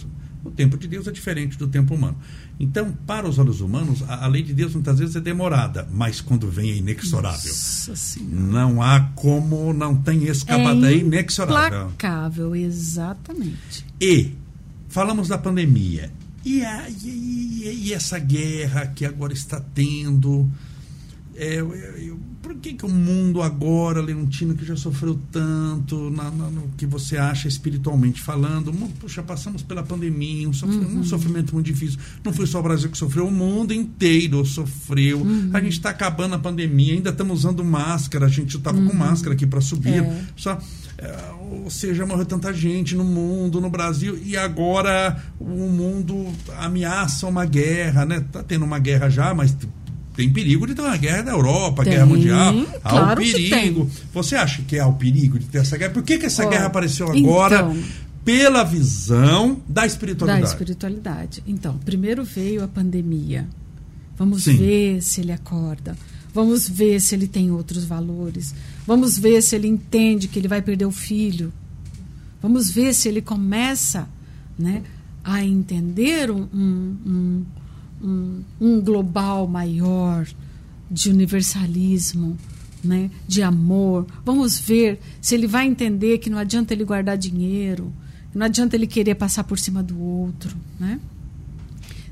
O 0.44 0.50
tempo 0.50 0.76
de 0.76 0.88
Deus 0.88 1.06
é 1.06 1.12
diferente 1.12 1.56
do 1.56 1.68
tempo 1.68 1.94
humano. 1.94 2.16
Então, 2.58 2.92
para 3.06 3.28
os 3.28 3.38
olhos 3.38 3.60
humanos, 3.60 4.02
a, 4.08 4.24
a 4.24 4.26
lei 4.26 4.42
de 4.42 4.52
Deus 4.52 4.74
muitas 4.74 4.98
vezes 4.98 5.14
é 5.14 5.20
demorada, 5.20 5.88
mas 5.92 6.20
quando 6.20 6.48
vem 6.50 6.70
é 6.72 6.76
inexorável. 6.76 7.38
Nossa 7.52 7.94
Senhora. 7.94 8.34
Não 8.36 8.82
há 8.82 8.98
como, 9.14 9.72
não 9.72 9.94
tem 9.94 10.24
escapada, 10.24 10.92
é, 10.92 10.96
inexorável. 10.96 11.82
Implacável, 11.86 12.56
exatamente. 12.56 13.86
E 14.00 14.32
falamos 14.88 15.28
da 15.28 15.38
pandemia. 15.38 16.10
E, 16.44 16.64
a- 16.64 16.88
e- 16.90 17.62
e- 17.64 17.82
e 17.86 17.92
essa 17.92 18.18
guerra 18.18 18.88
que 18.88 19.04
agora 19.06 19.32
está 19.32 19.60
tendo? 19.60 20.50
É, 21.36 21.60
eu- 21.60 21.72
eu- 21.74 22.20
por 22.42 22.54
que, 22.56 22.74
que 22.74 22.84
o 22.84 22.88
mundo 22.88 23.40
agora, 23.40 24.00
Leontino, 24.00 24.54
que 24.54 24.64
já 24.64 24.76
sofreu 24.76 25.18
tanto, 25.30 26.10
na- 26.10 26.30
na- 26.30 26.50
no 26.50 26.68
que 26.76 26.84
você 26.84 27.16
acha 27.16 27.46
espiritualmente 27.48 28.20
falando? 28.20 28.72
Puxa, 29.00 29.22
passamos 29.22 29.62
pela 29.62 29.82
pandemia, 29.82 30.48
um, 30.48 30.52
sofr- 30.52 30.74
um 30.98 31.04
sofrimento 31.04 31.54
muito 31.54 31.66
difícil. 31.66 31.98
Não 32.24 32.32
foi 32.32 32.46
só 32.46 32.58
o 32.58 32.62
Brasil 32.62 32.90
que 32.90 32.98
sofreu, 32.98 33.26
o 33.28 33.30
mundo 33.30 33.72
inteiro 33.72 34.44
sofreu. 34.44 35.22
A 35.52 35.60
gente 35.60 35.74
está 35.74 35.90
acabando 35.90 36.34
a 36.34 36.38
pandemia, 36.38 36.94
ainda 36.94 37.10
estamos 37.10 37.38
usando 37.40 37.64
máscara, 37.64 38.26
a 38.26 38.28
gente 38.28 38.56
estava 38.56 38.76
com 38.82 38.94
máscara 38.94 39.34
aqui 39.34 39.46
para 39.46 39.60
subir. 39.60 40.02
É. 40.02 40.22
Só, 40.36 40.58
é, 40.98 41.16
ou 41.62 41.70
seja, 41.70 42.04
morreu 42.04 42.26
tanta 42.26 42.52
gente 42.52 42.94
no 42.96 43.04
mundo, 43.04 43.60
no 43.60 43.70
Brasil, 43.70 44.18
e 44.22 44.36
agora 44.36 45.22
o 45.40 45.46
mundo 45.68 46.26
ameaça 46.58 47.26
uma 47.26 47.44
guerra, 47.46 48.04
né? 48.04 48.24
Tá 48.32 48.42
tendo 48.42 48.64
uma 48.64 48.78
guerra 48.80 49.08
já, 49.08 49.32
mas 49.32 49.56
tem 50.14 50.30
perigo 50.30 50.66
de 50.66 50.74
ter 50.74 50.82
uma 50.82 50.96
guerra 50.96 51.22
na 51.22 51.32
Europa, 51.32 51.84
Tem, 51.84 51.94
guerra 51.94 52.06
mundial. 52.06 52.54
Há 52.84 52.90
claro 52.90 53.20
o 53.20 53.24
que 53.24 53.32
perigo. 53.48 53.90
Você 54.12 54.36
acha 54.36 54.62
que 54.62 54.78
há 54.78 54.86
o 54.86 54.94
perigo 54.94 55.38
de 55.38 55.46
ter 55.46 55.58
essa 55.58 55.76
guerra? 55.76 55.92
Por 55.92 56.02
que, 56.02 56.18
que 56.18 56.26
essa 56.26 56.44
Ó, 56.46 56.48
guerra 56.50 56.66
apareceu 56.66 57.10
agora? 57.10 57.56
então. 57.70 57.82
pela 58.24 58.62
visão 58.62 59.60
da 59.66 59.80
Da 59.80 59.86
espiritualidade. 59.86 60.46
espiritualidade. 60.46 61.42
Então, 61.46 61.78
primeiro 61.78 62.24
veio 62.24 62.62
a 62.62 62.68
pandemia. 62.68 63.48
Vamos 64.16 64.44
Sim. 64.44 64.56
ver 64.56 65.02
se 65.02 65.20
ele 65.22 65.32
acorda. 65.32 65.96
Vamos 66.34 66.68
ver 66.68 67.00
se 67.00 67.14
ele 67.14 67.26
tem 67.26 67.50
outros 67.50 67.84
valores. 67.84 68.54
Vamos 68.86 69.18
ver 69.18 69.42
se 69.42 69.56
ele 69.56 69.66
entende 69.66 70.28
que 70.28 70.38
ele 70.38 70.48
vai 70.48 70.62
perder 70.62 70.86
o 70.86 70.90
filho. 70.92 71.52
Vamos 72.40 72.70
ver 72.70 72.94
se 72.94 73.08
ele 73.08 73.20
começa 73.22 74.08
né, 74.58 74.82
a 75.24 75.42
entender 75.44 76.30
um, 76.30 76.46
um, 76.54 77.44
um, 78.02 78.42
um, 78.60 78.80
global 78.80 79.46
maior 79.46 80.26
de 80.90 81.10
universalismo, 81.10 82.36
né, 82.82 83.10
de 83.26 83.42
amor. 83.42 84.06
Vamos 84.24 84.58
ver 84.58 85.00
se 85.20 85.34
ele 85.34 85.46
vai 85.46 85.66
entender 85.66 86.18
que 86.18 86.30
não 86.30 86.38
adianta 86.38 86.74
ele 86.74 86.84
guardar 86.84 87.16
dinheiro, 87.16 87.92
não 88.34 88.46
adianta 88.46 88.76
ele 88.76 88.86
querer 88.86 89.14
passar 89.14 89.44
por 89.44 89.58
cima 89.58 89.82
do 89.82 90.00
outro. 90.00 90.56
Né? 90.78 91.00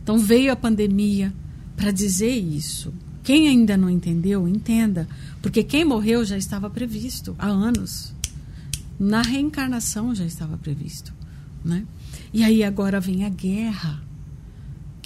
Então 0.02 0.18
veio 0.18 0.52
a 0.52 0.56
pandemia 0.56 1.32
para 1.76 1.90
dizer 1.90 2.36
isso. 2.36 2.92
Quem 3.22 3.48
ainda 3.48 3.76
não 3.76 3.88
entendeu, 3.88 4.48
entenda. 4.48 5.08
Porque 5.42 5.62
quem 5.62 5.84
morreu 5.84 6.24
já 6.24 6.36
estava 6.36 6.68
previsto 6.68 7.34
há 7.38 7.46
anos. 7.46 8.12
Na 8.98 9.22
reencarnação 9.22 10.14
já 10.14 10.24
estava 10.24 10.56
previsto. 10.58 11.12
Né? 11.64 11.84
E 12.32 12.44
aí 12.44 12.62
agora 12.62 13.00
vem 13.00 13.24
a 13.24 13.28
guerra, 13.28 14.02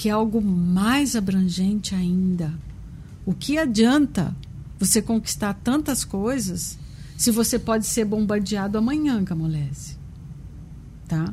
que 0.05 0.11
é 0.11 0.13
algo 0.13 0.43
mais 0.43 1.17
abrangente 1.17 1.95
ainda. 1.95 2.53
O 3.25 3.33
que 3.33 3.57
adianta 3.57 4.37
você 4.79 5.01
conquistar 5.01 5.55
tantas 5.55 6.05
coisas 6.05 6.79
se 7.17 7.31
você 7.31 7.59
pode 7.59 7.87
ser 7.87 8.05
bombardeado 8.05 8.77
amanhã, 8.77 9.25
Camolese? 9.25 9.97
Tá? 11.09 11.33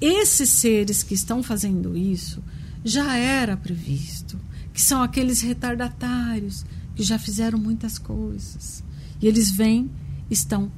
Esses 0.00 0.48
seres 0.48 1.04
que 1.04 1.14
estão 1.14 1.40
fazendo 1.40 1.96
isso 1.96 2.42
já 2.84 3.16
era 3.16 3.56
previsto, 3.56 4.36
que 4.74 4.82
são 4.82 5.04
aqueles 5.04 5.40
retardatários 5.40 6.66
que 6.96 7.04
já 7.04 7.16
fizeram 7.16 7.60
muitas 7.60 7.96
coisas. 7.96 8.82
E 9.22 9.28
eles 9.28 9.52
vêm, 9.52 9.88
estão 10.28 10.68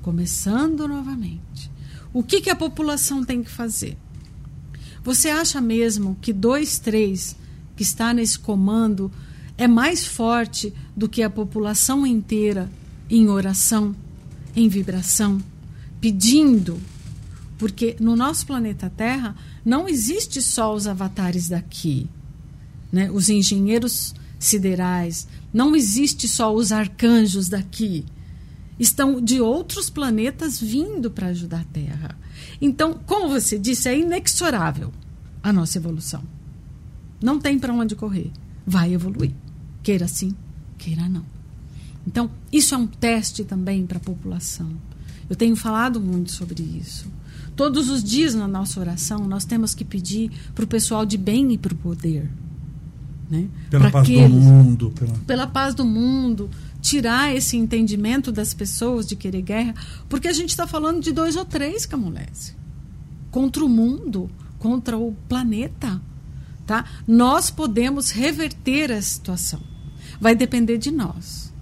começando 0.00 0.86
novamente. 0.86 1.68
O 2.14 2.22
que, 2.22 2.40
que 2.40 2.50
a 2.50 2.54
população 2.54 3.24
tem 3.24 3.42
que 3.42 3.50
fazer? 3.50 3.98
Você 5.04 5.28
acha 5.28 5.60
mesmo 5.60 6.16
que 6.20 6.32
dois, 6.32 6.78
três 6.78 7.36
que 7.76 7.82
está 7.82 8.14
nesse 8.14 8.38
comando 8.38 9.10
é 9.58 9.66
mais 9.66 10.04
forte 10.04 10.72
do 10.96 11.08
que 11.08 11.22
a 11.22 11.30
população 11.30 12.06
inteira 12.06 12.70
em 13.10 13.28
oração, 13.28 13.94
em 14.54 14.68
vibração, 14.68 15.42
pedindo 16.00 16.80
Porque 17.62 17.96
no 18.00 18.16
nosso 18.16 18.44
planeta 18.44 18.90
Terra 18.90 19.36
não 19.64 19.88
existe 19.88 20.42
só 20.42 20.74
os 20.74 20.88
avatares 20.88 21.48
daqui, 21.48 22.08
né? 22.90 23.08
os 23.08 23.28
engenheiros 23.28 24.12
siderais, 24.36 25.28
não 25.54 25.76
existe 25.76 26.26
só 26.26 26.52
os 26.52 26.72
arcanjos 26.72 27.48
daqui. 27.48 28.04
Estão 28.80 29.20
de 29.20 29.40
outros 29.40 29.88
planetas 29.88 30.60
vindo 30.60 31.08
para 31.08 31.28
ajudar 31.28 31.60
a 31.60 31.72
Terra. 31.72 32.18
Então, 32.60 32.98
como 33.06 33.28
você 33.28 33.58
disse, 33.58 33.88
é 33.88 33.98
inexorável 33.98 34.92
a 35.42 35.52
nossa 35.52 35.78
evolução. 35.78 36.22
Não 37.22 37.38
tem 37.38 37.58
para 37.58 37.72
onde 37.72 37.94
correr. 37.94 38.30
Vai 38.66 38.92
evoluir. 38.92 39.32
Queira 39.82 40.06
sim, 40.06 40.34
queira 40.78 41.08
não. 41.08 41.24
Então, 42.06 42.30
isso 42.52 42.74
é 42.74 42.78
um 42.78 42.86
teste 42.86 43.44
também 43.44 43.86
para 43.86 43.98
a 43.98 44.00
população. 44.00 44.70
Eu 45.28 45.36
tenho 45.36 45.56
falado 45.56 46.00
muito 46.00 46.32
sobre 46.32 46.62
isso. 46.62 47.06
Todos 47.54 47.88
os 47.90 48.02
dias 48.02 48.34
na 48.34 48.48
nossa 48.48 48.80
oração, 48.80 49.20
nós 49.26 49.44
temos 49.44 49.74
que 49.74 49.84
pedir 49.84 50.30
para 50.54 50.64
o 50.64 50.68
pessoal 50.68 51.04
de 51.04 51.18
bem 51.18 51.52
e 51.52 51.58
para 51.58 51.72
o 51.72 51.76
poder. 51.76 52.28
Né? 53.30 53.48
Pela 53.70 53.90
pra 53.90 53.92
paz 53.92 54.08
do 54.08 54.28
mundo. 54.28 54.92
Pela... 54.94 55.12
pela 55.26 55.46
paz 55.46 55.74
do 55.74 55.84
mundo. 55.84 56.50
Tirar 56.82 57.34
esse 57.34 57.56
entendimento 57.56 58.30
das 58.30 58.52
pessoas 58.52 59.06
de 59.06 59.16
querer 59.16 59.40
guerra. 59.40 59.74
Porque 60.06 60.28
a 60.28 60.32
gente 60.34 60.50
está 60.50 60.66
falando 60.66 61.00
de 61.00 61.12
dois 61.12 61.36
ou 61.36 61.44
três 61.46 61.86
camulese. 61.86 62.54
Contra 63.30 63.64
o 63.64 63.68
mundo, 63.68 64.30
contra 64.58 64.98
o 64.98 65.14
planeta. 65.26 65.98
Tá? 66.66 66.84
Nós 67.08 67.50
podemos 67.50 68.10
reverter 68.10 68.92
a 68.92 69.00
situação. 69.00 69.60
Vai 70.20 70.34
depender 70.34 70.76
de 70.76 70.90
nós. 70.90 71.52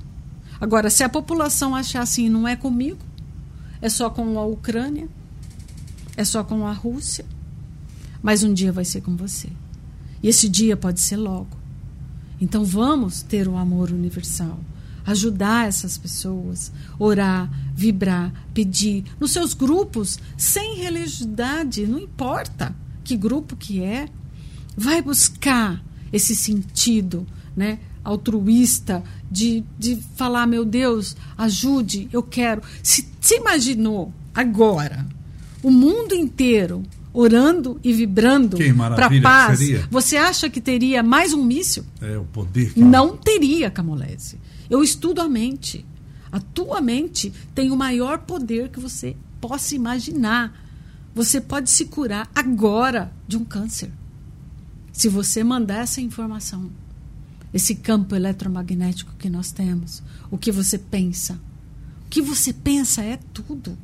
Agora, 0.61 0.91
se 0.91 1.05
a 1.05 1.09
população 1.09 1.75
achar 1.75 2.03
assim, 2.03 2.29
não 2.29 2.47
é 2.49 2.57
comigo, 2.57 2.99
é 3.81 3.89
só 3.89 4.11
com 4.11 4.39
a 4.39 4.45
Ucrânia, 4.45 5.09
é 6.17 6.25
só 6.25 6.45
com 6.45 6.67
a 6.67 6.73
Rússia. 6.73 7.25
Mas 8.23 8.43
um 8.43 8.53
dia 8.53 8.73
vai 8.73 8.85
ser 8.85 9.01
com 9.01 9.17
você. 9.17 9.49
E 10.23 10.29
esse 10.29 10.49
dia 10.49 10.77
pode 10.77 11.01
ser 11.01 11.17
logo. 11.17 11.57
Então 12.41 12.65
vamos 12.65 13.23
ter 13.23 13.49
o 13.49 13.57
amor 13.57 13.91
universal. 13.91 14.59
Ajudar 15.07 15.69
essas 15.69 15.97
pessoas, 15.97 16.73
orar, 16.99 17.51
vibrar, 17.75 18.33
pedir, 18.53 19.05
nos 19.19 19.33
seus 19.33 19.55
grupos, 19.55 20.19
sem 20.37 20.77
religiosidade, 20.77 21.87
não 21.87 21.99
importa 21.99 22.75
que 23.03 23.17
grupo 23.17 23.57
que 23.57 23.83
é, 23.83 24.09
vai 24.77 25.03
buscar 25.03 25.83
esse 26.13 26.35
sentido 26.35 27.27
né, 27.57 27.79
altruísta 28.05 29.03
de, 29.31 29.65
de 29.79 29.99
falar, 30.17 30.47
meu 30.47 30.65
Deus, 30.65 31.17
ajude, 31.37 32.09
eu 32.13 32.23
quero. 32.23 32.63
Se, 32.83 33.09
se 33.21 33.37
imaginou 33.37 34.13
agora 34.35 35.07
o 35.63 35.71
mundo 35.71 36.15
inteiro 36.15 36.83
orando 37.13 37.81
e 37.83 37.93
vibrando 37.93 38.57
para 38.95 39.11
paz, 39.21 39.61
você 39.91 40.17
acha 40.17 40.49
que 40.49 40.61
teria 40.61 41.03
mais 41.03 41.33
um 41.33 41.45
míssil? 41.45 41.85
É 42.01 42.17
o 42.17 42.25
poder. 42.25 42.73
Que 42.73 42.81
Não 42.81 43.17
teria, 43.17 43.71
Camolese. 43.71 44.39
Eu 44.71 44.83
estudo 44.83 45.21
a 45.21 45.29
mente. 45.29 45.85
A 46.33 46.41
tua 46.41 46.81
mente 46.81 47.33
tem 47.55 47.71
o 47.71 47.77
maior 47.77 48.21
poder 48.21 48.71
que 48.71 48.79
você 48.79 49.17
possa 49.41 49.75
imaginar. 49.75 50.57
Você 51.15 51.41
pode 51.41 51.69
se 51.69 51.87
curar 51.87 52.31
agora 52.35 53.13
de 53.27 53.37
um 53.37 53.45
câncer. 53.45 53.91
Se 54.93 55.09
você 55.09 55.43
mandar 55.43 55.79
essa 55.83 56.01
informação, 56.01 56.71
esse 57.53 57.75
campo 57.75 58.15
eletromagnético 58.15 59.15
que 59.19 59.29
nós 59.29 59.51
temos, 59.51 60.03
o 60.31 60.39
que 60.39 60.53
você 60.53 60.79
pensa. 60.79 61.41
O 62.07 62.09
que 62.09 62.23
você 62.23 62.53
pensa 62.53 63.03
é 63.03 63.19
tudo 63.35 63.77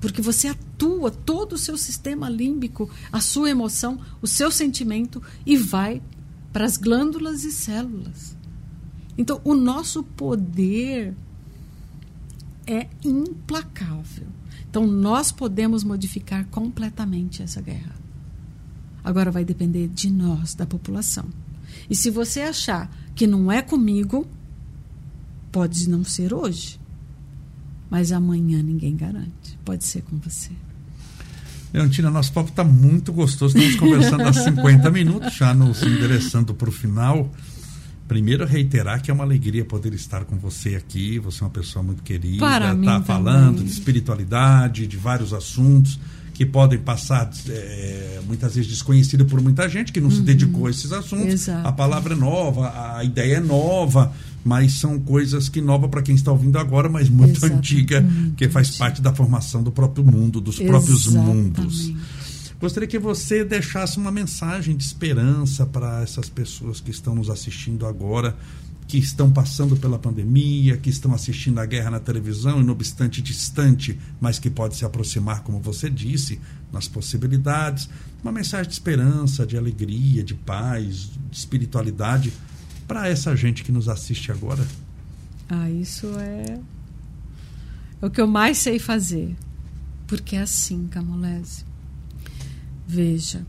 porque 0.00 0.22
você 0.22 0.48
atua 0.48 1.10
todo 1.10 1.52
o 1.52 1.58
seu 1.58 1.76
sistema 1.76 2.28
límbico, 2.28 2.90
a 3.12 3.20
sua 3.20 3.50
emoção, 3.50 4.00
o 4.22 4.26
seu 4.26 4.50
sentimento 4.50 5.22
e 5.44 5.56
vai 5.56 6.02
para 6.52 6.64
as 6.64 6.76
glândulas 6.78 7.44
e 7.44 7.52
células. 7.52 8.34
Então, 9.20 9.38
o 9.44 9.54
nosso 9.54 10.02
poder 10.02 11.14
é 12.66 12.86
implacável. 13.04 14.26
Então, 14.70 14.86
nós 14.86 15.30
podemos 15.30 15.84
modificar 15.84 16.46
completamente 16.46 17.42
essa 17.42 17.60
guerra. 17.60 17.94
Agora 19.04 19.30
vai 19.30 19.44
depender 19.44 19.88
de 19.88 20.10
nós, 20.10 20.54
da 20.54 20.64
população. 20.64 21.26
E 21.90 21.94
se 21.94 22.08
você 22.08 22.40
achar 22.40 22.90
que 23.14 23.26
não 23.26 23.52
é 23.52 23.60
comigo, 23.60 24.26
pode 25.52 25.86
não 25.86 26.02
ser 26.02 26.32
hoje. 26.32 26.80
Mas 27.90 28.12
amanhã 28.12 28.62
ninguém 28.62 28.96
garante. 28.96 29.58
Pode 29.66 29.84
ser 29.84 30.00
com 30.00 30.16
você. 30.16 30.50
Leontina, 31.74 32.10
nosso 32.10 32.32
papo 32.32 32.48
está 32.48 32.64
muito 32.64 33.12
gostoso. 33.12 33.58
Estamos 33.58 33.78
conversando 33.78 34.22
há 34.22 34.32
50 34.32 34.90
minutos, 34.90 35.34
já 35.34 35.52
nos 35.52 35.82
endereçando 35.82 36.54
para 36.54 36.70
o 36.70 36.72
final. 36.72 37.30
Primeiro, 38.10 38.44
reiterar 38.44 39.00
que 39.00 39.08
é 39.08 39.14
uma 39.14 39.22
alegria 39.22 39.64
poder 39.64 39.94
estar 39.94 40.24
com 40.24 40.36
você 40.36 40.74
aqui. 40.74 41.20
Você 41.20 41.44
é 41.44 41.46
uma 41.46 41.50
pessoa 41.50 41.80
muito 41.80 42.02
querida. 42.02 42.44
Está 42.74 43.00
falando 43.02 43.62
de 43.62 43.70
espiritualidade, 43.70 44.84
de 44.88 44.96
vários 44.96 45.32
assuntos 45.32 45.96
que 46.34 46.44
podem 46.44 46.80
passar 46.80 47.30
é, 47.48 48.18
muitas 48.26 48.56
vezes 48.56 48.68
desconhecido 48.68 49.24
por 49.26 49.40
muita 49.40 49.68
gente 49.68 49.92
que 49.92 50.00
não 50.00 50.08
uhum. 50.08 50.16
se 50.16 50.22
dedicou 50.22 50.66
a 50.66 50.70
esses 50.70 50.90
assuntos. 50.90 51.34
Exato. 51.34 51.68
A 51.68 51.70
palavra 51.70 52.14
é 52.14 52.16
nova, 52.16 52.96
a 52.96 53.04
ideia 53.04 53.36
é 53.36 53.40
nova 53.40 54.12
mas 54.42 54.72
são 54.74 54.98
coisas 54.98 55.48
que 55.48 55.60
nova 55.60 55.88
para 55.88 56.02
quem 56.02 56.14
está 56.14 56.32
ouvindo 56.32 56.58
agora, 56.58 56.88
mas 56.88 57.08
muito 57.08 57.36
Exatamente. 57.36 57.58
antiga, 57.58 58.04
que 58.36 58.48
faz 58.48 58.70
parte 58.70 59.02
da 59.02 59.14
formação 59.14 59.62
do 59.62 59.70
próprio 59.70 60.04
mundo, 60.04 60.40
dos 60.40 60.58
próprios 60.58 61.06
mundos. 61.06 61.92
Gostaria 62.60 62.86
que 62.86 62.98
você 62.98 63.42
deixasse 63.42 63.96
uma 63.96 64.10
mensagem 64.10 64.76
de 64.76 64.84
esperança 64.84 65.64
para 65.64 66.02
essas 66.02 66.28
pessoas 66.28 66.78
que 66.78 66.90
estão 66.90 67.14
nos 67.14 67.30
assistindo 67.30 67.86
agora, 67.86 68.36
que 68.86 68.98
estão 68.98 69.32
passando 69.32 69.76
pela 69.76 69.98
pandemia, 69.98 70.76
que 70.76 70.90
estão 70.90 71.14
assistindo 71.14 71.58
a 71.58 71.64
guerra 71.64 71.92
na 71.92 72.00
televisão, 72.00 72.60
e 72.60 72.64
não 72.64 72.74
obstante 72.74 73.22
distante, 73.22 73.98
mas 74.20 74.38
que 74.38 74.50
pode 74.50 74.76
se 74.76 74.84
aproximar, 74.84 75.42
como 75.42 75.58
você 75.58 75.88
disse, 75.88 76.38
nas 76.70 76.86
possibilidades. 76.86 77.88
Uma 78.22 78.32
mensagem 78.32 78.66
de 78.66 78.74
esperança, 78.74 79.46
de 79.46 79.56
alegria, 79.56 80.22
de 80.22 80.34
paz, 80.34 81.08
de 81.30 81.38
espiritualidade 81.38 82.30
para 82.86 83.08
essa 83.08 83.34
gente 83.34 83.64
que 83.64 83.72
nos 83.72 83.88
assiste 83.88 84.30
agora? 84.30 84.66
Ah, 85.48 85.70
isso 85.70 86.06
é, 86.18 86.60
o 88.02 88.10
que 88.10 88.20
eu 88.20 88.26
mais 88.26 88.58
sei 88.58 88.78
fazer. 88.78 89.34
Porque 90.06 90.34
é 90.34 90.40
assim, 90.40 90.88
Camolese. 90.88 91.69
Veja, 92.92 93.46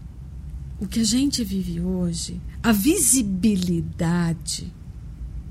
o 0.79 0.85
que 0.85 0.99
a 0.99 1.03
gente 1.03 1.43
vive 1.43 1.81
hoje, 1.81 2.39
a 2.61 2.71
visibilidade, 2.71 4.71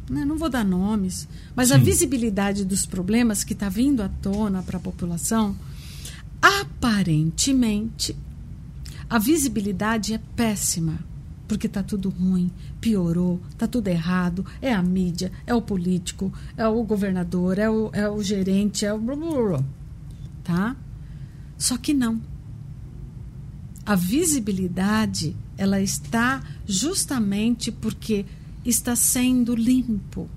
né, 0.09 0.25
não 0.25 0.39
vou 0.39 0.49
dar 0.49 0.65
nomes, 0.65 1.27
mas 1.57 1.69
Sim. 1.69 1.75
a 1.75 1.79
visibilidade 1.79 2.65
dos 2.65 2.87
problemas 2.87 3.43
que 3.43 3.53
está 3.53 3.69
vindo 3.69 4.01
à 4.01 4.09
tona 4.09 4.63
para 4.63 4.77
a 4.77 4.81
população, 4.81 5.57
aparentemente, 6.41 8.15
a 9.09 9.19
visibilidade 9.19 10.15
é 10.15 10.21
péssima 10.37 11.01
porque 11.49 11.67
está 11.67 11.83
tudo 11.83 12.11
ruim, 12.11 12.49
piorou, 12.81 13.41
está 13.51 13.67
tudo 13.67 13.89
errado, 13.89 14.47
é 14.63 14.73
a 14.73 14.81
mídia, 14.81 15.33
é 15.45 15.53
o 15.53 15.61
político, 15.61 16.33
é 16.57 16.69
o 16.69 16.81
governador, 16.85 17.59
é 17.59 17.69
o, 17.69 17.91
é 17.93 18.09
o 18.09 18.23
gerente, 18.23 18.87
é 18.87 18.95
o 18.95 19.01
tá? 20.45 20.77
Só 21.59 21.77
que 21.77 21.93
não. 21.93 22.21
A 23.91 23.97
visibilidade, 23.97 25.35
ela 25.59 25.83
está 25.83 26.45
justamente 26.65 27.73
porque 27.73 28.25
está 28.65 28.95
sendo 28.95 29.53
limpo, 29.53 30.31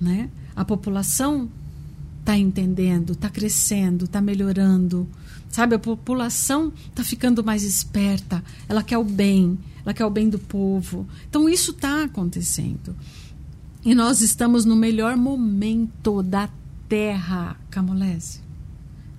né? 0.00 0.30
A 0.54 0.64
população 0.64 1.50
está 2.20 2.38
entendendo, 2.38 3.14
está 3.14 3.28
crescendo, 3.28 4.04
está 4.04 4.20
melhorando, 4.20 5.08
sabe? 5.48 5.74
A 5.74 5.80
população 5.80 6.72
está 6.88 7.02
ficando 7.02 7.42
mais 7.42 7.64
esperta, 7.64 8.40
ela 8.68 8.84
quer 8.84 8.98
o 8.98 9.04
bem, 9.04 9.58
ela 9.84 9.92
quer 9.92 10.06
o 10.06 10.10
bem 10.10 10.30
do 10.30 10.38
povo. 10.38 11.08
Então 11.28 11.48
isso 11.48 11.72
está 11.72 12.04
acontecendo. 12.04 12.94
E 13.84 13.96
nós 13.96 14.20
estamos 14.20 14.64
no 14.64 14.76
melhor 14.76 15.16
momento 15.16 16.22
da 16.22 16.48
Terra, 16.88 17.56
Camolese, 17.68 18.38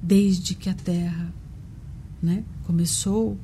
desde 0.01 0.55
que 0.55 0.69
a 0.69 0.73
Terra 0.73 1.40
né, 2.21 2.43
começou 2.63 3.37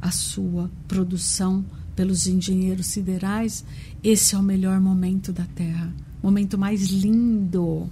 a 0.00 0.10
sua 0.10 0.70
produção 0.88 1.64
pelos 1.94 2.26
engenheiros 2.26 2.86
siderais. 2.86 3.64
Esse 4.02 4.34
é 4.34 4.38
o 4.38 4.42
melhor 4.42 4.80
momento 4.80 5.32
da 5.32 5.44
Terra, 5.44 5.92
momento 6.22 6.56
mais 6.56 6.82
lindo 6.82 7.90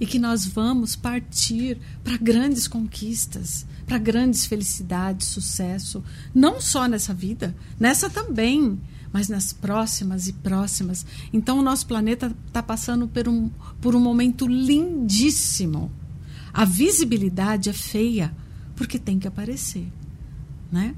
e 0.00 0.06
que 0.06 0.18
nós 0.18 0.46
vamos 0.46 0.96
partir 0.96 1.78
para 2.02 2.16
grandes 2.16 2.66
conquistas, 2.66 3.66
para 3.86 3.98
grandes 3.98 4.46
felicidades, 4.46 5.28
sucesso, 5.28 6.02
não 6.34 6.58
só 6.58 6.86
nessa 6.86 7.12
vida, 7.12 7.54
nessa 7.78 8.08
também, 8.08 8.80
mas 9.12 9.28
nas 9.28 9.52
próximas 9.52 10.26
e 10.26 10.32
próximas. 10.32 11.04
Então, 11.32 11.58
o 11.58 11.62
nosso 11.62 11.86
planeta 11.86 12.34
está 12.46 12.62
passando 12.62 13.06
por 13.06 13.28
um, 13.28 13.50
por 13.80 13.94
um 13.94 14.00
momento 14.00 14.46
lindíssimo. 14.46 15.92
A 16.52 16.64
visibilidade 16.64 17.68
é 17.68 17.72
feia, 17.72 18.34
porque 18.80 18.98
tem 18.98 19.18
que 19.18 19.28
aparecer, 19.28 19.86
né? 20.72 20.94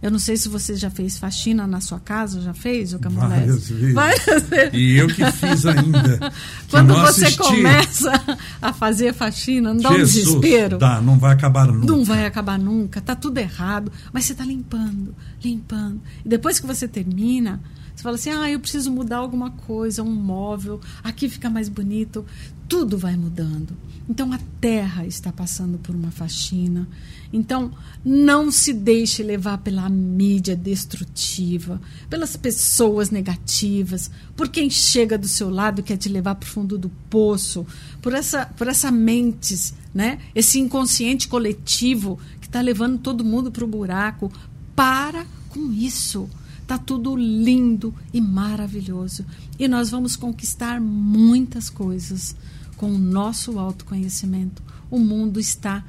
Eu 0.00 0.08
não 0.08 0.20
sei 0.20 0.36
se 0.36 0.48
você 0.48 0.76
já 0.76 0.88
fez 0.88 1.18
faxina 1.18 1.66
na 1.66 1.80
sua 1.80 1.98
casa, 1.98 2.40
já 2.40 2.54
fez, 2.54 2.92
o 2.92 2.98
Camulés? 3.00 3.28
Várias 3.28 3.68
vezes. 3.68 3.94
Várias 3.94 4.42
vezes. 4.48 4.70
E 4.72 4.96
eu 4.98 5.08
que 5.08 5.32
fiz 5.32 5.66
ainda. 5.66 6.32
Quando 6.70 6.94
você 6.94 7.24
assisti. 7.24 7.42
começa 7.42 8.38
a 8.62 8.72
fazer 8.72 9.12
faxina, 9.14 9.74
não 9.74 9.80
dá 9.80 9.90
um 9.90 9.96
desespero. 9.96 10.78
Dá, 10.78 11.00
não 11.00 11.18
vai 11.18 11.32
acabar 11.32 11.66
nunca. 11.66 11.86
Não 11.86 12.04
vai 12.04 12.24
acabar 12.24 12.56
nunca, 12.56 13.00
tá 13.00 13.16
tudo 13.16 13.38
errado. 13.38 13.90
Mas 14.12 14.26
você 14.26 14.32
está 14.32 14.44
limpando, 14.44 15.12
limpando. 15.42 16.00
E 16.24 16.28
depois 16.28 16.60
que 16.60 16.68
você 16.68 16.86
termina, 16.86 17.60
você 17.96 18.02
fala 18.04 18.14
assim: 18.14 18.30
ah, 18.30 18.48
eu 18.48 18.60
preciso 18.60 18.92
mudar 18.92 19.16
alguma 19.16 19.50
coisa, 19.50 20.04
um 20.04 20.14
móvel, 20.14 20.80
aqui 21.02 21.28
fica 21.28 21.50
mais 21.50 21.68
bonito. 21.68 22.24
Tudo 22.68 22.96
vai 22.96 23.16
mudando. 23.16 23.76
Então 24.08 24.32
a 24.32 24.38
terra 24.60 25.06
está 25.06 25.32
passando 25.32 25.78
por 25.78 25.96
uma 25.96 26.12
faxina. 26.12 26.86
Então 27.34 27.72
não 28.04 28.48
se 28.52 28.72
deixe 28.72 29.20
levar 29.20 29.58
pela 29.58 29.88
mídia 29.88 30.54
destrutiva, 30.54 31.80
pelas 32.08 32.36
pessoas 32.36 33.10
negativas, 33.10 34.08
por 34.36 34.48
quem 34.48 34.70
chega 34.70 35.18
do 35.18 35.26
seu 35.26 35.50
lado 35.50 35.80
e 35.80 35.82
quer 35.82 35.96
te 35.96 36.08
levar 36.08 36.36
para 36.36 36.46
o 36.46 36.50
fundo 36.50 36.78
do 36.78 36.88
poço, 37.10 37.66
por 38.00 38.14
essa, 38.14 38.46
por 38.46 38.68
essa 38.68 38.88
mentes, 38.92 39.74
né? 39.92 40.20
Esse 40.32 40.60
inconsciente 40.60 41.26
coletivo 41.26 42.20
que 42.40 42.46
está 42.46 42.60
levando 42.60 42.98
todo 42.98 43.24
mundo 43.24 43.50
para 43.50 43.64
o 43.64 43.68
buraco. 43.68 44.30
Para 44.76 45.26
com 45.48 45.72
isso. 45.72 46.30
Tá 46.68 46.78
tudo 46.78 47.16
lindo 47.16 47.92
e 48.12 48.20
maravilhoso. 48.20 49.26
E 49.58 49.66
nós 49.66 49.90
vamos 49.90 50.14
conquistar 50.14 50.80
muitas 50.80 51.68
coisas 51.68 52.36
com 52.76 52.92
o 52.92 52.98
nosso 52.98 53.58
autoconhecimento. 53.58 54.62
O 54.88 55.00
mundo 55.00 55.40
está 55.40 55.84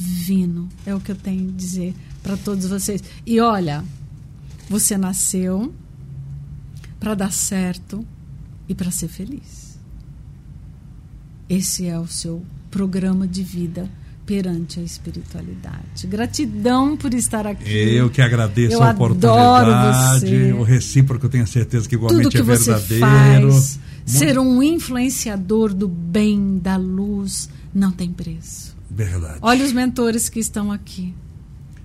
divino. 0.00 0.68
É 0.86 0.94
o 0.94 1.00
que 1.00 1.12
eu 1.12 1.16
tenho 1.16 1.48
a 1.48 1.52
dizer 1.52 1.94
para 2.22 2.36
todos 2.36 2.66
vocês. 2.66 3.02
E 3.26 3.40
olha, 3.40 3.84
você 4.68 4.96
nasceu 4.96 5.72
para 6.98 7.14
dar 7.14 7.32
certo 7.32 8.04
e 8.68 8.74
para 8.74 8.90
ser 8.90 9.08
feliz. 9.08 9.78
Esse 11.48 11.86
é 11.86 11.98
o 11.98 12.06
seu 12.06 12.42
programa 12.70 13.26
de 13.26 13.42
vida 13.42 13.90
perante 14.24 14.78
a 14.78 14.82
espiritualidade. 14.82 16.06
Gratidão 16.06 16.96
por 16.96 17.12
estar 17.14 17.48
aqui. 17.48 17.68
Eu 17.68 18.08
que 18.08 18.22
agradeço 18.22 18.76
eu 18.76 18.82
a 18.82 18.92
oportunidade. 18.92 20.20
Você. 20.20 20.52
O 20.52 20.62
recíproco, 20.62 21.26
eu 21.26 21.30
tenho 21.30 21.46
certeza 21.48 21.88
que 21.88 21.96
igualmente 21.96 22.22
Tudo 22.22 22.30
que 22.30 22.38
é 22.38 22.42
verdadeiro. 22.42 23.50
Faz, 23.50 23.80
ser 24.06 24.38
um 24.38 24.62
influenciador 24.62 25.74
do 25.74 25.88
bem, 25.88 26.58
da 26.58 26.76
luz, 26.76 27.50
não 27.74 27.90
tem 27.90 28.12
preço. 28.12 28.76
Verdade. 28.90 29.38
Olha 29.40 29.64
os 29.64 29.72
mentores 29.72 30.28
que 30.28 30.40
estão 30.40 30.70
aqui. 30.72 31.14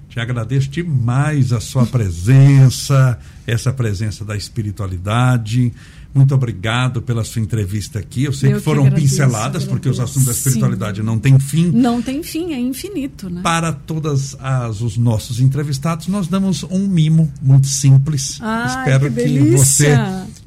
Te 0.10 0.20
agradeço 0.20 0.70
demais 0.70 1.52
a 1.52 1.60
sua 1.60 1.86
presença, 1.86 3.20
essa 3.46 3.74
presença 3.74 4.24
da 4.24 4.36
espiritualidade. 4.36 5.74
Muito 6.14 6.34
obrigado 6.34 7.02
pela 7.02 7.26
sua 7.26 7.42
entrevista 7.42 8.00
aqui. 8.00 8.24
Eu 8.24 8.32
sei 8.32 8.54
Eu 8.54 8.58
que 8.60 8.64
foram 8.64 8.84
que 8.84 8.88
agradeço, 8.88 9.12
pinceladas, 9.12 9.66
porque 9.66 9.90
os 9.90 10.00
assuntos 10.00 10.28
da 10.28 10.32
espiritualidade 10.32 11.02
Sim. 11.02 11.06
não 11.06 11.20
têm 11.20 11.38
fim. 11.38 11.70
Não 11.72 12.02
tem 12.02 12.24
fim, 12.24 12.54
é 12.54 12.60
infinito, 12.60 13.30
né? 13.30 13.42
Para 13.42 13.74
todos 13.74 14.38
os 14.82 14.96
nossos 14.96 15.42
entrevistados, 15.42 16.08
nós 16.08 16.30
damos 16.30 16.64
um 16.64 16.88
mimo 16.88 17.30
muito 17.42 17.68
simples. 17.68 18.40
Ai, 18.42 18.68
Espero 18.68 19.12
que, 19.12 19.24
que 19.24 19.52
você 19.52 19.98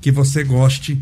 que 0.01 0.11
você 0.11 0.43
goste. 0.43 0.99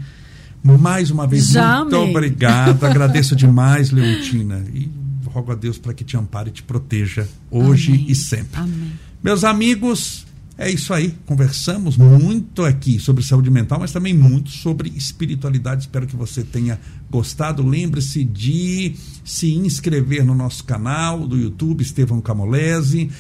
Mais 0.64 1.12
uma 1.12 1.28
vez, 1.28 1.46
Já 1.46 1.82
muito 1.82 1.94
amei. 1.94 2.10
obrigado. 2.10 2.84
Agradeço 2.84 3.36
demais, 3.36 3.92
Leontina. 3.92 4.64
E 4.74 4.88
rogo 5.36 5.52
a 5.52 5.54
Deus 5.54 5.76
para 5.76 5.92
que 5.92 6.02
te 6.02 6.16
ampare 6.16 6.48
e 6.48 6.52
te 6.52 6.62
proteja 6.62 7.28
hoje 7.50 7.92
Amém. 7.92 8.06
e 8.08 8.14
sempre. 8.14 8.58
Amém. 8.58 8.92
Meus 9.22 9.44
amigos, 9.44 10.24
é 10.56 10.70
isso 10.70 10.94
aí. 10.94 11.14
Conversamos 11.26 11.98
muito 11.98 12.64
aqui 12.64 12.98
sobre 12.98 13.22
saúde 13.22 13.50
mental, 13.50 13.80
mas 13.80 13.92
também 13.92 14.14
muito 14.14 14.48
sobre 14.50 14.88
espiritualidade. 14.96 15.82
Espero 15.82 16.06
que 16.06 16.16
você 16.16 16.42
tenha 16.42 16.80
gostado. 17.10 17.62
Lembre-se 17.66 18.24
de 18.24 18.96
se 19.24 19.52
inscrever 19.52 20.24
no 20.24 20.34
nosso 20.34 20.64
canal 20.64 21.28
do 21.28 21.36
YouTube, 21.36 21.82
Estevão 21.82 22.22
Camolese, 22.22 23.10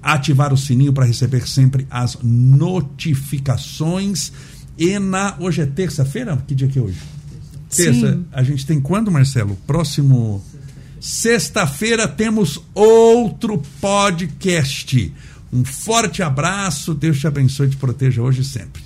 ativar 0.00 0.52
o 0.52 0.56
sininho 0.56 0.92
para 0.92 1.06
receber 1.06 1.48
sempre 1.48 1.88
as 1.90 2.16
notificações. 2.22 4.30
E 4.78 4.96
na. 5.00 5.34
Hoje 5.40 5.62
é 5.62 5.66
terça-feira? 5.66 6.36
Que 6.46 6.54
dia 6.54 6.68
que 6.68 6.78
é 6.78 6.82
hoje? 6.82 7.00
Terça. 7.74 8.12
Sim. 8.12 8.24
A 8.30 8.44
gente 8.44 8.64
tem 8.64 8.80
quando, 8.80 9.10
Marcelo? 9.10 9.58
Próximo. 9.66 10.40
Sexta-feira 11.04 12.08
temos 12.08 12.62
outro 12.72 13.62
podcast. 13.78 15.12
Um 15.52 15.62
forte 15.62 16.22
abraço, 16.22 16.94
Deus 16.94 17.20
te 17.20 17.26
abençoe 17.26 17.66
e 17.66 17.70
te 17.72 17.76
proteja 17.76 18.22
hoje 18.22 18.40
e 18.40 18.44
sempre. 18.44 18.83